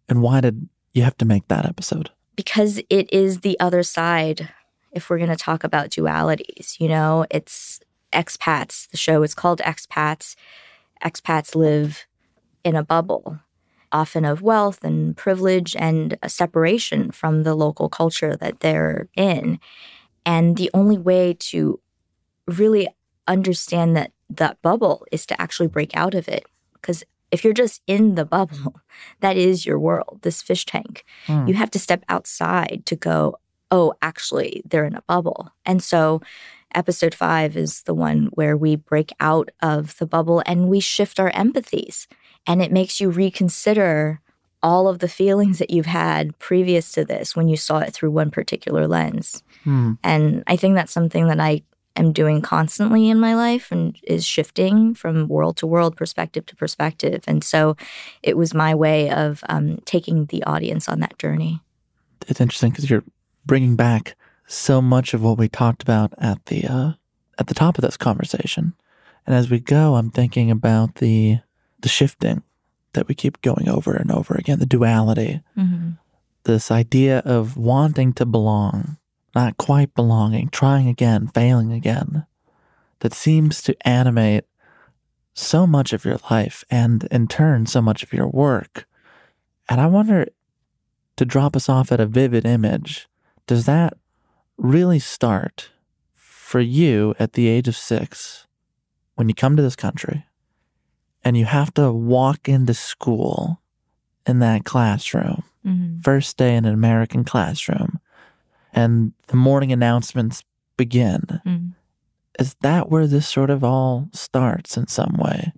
And 0.09 0.21
why 0.23 0.41
did 0.41 0.67
you 0.93 1.03
have 1.03 1.17
to 1.17 1.25
make 1.25 1.47
that 1.47 1.65
episode? 1.65 2.09
because 2.35 2.79
it 2.89 3.11
is 3.13 3.41
the 3.41 3.59
other 3.59 3.83
side 3.83 4.49
if 4.91 5.09
we're 5.09 5.17
going 5.17 5.29
to 5.29 5.35
talk 5.35 5.63
about 5.63 5.89
dualities 5.89 6.79
you 6.79 6.87
know? 6.87 7.25
It's 7.29 7.79
expats. 8.13 8.89
The 8.89 8.97
show 8.97 9.23
is 9.23 9.35
called 9.35 9.59
expats. 9.59 10.35
Expats 11.03 11.55
live 11.55 12.07
in 12.63 12.75
a 12.75 12.83
bubble 12.83 13.39
often 13.91 14.25
of 14.25 14.41
wealth 14.41 14.83
and 14.83 15.15
privilege 15.17 15.75
and 15.75 16.17
a 16.21 16.29
separation 16.29 17.11
from 17.11 17.43
the 17.43 17.55
local 17.55 17.89
culture 17.89 18.35
that 18.35 18.59
they're 18.59 19.07
in. 19.15 19.59
And 20.25 20.57
the 20.57 20.69
only 20.73 20.97
way 20.97 21.35
to 21.39 21.79
really 22.47 22.87
understand 23.27 23.95
that 23.95 24.11
that 24.29 24.61
bubble 24.61 25.05
is 25.11 25.25
to 25.27 25.41
actually 25.41 25.67
break 25.67 25.95
out 25.95 26.13
of 26.13 26.27
it. 26.27 26.45
Because 26.73 27.03
if 27.31 27.43
you're 27.43 27.53
just 27.53 27.81
in 27.87 28.15
the 28.15 28.25
bubble 28.25 28.75
that 29.21 29.37
is 29.37 29.65
your 29.65 29.79
world 29.79 30.19
this 30.21 30.41
fish 30.41 30.65
tank. 30.65 31.03
Hmm. 31.25 31.47
you 31.47 31.53
have 31.55 31.71
to 31.71 31.79
step 31.79 32.03
outside 32.09 32.83
to 32.85 32.95
go 32.95 33.37
oh 33.71 33.93
actually 34.01 34.61
they're 34.65 34.85
in 34.85 34.95
a 34.95 35.01
bubble 35.03 35.51
and 35.65 35.83
so 35.83 36.21
episode 36.75 37.15
5 37.15 37.57
is 37.57 37.83
the 37.83 37.93
one 37.93 38.29
where 38.33 38.55
we 38.55 38.75
break 38.75 39.11
out 39.19 39.49
of 39.61 39.97
the 39.97 40.05
bubble 40.05 40.43
and 40.45 40.69
we 40.69 40.79
shift 40.79 41.19
our 41.19 41.31
empathies 41.31 42.07
and 42.45 42.61
it 42.61 42.71
makes 42.71 43.01
you 43.01 43.09
reconsider 43.09 44.21
all 44.61 44.87
of 44.87 44.99
the 44.99 45.07
feelings 45.07 45.57
that 45.59 45.69
you've 45.69 45.85
had 45.85 46.37
previous 46.37 46.91
to 46.91 47.05
this 47.05 47.35
when 47.35 47.47
you 47.47 47.57
saw 47.57 47.79
it 47.79 47.93
through 47.93 48.11
one 48.11 48.31
particular 48.31 48.87
lens 48.87 49.43
Hmm. 49.63 49.93
and 50.03 50.43
I 50.47 50.55
think 50.55 50.75
that's 50.75 50.93
something 50.93 51.27
that 51.27 51.39
I 51.39 51.63
am 51.95 52.13
doing 52.13 52.41
constantly 52.41 53.09
in 53.09 53.19
my 53.19 53.35
life 53.35 53.71
and 53.71 53.97
is 54.03 54.25
shifting 54.25 54.95
from 54.95 55.27
world 55.27 55.57
to 55.57 55.67
world, 55.67 55.97
perspective 55.97 56.45
to 56.45 56.55
perspective. 56.55 57.23
And 57.27 57.43
so 57.43 57.75
it 58.23 58.37
was 58.37 58.53
my 58.53 58.73
way 58.73 59.09
of 59.09 59.43
um, 59.49 59.79
taking 59.85 60.25
the 60.27 60.43
audience 60.43 60.87
on 60.87 61.01
that 61.01 61.19
journey. 61.19 61.61
It's 62.27 62.39
interesting 62.39 62.71
because 62.71 62.89
you're 62.89 63.03
bringing 63.45 63.75
back 63.75 64.15
so 64.47 64.81
much 64.81 65.13
of 65.13 65.21
what 65.21 65.37
we 65.37 65.47
talked 65.47 65.81
about 65.83 66.13
at 66.17 66.45
the 66.47 66.65
uh, 66.65 66.91
at 67.37 67.47
the 67.47 67.53
top 67.53 67.77
of 67.77 67.81
this 67.83 67.97
conversation. 67.97 68.73
And 69.25 69.35
as 69.35 69.49
we 69.49 69.59
go, 69.59 69.95
I'm 69.95 70.09
thinking 70.11 70.49
about 70.51 70.95
the 70.95 71.39
the 71.79 71.89
shifting 71.89 72.43
that 72.93 73.07
we 73.07 73.15
keep 73.15 73.41
going 73.41 73.69
over 73.69 73.93
and 73.93 74.11
over 74.11 74.33
again, 74.35 74.59
the 74.59 74.65
duality, 74.65 75.41
Mm-hmm. 75.57 75.91
this 76.43 76.71
idea 76.71 77.19
of 77.19 77.55
wanting 77.55 78.13
to 78.13 78.25
belong, 78.25 78.97
not 79.35 79.57
quite 79.57 79.93
belonging, 79.93 80.49
trying 80.49 80.87
again, 80.87 81.27
failing 81.27 81.71
again, 81.71 82.25
that 83.01 83.13
seems 83.13 83.61
to 83.61 83.87
animate 83.87 84.45
so 85.35 85.67
much 85.67 85.93
of 85.93 86.03
your 86.03 86.17
life 86.31 86.63
and 86.71 87.03
in 87.11 87.27
turn 87.27 87.65
so 87.67 87.81
much 87.81 88.01
of 88.03 88.11
your 88.11 88.27
work. 88.27 88.87
And 89.69 89.79
I 89.79 89.85
wonder 89.85 90.27
to 91.17 91.25
drop 91.25 91.55
us 91.55 91.69
off 91.69 91.91
at 91.91 91.99
a 92.01 92.05
vivid 92.07 92.45
image, 92.45 93.07
does 93.49 93.65
that 93.65 93.97
really 94.57 94.99
start 94.99 95.71
for 96.13 96.59
you 96.59 97.15
at 97.17 97.33
the 97.33 97.47
age 97.47 97.67
of 97.67 97.75
six 97.75 98.45
when 99.15 99.27
you 99.27 99.33
come 99.33 99.55
to 99.55 99.63
this 99.63 99.75
country 99.75 100.23
and 101.23 101.35
you 101.35 101.45
have 101.45 101.73
to 101.73 101.91
walk 101.91 102.47
into 102.47 102.75
school 102.75 103.59
in 104.27 104.37
that 104.37 104.65
classroom? 104.65 105.43
Mm-hmm. 105.65 105.99
first 105.99 106.37
day 106.37 106.55
in 106.55 106.63
an 106.63 106.73
American 106.73 107.25
classroom 107.25 107.99
and 108.71 109.11
the 109.27 109.35
morning 109.35 109.73
announcements 109.73 110.41
begin. 110.77 111.41
Mm. 111.45 111.73
Is 112.39 112.55
that 112.61 112.89
where 112.89 113.07
this 113.07 113.27
sort 113.27 113.49
of 113.49 113.61
all 113.61 114.07
starts 114.13 114.77
in 114.77 114.87
some 114.87 115.17
way? 115.17 115.51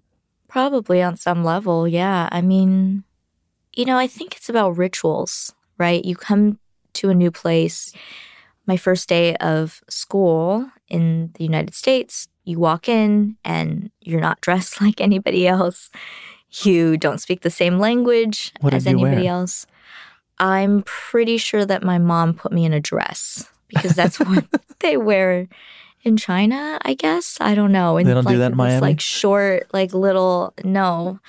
Probably 0.47 1.03
on 1.03 1.17
some 1.17 1.43
level, 1.43 1.87
yeah. 1.87 2.29
I 2.31 2.41
mean, 2.41 3.03
you 3.73 3.85
know, 3.85 3.97
I 3.97 4.07
think 4.07 4.37
it's 4.37 4.49
about 4.49 4.77
rituals, 4.77 5.53
right? 5.77 6.03
You 6.03 6.15
come 6.15 6.57
to 6.93 7.09
a 7.09 7.15
new 7.15 7.31
place. 7.31 7.93
My 8.67 8.77
first 8.77 9.09
day 9.09 9.35
of 9.37 9.81
school 9.89 10.69
in 10.87 11.31
the 11.35 11.43
United 11.43 11.73
States, 11.73 12.27
you 12.43 12.59
walk 12.59 12.87
in 12.89 13.37
and 13.43 13.91
you're 14.01 14.21
not 14.21 14.41
dressed 14.45 14.81
like 14.81 15.01
anybody 15.01 15.47
else. 15.47 15.89
You 16.63 16.97
don't 16.97 17.19
speak 17.21 17.41
the 17.41 17.49
same 17.49 17.79
language 17.79 18.51
What 18.61 18.73
as 18.73 18.85
anybody 18.85 19.23
wear? 19.23 19.31
else. 19.31 19.65
I'm 20.39 20.83
pretty 20.83 21.37
sure 21.37 21.65
that 21.65 21.83
my 21.83 21.97
mom 21.97 22.33
put 22.33 22.51
me 22.51 22.65
in 22.65 22.73
a 22.73 22.79
dress 22.79 23.47
because 23.67 23.95
that's 23.95 24.19
what 24.19 24.45
they 24.79 24.97
wear 24.97 25.47
in 26.03 26.17
China, 26.17 26.79
I 26.81 26.93
guess. 26.95 27.37
I 27.39 27.53
don't 27.55 27.71
know. 27.71 27.97
And 27.97 28.07
They 28.09 28.13
don't 28.13 28.27
do 28.27 28.37
that 28.39 28.51
in 28.51 28.57
Miami? 28.57 28.81
Like 28.81 28.99
short, 28.99 29.67
like 29.73 29.93
little 29.93 30.53
no. 30.63 31.19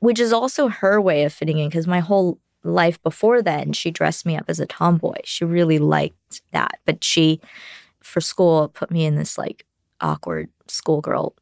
Which 0.00 0.20
is 0.20 0.32
also 0.32 0.68
her 0.68 1.00
way 1.00 1.24
of 1.24 1.32
fitting 1.32 1.58
in 1.58 1.68
because 1.68 1.86
my 1.86 2.00
whole 2.00 2.38
life 2.62 3.02
before 3.02 3.42
then, 3.42 3.72
she 3.72 3.90
dressed 3.90 4.26
me 4.26 4.36
up 4.36 4.44
as 4.48 4.60
a 4.60 4.66
tomboy. 4.66 5.18
She 5.24 5.44
really 5.44 5.78
liked 5.78 6.42
that. 6.52 6.78
But 6.84 7.02
she, 7.02 7.40
for 8.02 8.20
school, 8.20 8.68
put 8.68 8.90
me 8.90 9.04
in 9.04 9.16
this 9.16 9.38
like 9.38 9.64
awkward 10.00 10.48
schoolgirl 10.66 11.34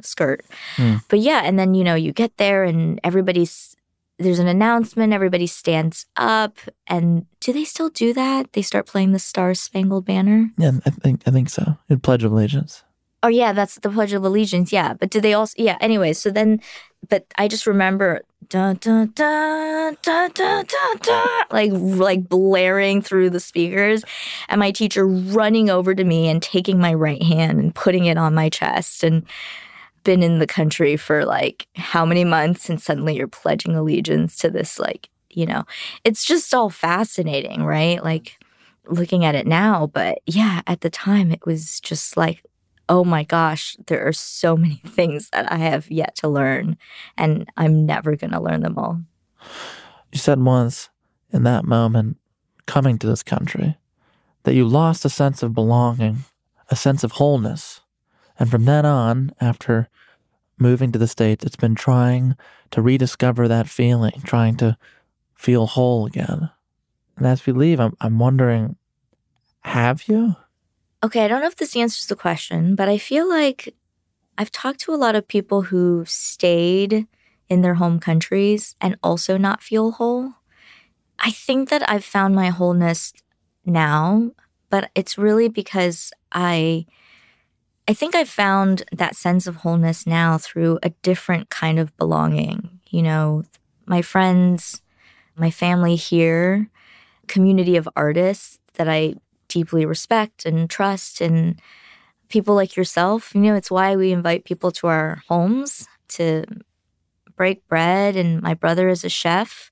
skirt. 0.00 0.44
Hmm. 0.76 0.96
But 1.08 1.20
yeah, 1.20 1.42
and 1.44 1.58
then 1.58 1.74
you 1.74 1.84
know, 1.84 1.94
you 1.94 2.12
get 2.12 2.36
there 2.36 2.64
and 2.64 3.00
everybody's 3.04 3.76
there's 4.18 4.38
an 4.38 4.48
announcement, 4.48 5.12
everybody 5.12 5.46
stands 5.46 6.06
up, 6.16 6.58
and 6.86 7.26
do 7.40 7.52
they 7.52 7.64
still 7.64 7.90
do 7.90 8.14
that? 8.14 8.52
They 8.54 8.62
start 8.62 8.86
playing 8.86 9.12
the 9.12 9.18
Star 9.18 9.52
Spangled 9.52 10.06
Banner? 10.06 10.50
Yeah, 10.56 10.72
I 10.86 10.90
think 10.90 11.22
I 11.26 11.30
think 11.30 11.50
so. 11.50 11.76
In 11.88 12.00
Pledge 12.00 12.24
of 12.24 12.32
Allegiance. 12.32 12.82
Oh 13.26 13.28
yeah, 13.28 13.52
that's 13.52 13.74
the 13.80 13.90
Pledge 13.90 14.12
of 14.12 14.22
Allegiance. 14.22 14.72
Yeah, 14.72 14.94
but 14.94 15.10
do 15.10 15.20
they 15.20 15.34
also? 15.34 15.52
Yeah. 15.58 15.76
Anyway, 15.80 16.12
so 16.12 16.30
then, 16.30 16.60
but 17.08 17.26
I 17.36 17.48
just 17.48 17.66
remember 17.66 18.22
like 21.50 21.72
like 21.72 22.28
blaring 22.28 23.02
through 23.02 23.30
the 23.30 23.40
speakers, 23.40 24.04
and 24.48 24.60
my 24.60 24.70
teacher 24.70 25.04
running 25.04 25.70
over 25.70 25.92
to 25.92 26.04
me 26.04 26.28
and 26.28 26.40
taking 26.40 26.78
my 26.78 26.94
right 26.94 27.20
hand 27.20 27.58
and 27.58 27.74
putting 27.74 28.04
it 28.04 28.16
on 28.16 28.32
my 28.32 28.48
chest 28.48 29.02
and 29.02 29.24
been 30.04 30.22
in 30.22 30.38
the 30.38 30.46
country 30.46 30.96
for 30.96 31.24
like 31.24 31.66
how 31.74 32.06
many 32.06 32.22
months 32.22 32.70
and 32.70 32.80
suddenly 32.80 33.16
you're 33.16 33.26
pledging 33.26 33.74
allegiance 33.74 34.36
to 34.36 34.48
this 34.48 34.78
like 34.78 35.08
you 35.30 35.44
know 35.44 35.64
it's 36.04 36.24
just 36.24 36.54
all 36.54 36.70
fascinating 36.70 37.64
right 37.64 38.04
like 38.04 38.38
looking 38.86 39.24
at 39.24 39.34
it 39.34 39.48
now 39.48 39.88
but 39.88 40.18
yeah 40.24 40.60
at 40.68 40.80
the 40.82 40.90
time 40.90 41.32
it 41.32 41.44
was 41.44 41.80
just 41.80 42.16
like 42.16 42.44
oh 42.88 43.04
my 43.04 43.24
gosh 43.24 43.76
there 43.86 44.06
are 44.06 44.12
so 44.12 44.56
many 44.56 44.80
things 44.86 45.30
that 45.30 45.50
i 45.50 45.56
have 45.56 45.90
yet 45.90 46.14
to 46.14 46.28
learn 46.28 46.76
and 47.16 47.48
i'm 47.56 47.84
never 47.86 48.16
going 48.16 48.32
to 48.32 48.40
learn 48.40 48.62
them 48.62 48.78
all 48.78 49.00
You 50.12 50.18
said 50.18 50.40
once 50.40 50.88
in 51.32 51.42
that 51.42 51.64
moment, 51.64 52.16
coming 52.66 52.98
to 52.98 53.06
this 53.06 53.22
country, 53.22 53.76
that 54.44 54.54
you 54.54 54.66
lost 54.66 55.04
a 55.04 55.10
sense 55.10 55.42
of 55.42 55.54
belonging, 55.54 56.24
a 56.70 56.76
sense 56.76 57.04
of 57.04 57.12
wholeness. 57.12 57.80
And 58.38 58.50
from 58.50 58.64
then 58.64 58.86
on, 58.86 59.32
after 59.40 59.88
moving 60.58 60.92
to 60.92 60.98
the 60.98 61.08
States, 61.08 61.44
it's 61.44 61.56
been 61.56 61.74
trying 61.74 62.36
to 62.70 62.82
rediscover 62.82 63.48
that 63.48 63.68
feeling, 63.68 64.22
trying 64.24 64.56
to 64.56 64.76
feel 65.34 65.66
whole 65.66 66.06
again. 66.06 66.50
And 67.16 67.26
as 67.26 67.44
we 67.44 67.52
leave, 67.52 67.80
I'm, 67.80 67.96
I'm 68.00 68.18
wondering 68.18 68.76
have 69.62 70.04
you? 70.08 70.36
Okay, 71.06 71.24
I 71.24 71.28
don't 71.28 71.40
know 71.40 71.46
if 71.46 71.54
this 71.54 71.76
answers 71.76 72.06
the 72.08 72.16
question, 72.16 72.74
but 72.74 72.88
I 72.88 72.98
feel 72.98 73.28
like 73.28 73.72
I've 74.36 74.50
talked 74.50 74.80
to 74.80 74.92
a 74.92 74.98
lot 74.98 75.14
of 75.14 75.28
people 75.28 75.62
who 75.62 76.04
stayed 76.04 77.06
in 77.48 77.62
their 77.62 77.74
home 77.74 78.00
countries 78.00 78.74
and 78.80 78.96
also 79.04 79.36
not 79.36 79.62
feel 79.62 79.92
whole. 79.92 80.32
I 81.20 81.30
think 81.30 81.68
that 81.68 81.88
I've 81.88 82.04
found 82.04 82.34
my 82.34 82.48
wholeness 82.48 83.12
now, 83.64 84.32
but 84.68 84.90
it's 84.96 85.16
really 85.16 85.48
because 85.48 86.12
I 86.32 86.86
I 87.86 87.94
think 87.94 88.16
I've 88.16 88.28
found 88.28 88.82
that 88.90 89.14
sense 89.14 89.46
of 89.46 89.58
wholeness 89.58 90.08
now 90.08 90.38
through 90.38 90.80
a 90.82 90.90
different 91.06 91.50
kind 91.50 91.78
of 91.78 91.96
belonging. 91.96 92.80
You 92.90 93.02
know, 93.02 93.44
my 93.86 94.02
friends, 94.02 94.82
my 95.36 95.52
family 95.52 95.94
here, 95.94 96.68
community 97.28 97.76
of 97.76 97.88
artists 97.94 98.58
that 98.74 98.88
I 98.88 99.14
deeply 99.56 99.86
respect 99.86 100.44
and 100.44 100.68
trust 100.68 101.22
and 101.22 101.58
people 102.28 102.54
like 102.54 102.76
yourself. 102.76 103.34
You 103.34 103.40
know, 103.40 103.54
it's 103.54 103.70
why 103.70 103.96
we 103.96 104.12
invite 104.12 104.44
people 104.44 104.70
to 104.72 104.86
our 104.86 105.22
homes 105.28 105.88
to 106.08 106.44
break 107.36 107.66
bread. 107.66 108.16
And 108.16 108.42
my 108.42 108.52
brother 108.52 108.90
is 108.90 109.02
a 109.02 109.08
chef 109.08 109.70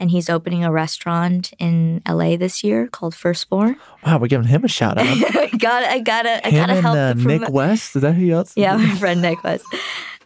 and 0.00 0.10
he's 0.10 0.28
opening 0.28 0.64
a 0.64 0.72
restaurant 0.72 1.52
in 1.60 2.02
LA 2.08 2.36
this 2.36 2.64
year 2.64 2.88
called 2.88 3.14
Firstborn. 3.14 3.76
Wow, 4.04 4.18
we're 4.18 4.26
giving 4.26 4.48
him 4.48 4.64
a 4.64 4.68
shout 4.68 4.98
out. 4.98 5.06
I 5.36 5.50
got 5.56 5.84
I 5.84 6.00
gotta 6.00 6.44
I 6.44 6.50
gotta 6.50 6.72
and 6.72 6.82
help 6.82 6.96
uh, 6.96 7.14
Nick 7.14 7.50
West. 7.50 7.94
Is 7.94 8.02
that 8.02 8.14
who 8.14 8.32
else? 8.32 8.56
Yeah, 8.56 8.76
my 8.88 8.96
friend 8.96 9.22
Nick 9.22 9.44
was. 9.44 9.62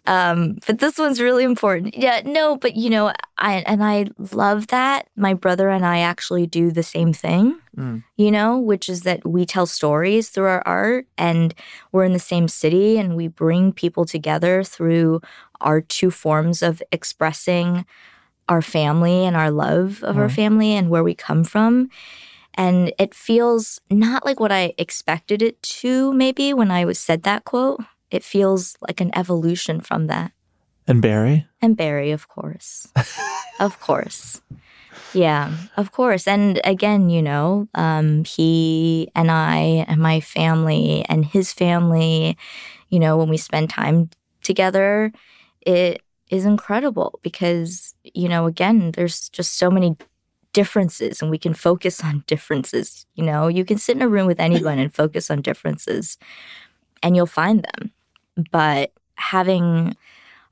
Um, 0.07 0.59
but 0.67 0.81
this 0.81 0.99
one's 0.99 1.21
really 1.21 1.45
important. 1.45 1.97
Yeah, 1.97 2.21
no, 2.25 2.57
but 2.57 2.77
you 2.77 2.91
know, 2.91 3.13
I 3.39 3.57
and 3.67 3.83
I 3.83 4.07
love 4.33 4.67
that. 4.67 5.09
My 5.17 5.33
brother 5.33 5.71
and 5.71 5.85
I 5.85 6.01
actually 6.01 6.47
do 6.47 6.71
the 6.71 6.83
same 6.83 7.13
thing. 7.13 7.59
Mm. 7.77 8.05
You 8.17 8.31
know, 8.31 8.59
which 8.59 8.89
is 8.89 9.03
that 9.03 9.27
we 9.27 9.47
tell 9.47 9.67
stories 9.67 10.29
through 10.29 10.45
our 10.47 10.63
art 10.67 11.07
and 11.17 11.55
we're 11.91 12.05
in 12.05 12.13
the 12.13 12.19
same 12.19 12.49
city 12.49 12.99
and 12.99 13.17
we 13.17 13.29
bring 13.29 13.73
people 13.73 14.05
together 14.05 14.63
through 14.63 15.23
our 15.63 15.81
two 15.81 16.11
forms 16.11 16.63
of 16.63 16.83
expressing 16.93 17.87
our 18.49 18.61
family 18.61 19.25
and 19.25 19.37
our 19.37 19.51
love 19.51 20.03
of 20.05 20.17
mm. 20.17 20.19
our 20.19 20.29
family 20.29 20.73
and 20.73 20.91
where 20.91 21.03
we 21.05 21.15
come 21.15 21.45
from. 21.45 21.89
And 22.57 22.93
it 22.99 23.15
feels 23.15 23.81
not 23.91 24.25
like 24.25 24.39
what 24.39 24.53
I 24.53 24.75
expected 24.79 25.43
it 25.43 25.61
to, 25.63 26.13
maybe 26.13 26.53
when 26.53 26.71
I 26.71 26.85
was 26.85 27.01
said 27.01 27.23
that 27.25 27.45
quote. 27.45 27.81
It 28.15 28.23
feels 28.23 28.77
like 28.81 29.01
an 29.01 29.11
evolution 29.17 29.81
from 29.81 30.07
that. 30.07 30.31
And 30.87 31.03
Barry? 31.03 31.47
And 31.61 31.77
Barry, 31.77 32.13
of 32.13 32.29
course. 32.29 32.89
of 33.61 33.81
course. 33.81 34.41
Yeah, 35.13 35.51
of 35.77 35.91
course. 35.91 36.29
And 36.29 36.61
again, 36.63 37.11
you 37.11 37.23
know, 37.23 37.69
um, 37.75 38.25
he 38.25 39.11
and 39.15 39.31
I 39.31 39.85
and 39.89 40.01
my 40.01 40.21
family 40.21 41.05
and 41.09 41.25
his 41.25 41.53
family, 41.53 42.37
you 42.89 43.01
know, 43.01 43.17
when 43.17 43.29
we 43.29 43.37
spend 43.37 43.71
time 43.71 44.11
together, 44.43 45.13
it 45.63 46.03
is 46.31 46.45
incredible 46.45 47.19
because, 47.23 47.95
you 48.03 48.29
know, 48.29 48.47
again, 48.47 48.93
there's 48.93 49.29
just 49.31 49.57
so 49.59 49.71
many 49.71 49.97
differences 50.53 51.21
and 51.21 51.31
we 51.33 51.39
can 51.39 51.55
focus 51.55 52.03
on 52.05 52.23
differences. 52.29 53.07
You 53.15 53.25
know, 53.25 53.49
you 53.49 53.65
can 53.65 53.79
sit 53.79 53.97
in 53.97 54.03
a 54.03 54.09
room 54.09 54.27
with 54.27 54.39
anyone 54.39 54.79
and 54.79 54.95
focus 54.95 55.31
on 55.31 55.43
differences 55.43 56.17
and 57.03 57.15
you'll 57.15 57.27
find 57.27 57.65
them. 57.65 57.93
But 58.51 58.93
having 59.17 59.97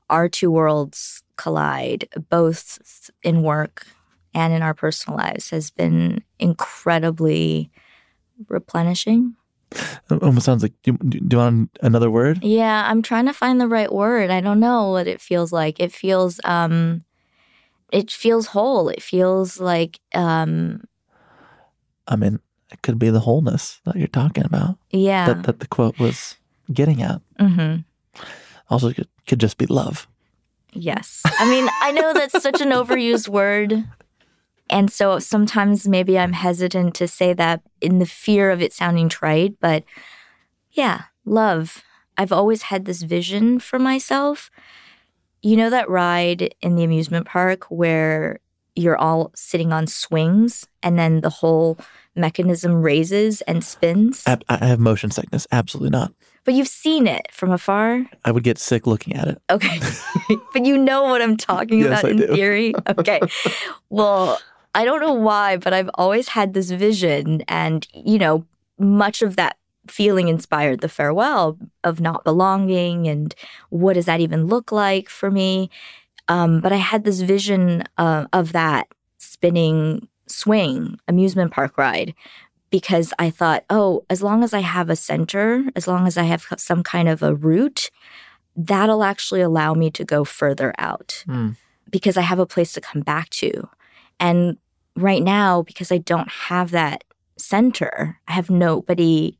our 0.09 0.29
two 0.29 0.51
worlds 0.51 1.23
collide, 1.35 2.07
both 2.29 3.09
in 3.23 3.43
work 3.43 3.87
and 4.33 4.53
in 4.53 4.61
our 4.61 4.73
personal 4.73 5.17
lives, 5.17 5.49
has 5.49 5.69
been 5.69 6.23
incredibly 6.39 7.71
replenishing. 8.47 9.35
It 10.11 10.21
almost 10.21 10.45
sounds 10.45 10.61
like 10.61 10.73
do, 10.83 10.93
do 10.97 11.19
you 11.31 11.37
want 11.37 11.77
another 11.81 12.11
word? 12.11 12.43
Yeah, 12.43 12.83
I'm 12.87 13.01
trying 13.01 13.25
to 13.25 13.33
find 13.33 13.59
the 13.59 13.67
right 13.67 13.91
word. 13.91 14.29
I 14.29 14.41
don't 14.41 14.59
know 14.59 14.91
what 14.91 15.07
it 15.07 15.19
feels 15.19 15.51
like. 15.51 15.79
It 15.79 15.91
feels 15.91 16.39
um 16.43 17.03
it 17.91 18.11
feels 18.11 18.47
whole. 18.47 18.89
It 18.89 19.01
feels 19.01 19.59
like 19.59 19.99
um 20.13 20.83
I 22.07 22.15
mean, 22.15 22.39
it 22.71 22.81
could 22.81 22.99
be 22.99 23.09
the 23.09 23.21
wholeness 23.21 23.81
that 23.85 23.95
you're 23.95 24.07
talking 24.07 24.45
about. 24.45 24.77
Yeah. 24.91 25.25
That 25.33 25.43
that 25.43 25.59
the 25.59 25.67
quote 25.67 25.97
was 25.97 26.37
getting 26.73 27.01
at. 27.01 27.21
Mm-hmm. 27.39 27.81
Also 28.69 28.93
could, 28.93 29.07
could 29.27 29.39
just 29.39 29.57
be 29.57 29.65
love. 29.65 30.07
Yes. 30.71 31.21
I 31.25 31.49
mean, 31.49 31.67
I 31.81 31.91
know 31.91 32.13
that's 32.13 32.41
such 32.41 32.61
an 32.61 32.69
overused 32.69 33.29
word. 33.29 33.85
And 34.69 34.91
so 34.91 35.19
sometimes 35.19 35.87
maybe 35.87 36.17
I'm 36.17 36.33
hesitant 36.33 36.95
to 36.95 37.07
say 37.07 37.33
that 37.33 37.61
in 37.79 37.99
the 37.99 38.05
fear 38.05 38.49
of 38.49 38.61
it 38.61 38.73
sounding 38.73 39.09
trite, 39.09 39.55
but 39.59 39.83
yeah, 40.71 41.03
love. 41.25 41.83
I've 42.17 42.31
always 42.31 42.63
had 42.63 42.85
this 42.85 43.03
vision 43.03 43.59
for 43.59 43.77
myself 43.77 44.49
you 45.43 45.57
know 45.57 45.69
that 45.69 45.89
ride 45.89 46.55
in 46.61 46.75
the 46.75 46.83
amusement 46.83 47.27
park 47.27 47.65
where 47.65 48.39
you're 48.75 48.97
all 48.97 49.31
sitting 49.35 49.71
on 49.71 49.85
swings 49.85 50.65
and 50.81 50.97
then 50.97 51.21
the 51.21 51.29
whole 51.29 51.77
mechanism 52.15 52.81
raises 52.81 53.41
and 53.41 53.63
spins? 53.63 54.23
I, 54.25 54.39
I 54.49 54.65
have 54.65 54.79
motion 54.79 55.11
sickness. 55.11 55.45
Absolutely 55.51 55.91
not. 55.91 56.13
But 56.45 56.55
you've 56.55 56.67
seen 56.67 57.07
it 57.07 57.27
from 57.31 57.51
afar? 57.51 58.05
I 58.25 58.31
would 58.31 58.43
get 58.43 58.57
sick 58.57 58.85
looking 58.85 59.15
at 59.15 59.27
it. 59.27 59.41
Okay. 59.49 59.79
but 60.53 60.65
you 60.65 60.77
know 60.77 61.03
what 61.03 61.21
I'm 61.21 61.37
talking 61.37 61.79
yes, 61.79 61.87
about 61.87 62.05
I 62.05 62.09
in 62.09 62.17
do. 62.17 62.27
theory? 62.27 62.73
Okay. 62.97 63.21
well, 63.89 64.39
I 64.75 64.85
don't 64.85 65.01
know 65.01 65.13
why, 65.13 65.57
but 65.57 65.73
I've 65.73 65.89
always 65.95 66.29
had 66.29 66.53
this 66.53 66.71
vision. 66.71 67.43
And, 67.47 67.87
you 67.93 68.17
know, 68.17 68.45
much 68.77 69.21
of 69.21 69.35
that 69.35 69.57
feeling 69.87 70.27
inspired 70.27 70.81
the 70.81 70.89
farewell 70.89 71.57
of 71.83 71.99
not 71.99 72.23
belonging 72.23 73.07
and 73.07 73.35
what 73.69 73.93
does 73.93 74.05
that 74.05 74.21
even 74.21 74.47
look 74.47 74.71
like 74.71 75.09
for 75.09 75.29
me 75.29 75.69
um, 76.29 76.61
but 76.61 76.71
i 76.71 76.77
had 76.77 77.03
this 77.03 77.19
vision 77.19 77.83
uh, 77.97 78.25
of 78.31 78.53
that 78.53 78.87
spinning 79.17 80.07
swing 80.27 80.97
amusement 81.09 81.51
park 81.51 81.77
ride 81.77 82.13
because 82.73 83.13
i 83.19 83.29
thought 83.29 83.63
oh 83.69 84.03
as 84.09 84.23
long 84.23 84.43
as 84.43 84.51
i 84.51 84.59
have 84.59 84.89
a 84.89 84.95
center 84.95 85.63
as 85.75 85.87
long 85.87 86.07
as 86.07 86.17
i 86.17 86.23
have 86.23 86.47
some 86.57 86.81
kind 86.81 87.07
of 87.07 87.21
a 87.21 87.35
route 87.35 87.91
that'll 88.55 89.03
actually 89.03 89.41
allow 89.41 89.75
me 89.75 89.91
to 89.91 90.03
go 90.03 90.23
further 90.23 90.73
out 90.79 91.23
mm. 91.27 91.55
because 91.91 92.17
i 92.17 92.21
have 92.21 92.39
a 92.39 92.47
place 92.47 92.73
to 92.73 92.81
come 92.81 93.01
back 93.01 93.29
to 93.29 93.69
and 94.19 94.57
right 94.95 95.21
now 95.21 95.61
because 95.61 95.91
i 95.91 95.99
don't 95.99 96.31
have 96.49 96.71
that 96.71 97.03
center 97.37 98.19
i 98.27 98.31
have 98.31 98.49
nobody 98.49 99.37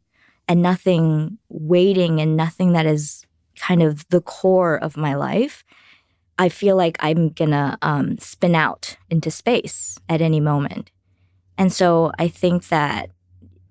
and 0.47 0.61
nothing 0.61 1.39
waiting 1.49 2.19
and 2.19 2.37
nothing 2.37 2.73
that 2.73 2.85
is 2.85 3.25
kind 3.55 3.81
of 3.81 4.07
the 4.09 4.21
core 4.21 4.77
of 4.77 4.97
my 4.97 5.15
life, 5.15 5.63
I 6.37 6.49
feel 6.49 6.75
like 6.75 6.97
I'm 6.99 7.29
gonna 7.29 7.77
um, 7.81 8.17
spin 8.17 8.55
out 8.55 8.97
into 9.09 9.31
space 9.31 9.97
at 10.09 10.21
any 10.21 10.39
moment. 10.39 10.91
And 11.57 11.71
so 11.71 12.11
I 12.17 12.27
think 12.27 12.67
that 12.69 13.11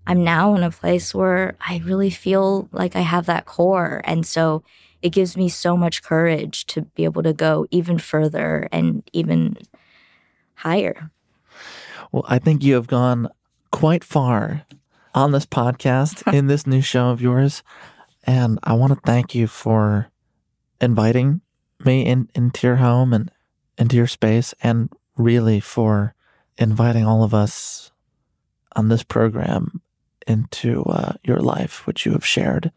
I'm 0.07 0.25
now 0.25 0.55
in 0.55 0.63
a 0.63 0.71
place 0.71 1.15
where 1.15 1.55
I 1.61 1.81
really 1.85 2.11
feel 2.11 2.69
like 2.73 2.97
I 2.97 3.01
have 3.01 3.27
that 3.27 3.45
core. 3.45 4.01
And 4.05 4.27
so 4.27 4.63
it 5.01 5.11
gives 5.11 5.37
me 5.37 5.49
so 5.49 5.77
much 5.77 6.03
courage 6.03 6.67
to 6.67 6.83
be 6.83 7.05
able 7.05 7.23
to 7.23 7.33
go 7.33 7.67
even 7.71 7.99
further 7.99 8.69
and 8.73 9.09
even 9.13 9.57
higher. 10.55 11.11
Well, 12.11 12.25
I 12.27 12.39
think 12.39 12.63
you 12.63 12.75
have 12.75 12.87
gone 12.87 13.29
quite 13.71 14.05
far 14.05 14.65
on 15.15 15.33
this 15.33 15.47
podcast 15.47 16.33
in 16.35 16.47
this 16.47 16.67
new 16.67 16.81
show 16.81 17.11
of 17.11 17.23
yours. 17.23 17.63
And 18.25 18.59
I 18.63 18.75
want 18.75 18.93
to 18.93 19.01
thank 19.05 19.35
you 19.35 19.47
for 19.47 20.09
inviting 20.81 21.41
me 21.85 22.07
in, 22.07 22.29
into 22.35 22.67
your 22.67 22.77
home 22.77 23.13
and 23.13 23.31
into 23.79 23.97
your 23.97 24.07
space, 24.07 24.55
and 24.63 24.91
really 25.17 25.59
for 25.59 26.15
inviting 26.59 27.05
all 27.05 27.25
of 27.25 27.35
us 27.35 27.91
on 28.77 28.89
this 28.89 29.03
program 29.03 29.81
into 30.27 30.85
uh, 30.85 31.15
your 31.25 31.39
life, 31.39 31.87
which 31.87 32.07
you 32.07 32.13
have 32.13 32.25
shared 32.25 32.73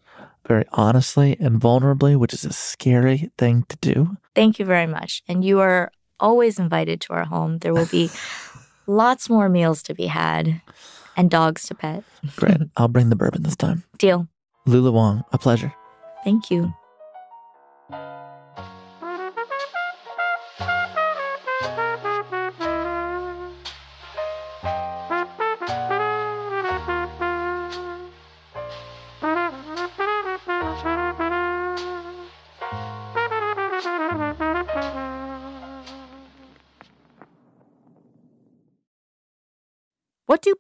very 0.48 0.66
honestly 0.74 1.36
and 1.40 1.60
vulnerably, 1.60 2.16
which 2.16 2.34
is 2.34 2.46
a 2.46 2.54
scary 2.54 3.32
thing 3.38 3.66
to 3.70 3.78
do. 3.78 4.18
Thank 4.36 4.60
you 4.60 4.66
very 4.66 4.88
much. 4.88 5.24
And 5.28 5.44
you 5.44 5.60
are 5.60 5.92
always 6.20 6.60
invited 6.60 7.02
to 7.02 7.14
our 7.14 7.26
home. 7.26 7.60
There 7.60 7.74
will 7.74 7.88
be 7.88 8.12
lots 8.88 9.30
more 9.30 9.50
meals 9.50 9.82
to 9.84 9.94
be 9.94 10.08
had 10.08 10.62
and 11.18 11.30
dogs 11.30 11.68
to 11.68 11.76
pet. 11.76 12.04
Great. 12.36 12.58
I'll 12.78 12.88
bring 12.88 13.10
the 13.10 13.16
bourbon 13.16 13.44
this 13.44 13.56
time. 13.56 13.84
Deal. 13.98 14.28
Lulu 14.66 14.92
Wang, 14.92 15.24
a 15.32 15.38
pleasure. 15.38 15.74
Thank 16.24 16.50
you. 16.50 16.74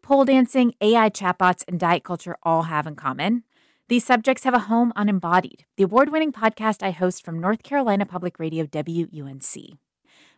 Pole 0.06 0.23
dancing, 0.23 0.72
AI 0.82 1.10
chatbots, 1.10 1.64
and 1.68 1.80
diet 1.80 2.03
culture 2.03 2.38
all 2.44 2.64
have 2.64 2.86
in 2.86 2.95
common? 2.95 3.44
These 3.88 4.06
subjects 4.06 4.44
have 4.44 4.53
a 4.53 4.69
home 4.69 4.94
on 4.95 5.10
Embodied, 5.10 5.65
the 5.77 5.84
award 5.84 6.11
winning 6.11 6.32
podcast 6.32 6.84
I 6.84 6.91
host 6.91 7.26
from 7.26 7.40
North 7.40 7.64
Carolina 7.64 8.06
Public 8.06 8.38
Radio 8.38 8.68
WUNC. 8.68 9.80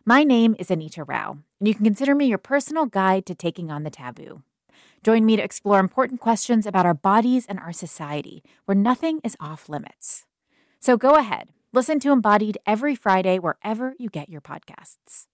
My 0.06 0.24
name 0.24 0.56
is 0.58 0.70
Anita 0.70 1.04
Rao, 1.04 1.32
and 1.60 1.68
you 1.68 1.74
can 1.74 1.84
consider 1.84 2.14
me 2.14 2.24
your 2.24 2.38
personal 2.38 2.86
guide 2.86 3.26
to 3.26 3.34
taking 3.34 3.70
on 3.70 3.82
the 3.82 3.90
taboo. 3.90 4.42
Join 5.04 5.26
me 5.26 5.36
to 5.36 5.42
explore 5.42 5.80
important 5.80 6.18
questions 6.18 6.64
about 6.64 6.86
our 6.86 6.94
bodies 6.94 7.44
and 7.44 7.60
our 7.60 7.74
society, 7.74 8.42
where 8.64 8.74
nothing 8.74 9.20
is 9.22 9.36
off 9.38 9.68
limits. 9.68 10.24
So 10.80 10.96
go 10.96 11.10
ahead, 11.10 11.50
listen 11.74 12.00
to 12.00 12.12
Embodied 12.12 12.56
every 12.66 12.94
Friday 12.94 13.38
wherever 13.38 13.94
you 13.98 14.08
get 14.08 14.30
your 14.30 14.40
podcasts. 14.40 15.26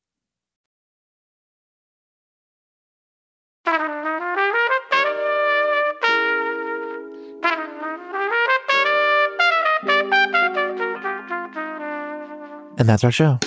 And 12.76 12.88
that's 12.88 13.04
our 13.04 13.12
show. 13.12 13.38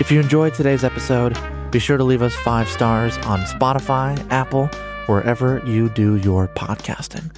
If 0.00 0.10
you 0.10 0.20
enjoyed 0.20 0.54
today's 0.54 0.84
episode, 0.84 1.38
be 1.70 1.78
sure 1.78 1.96
to 1.96 2.04
leave 2.04 2.22
us 2.22 2.34
five 2.34 2.68
stars 2.68 3.16
on 3.18 3.40
Spotify, 3.40 4.18
Apple, 4.30 4.66
wherever 5.06 5.62
you 5.66 5.88
do 5.90 6.16
your 6.16 6.48
podcasting. 6.48 7.34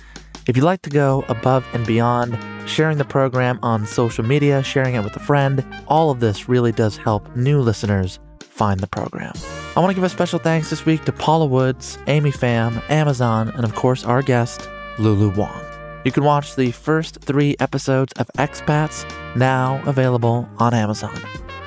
If 0.49 0.57
you'd 0.57 0.65
like 0.65 0.83
to 0.83 0.91
go 0.91 1.25
above 1.29 1.65
and 1.73 1.87
beyond 1.87 2.37
sharing 2.69 2.99
the 2.99 3.05
program 3.05 3.59
on 3.63 3.87
social 3.87 4.25
media, 4.25 4.63
sharing 4.63 4.95
it 4.95 5.05
with 5.05 5.17
a 5.17 5.21
friend. 5.21 5.65
All 5.87 6.11
of 6.11 6.21
this 6.21 6.49
really 6.49 6.73
does 6.73 6.97
help 6.97 7.35
new 7.37 7.61
listeners 7.61 8.19
find 8.55 8.81
the 8.81 8.87
program. 8.87 9.35
I 9.77 9.81
want 9.81 9.91
to 9.91 9.95
give 9.95 10.05
a 10.05 10.09
special 10.09 10.39
thanks 10.39 10.71
this 10.71 10.87
week 10.87 11.05
to 11.07 11.13
Paula 11.13 11.47
Woods, 11.47 11.99
Amy 12.07 12.31
Pham, 12.31 12.81
Amazon, 12.89 13.49
and 13.49 13.65
of 13.65 13.75
course 13.75 14.05
our 14.05 14.23
guest, 14.23 14.69
Lulu 14.99 15.31
Wang. 15.31 15.65
You 16.05 16.13
can 16.13 16.23
watch 16.23 16.55
the 16.55 16.71
first 16.71 17.21
three 17.23 17.57
episodes 17.59 18.13
of 18.13 18.31
Expats 18.39 19.05
now 19.35 19.83
available 19.87 20.49
on 20.59 20.73
Amazon. 20.73 21.21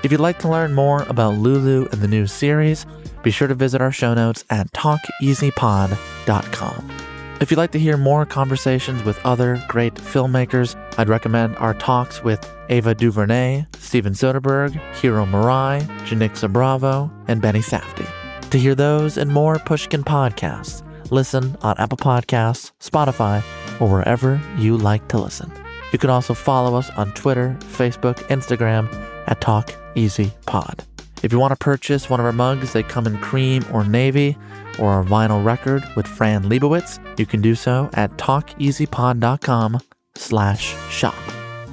If 0.04 0.12
you'd 0.12 0.22
like 0.22 0.40
to 0.40 0.48
learn 0.48 0.74
more 0.74 1.04
about 1.10 1.34
Lulu 1.34 1.90
and 1.92 2.02
the 2.02 2.08
new 2.08 2.26
series, 2.26 2.86
be 3.22 3.32
sure 3.32 3.50
to 3.50 3.56
visit 3.56 3.82
our 3.82 3.92
show 3.92 4.14
notes 4.14 4.46
at 4.50 4.72
talkeasypod.com. 4.72 6.92
If 7.40 7.52
you'd 7.52 7.58
like 7.58 7.72
to 7.74 7.80
hear 7.80 7.98
more 7.98 8.26
conversations 8.26 9.04
with 9.04 9.24
other 9.24 9.64
great 9.68 9.94
filmmakers, 9.94 10.76
I'd 10.98 11.08
recommend 11.08 11.56
our 11.58 11.76
talks 11.76 12.24
with 12.24 12.52
Ava 12.70 12.96
DuVernay, 12.96 13.68
Steven 13.78 14.14
Soderbergh, 14.14 14.74
Hiro 14.96 15.24
Murai, 15.24 15.86
Janicza 16.08 16.52
Bravo, 16.52 17.12
and 17.28 17.40
Benny 17.40 17.60
Safdie. 17.60 18.10
To 18.50 18.58
hear 18.58 18.74
those 18.74 19.18
and 19.18 19.32
more 19.32 19.60
Pushkin 19.60 20.04
podcasts, 20.04 20.82
listen 21.12 21.56
on 21.62 21.78
Apple 21.78 22.00
Podcasts, 22.00 22.72
Spotify, 22.80 23.44
or 23.80 23.88
wherever 23.88 24.42
you 24.58 24.76
like 24.76 25.08
to 25.10 25.20
listen. 25.20 25.52
You 25.94 26.00
can 26.00 26.10
also 26.10 26.34
follow 26.34 26.76
us 26.76 26.90
on 26.98 27.14
Twitter, 27.14 27.56
Facebook, 27.60 28.16
Instagram 28.30 28.92
at 29.28 29.40
Talk 29.42 29.76
Easy 29.94 30.34
Pod. 30.48 30.84
If 31.28 31.34
you 31.34 31.40
want 31.40 31.52
to 31.52 31.58
purchase 31.58 32.10
one 32.10 32.22
of 32.22 32.26
our 32.26 32.32
mugs, 32.32 32.72
they 32.72 32.84
come 32.84 33.06
in 33.06 33.18
cream 33.18 33.66
or 33.74 33.84
navy, 33.84 34.38
or 34.80 34.94
our 34.94 35.04
vinyl 35.04 35.44
record 35.44 35.84
with 35.94 36.08
Fran 36.08 36.46
Lebowitz, 36.46 37.20
you 37.20 37.26
can 37.26 37.42
do 37.42 37.54
so 37.54 37.90
at 37.96 38.12
talkeasypod.com 38.12 39.82
slash 40.16 40.74
shop. 40.90 41.16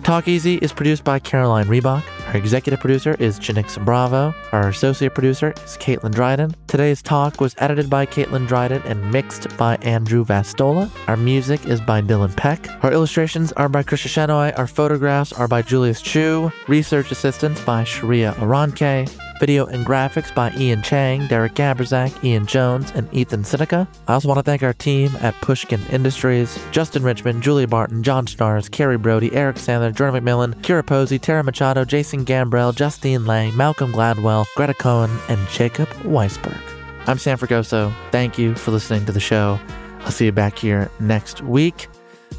Talk 0.03 0.27
Easy 0.27 0.57
is 0.57 0.73
produced 0.73 1.05
by 1.05 1.21
Caroline 1.21 1.67
Reebok. 1.67 2.03
Our 2.27 2.37
executive 2.37 2.81
producer 2.81 3.15
is 3.21 3.39
Janicza 3.39 3.85
Bravo. 3.85 4.35
Our 4.51 4.71
associate 4.71 5.15
producer 5.15 5.53
is 5.65 5.77
Caitlin 5.77 6.13
Dryden. 6.13 6.57
Today's 6.67 7.01
talk 7.01 7.41
was 7.41 7.55
edited 7.59 7.89
by 7.89 8.07
Caitlin 8.07 8.49
Dryden 8.49 8.83
and 8.87 9.13
mixed 9.13 9.57
by 9.57 9.77
Andrew 9.83 10.25
Vastola. 10.25 10.91
Our 11.07 11.17
music 11.17 11.65
is 11.67 11.81
by 11.81 12.03
Dylan 12.03 12.37
Peck. 12.37 12.69
Our 12.83 12.93
illustrations 12.93 13.53
are 13.53 13.69
by 13.69 13.85
Krisha 13.85 14.09
Shenoy. 14.09 14.59
Our 14.59 14.67
photographs 14.67 15.33
are 15.33 15.47
by 15.47 15.63
Julius 15.63 16.03
Chu. 16.03 16.51
Research 16.67 17.13
assistance 17.13 17.61
by 17.61 17.85
Sharia 17.85 18.33
Aranke. 18.39 19.09
Video 19.41 19.67
and 19.67 19.85
graphics 19.85 20.35
by 20.35 20.53
Ian 20.57 20.83
Chang, 20.83 21.27
Derek 21.27 21.55
Gabrzak, 21.55 22.23
Ian 22.25 22.47
Jones, 22.47 22.93
and 22.93 23.13
Ethan 23.13 23.43
Sinica. 23.43 23.87
I 24.07 24.15
also 24.15 24.29
want 24.29 24.39
to 24.39 24.43
thank 24.43 24.63
our 24.63 24.73
team 24.73 25.11
at 25.21 25.35
Pushkin 25.41 25.81
Industries, 25.91 26.59
Justin 26.71 27.03
Richmond, 27.03 27.43
Julia 27.43 27.67
Barton, 27.67 28.03
John 28.03 28.27
Schnaars, 28.27 28.71
Carrie 28.71 28.97
Brody, 28.97 29.33
Eric 29.33 29.57
Sandler, 29.57 29.95
Jordan 29.95 30.25
McMillan, 30.25 30.55
Kira 30.63 30.87
Posey, 30.87 31.19
Tara 31.19 31.43
Machado, 31.43 31.85
Jason 31.85 32.25
Gambrell, 32.25 32.75
Justine 32.75 33.27
Lang, 33.27 33.57
Malcolm 33.57 33.93
Gladwell, 33.93 34.47
Greta 34.57 34.75
Cohn, 34.75 35.11
and 35.29 35.49
Jacob 35.49 35.89
Weisberg. 36.05 36.61
I'm 37.07 37.19
Sam 37.19 37.37
Fragoso. 37.37 37.93
Thank 38.11 38.39
you 38.39 38.55
for 38.55 38.71
listening 38.71 39.05
to 39.07 39.13
the 39.13 39.21
show. 39.21 39.59
I'll 40.01 40.11
see 40.11 40.27
you 40.27 40.33
back 40.33 40.59
here 40.59 40.91
next 41.01 41.43
week. 41.43 41.89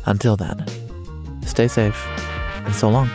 Until 0.06 0.38
then, 0.38 0.66
stay 1.46 1.68
safe 1.68 2.08
and 2.66 2.74
so 2.76 2.90
long. 2.90 3.10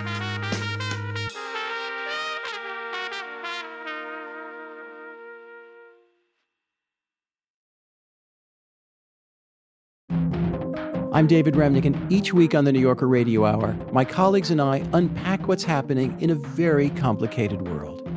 I'm 11.20 11.26
David 11.26 11.52
Remnick, 11.52 11.84
and 11.84 12.10
each 12.10 12.32
week 12.32 12.54
on 12.54 12.64
the 12.64 12.72
New 12.72 12.80
Yorker 12.80 13.06
Radio 13.06 13.44
Hour, 13.44 13.76
my 13.92 14.06
colleagues 14.06 14.50
and 14.50 14.58
I 14.58 14.82
unpack 14.94 15.48
what's 15.48 15.64
happening 15.64 16.18
in 16.18 16.30
a 16.30 16.34
very 16.34 16.88
complicated 16.88 17.68
world. 17.68 18.10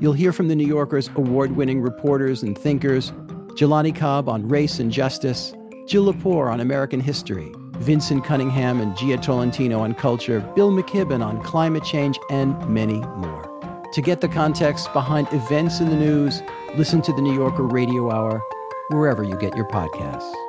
You'll 0.00 0.14
hear 0.14 0.32
from 0.32 0.48
the 0.48 0.56
New 0.56 0.66
Yorker's 0.66 1.10
award 1.16 1.54
winning 1.54 1.82
reporters 1.82 2.42
and 2.42 2.56
thinkers 2.56 3.10
Jelani 3.58 3.94
Cobb 3.94 4.26
on 4.30 4.48
race 4.48 4.78
and 4.78 4.90
justice, 4.90 5.52
Jill 5.86 6.10
Lepore 6.10 6.50
on 6.50 6.60
American 6.60 6.98
history, 6.98 7.52
Vinson 7.72 8.22
Cunningham 8.22 8.80
and 8.80 8.96
Jia 8.96 9.20
Tolentino 9.20 9.80
on 9.80 9.92
culture, 9.92 10.40
Bill 10.56 10.70
McKibben 10.70 11.22
on 11.22 11.42
climate 11.42 11.84
change, 11.84 12.18
and 12.30 12.58
many 12.70 13.00
more. 13.18 13.44
To 13.92 14.00
get 14.00 14.22
the 14.22 14.28
context 14.28 14.90
behind 14.94 15.28
events 15.30 15.80
in 15.80 15.90
the 15.90 15.96
news, 15.96 16.40
listen 16.74 17.02
to 17.02 17.12
the 17.12 17.20
New 17.20 17.34
Yorker 17.34 17.64
Radio 17.64 18.10
Hour 18.10 18.42
wherever 18.88 19.22
you 19.22 19.36
get 19.36 19.54
your 19.54 19.68
podcasts. 19.68 20.45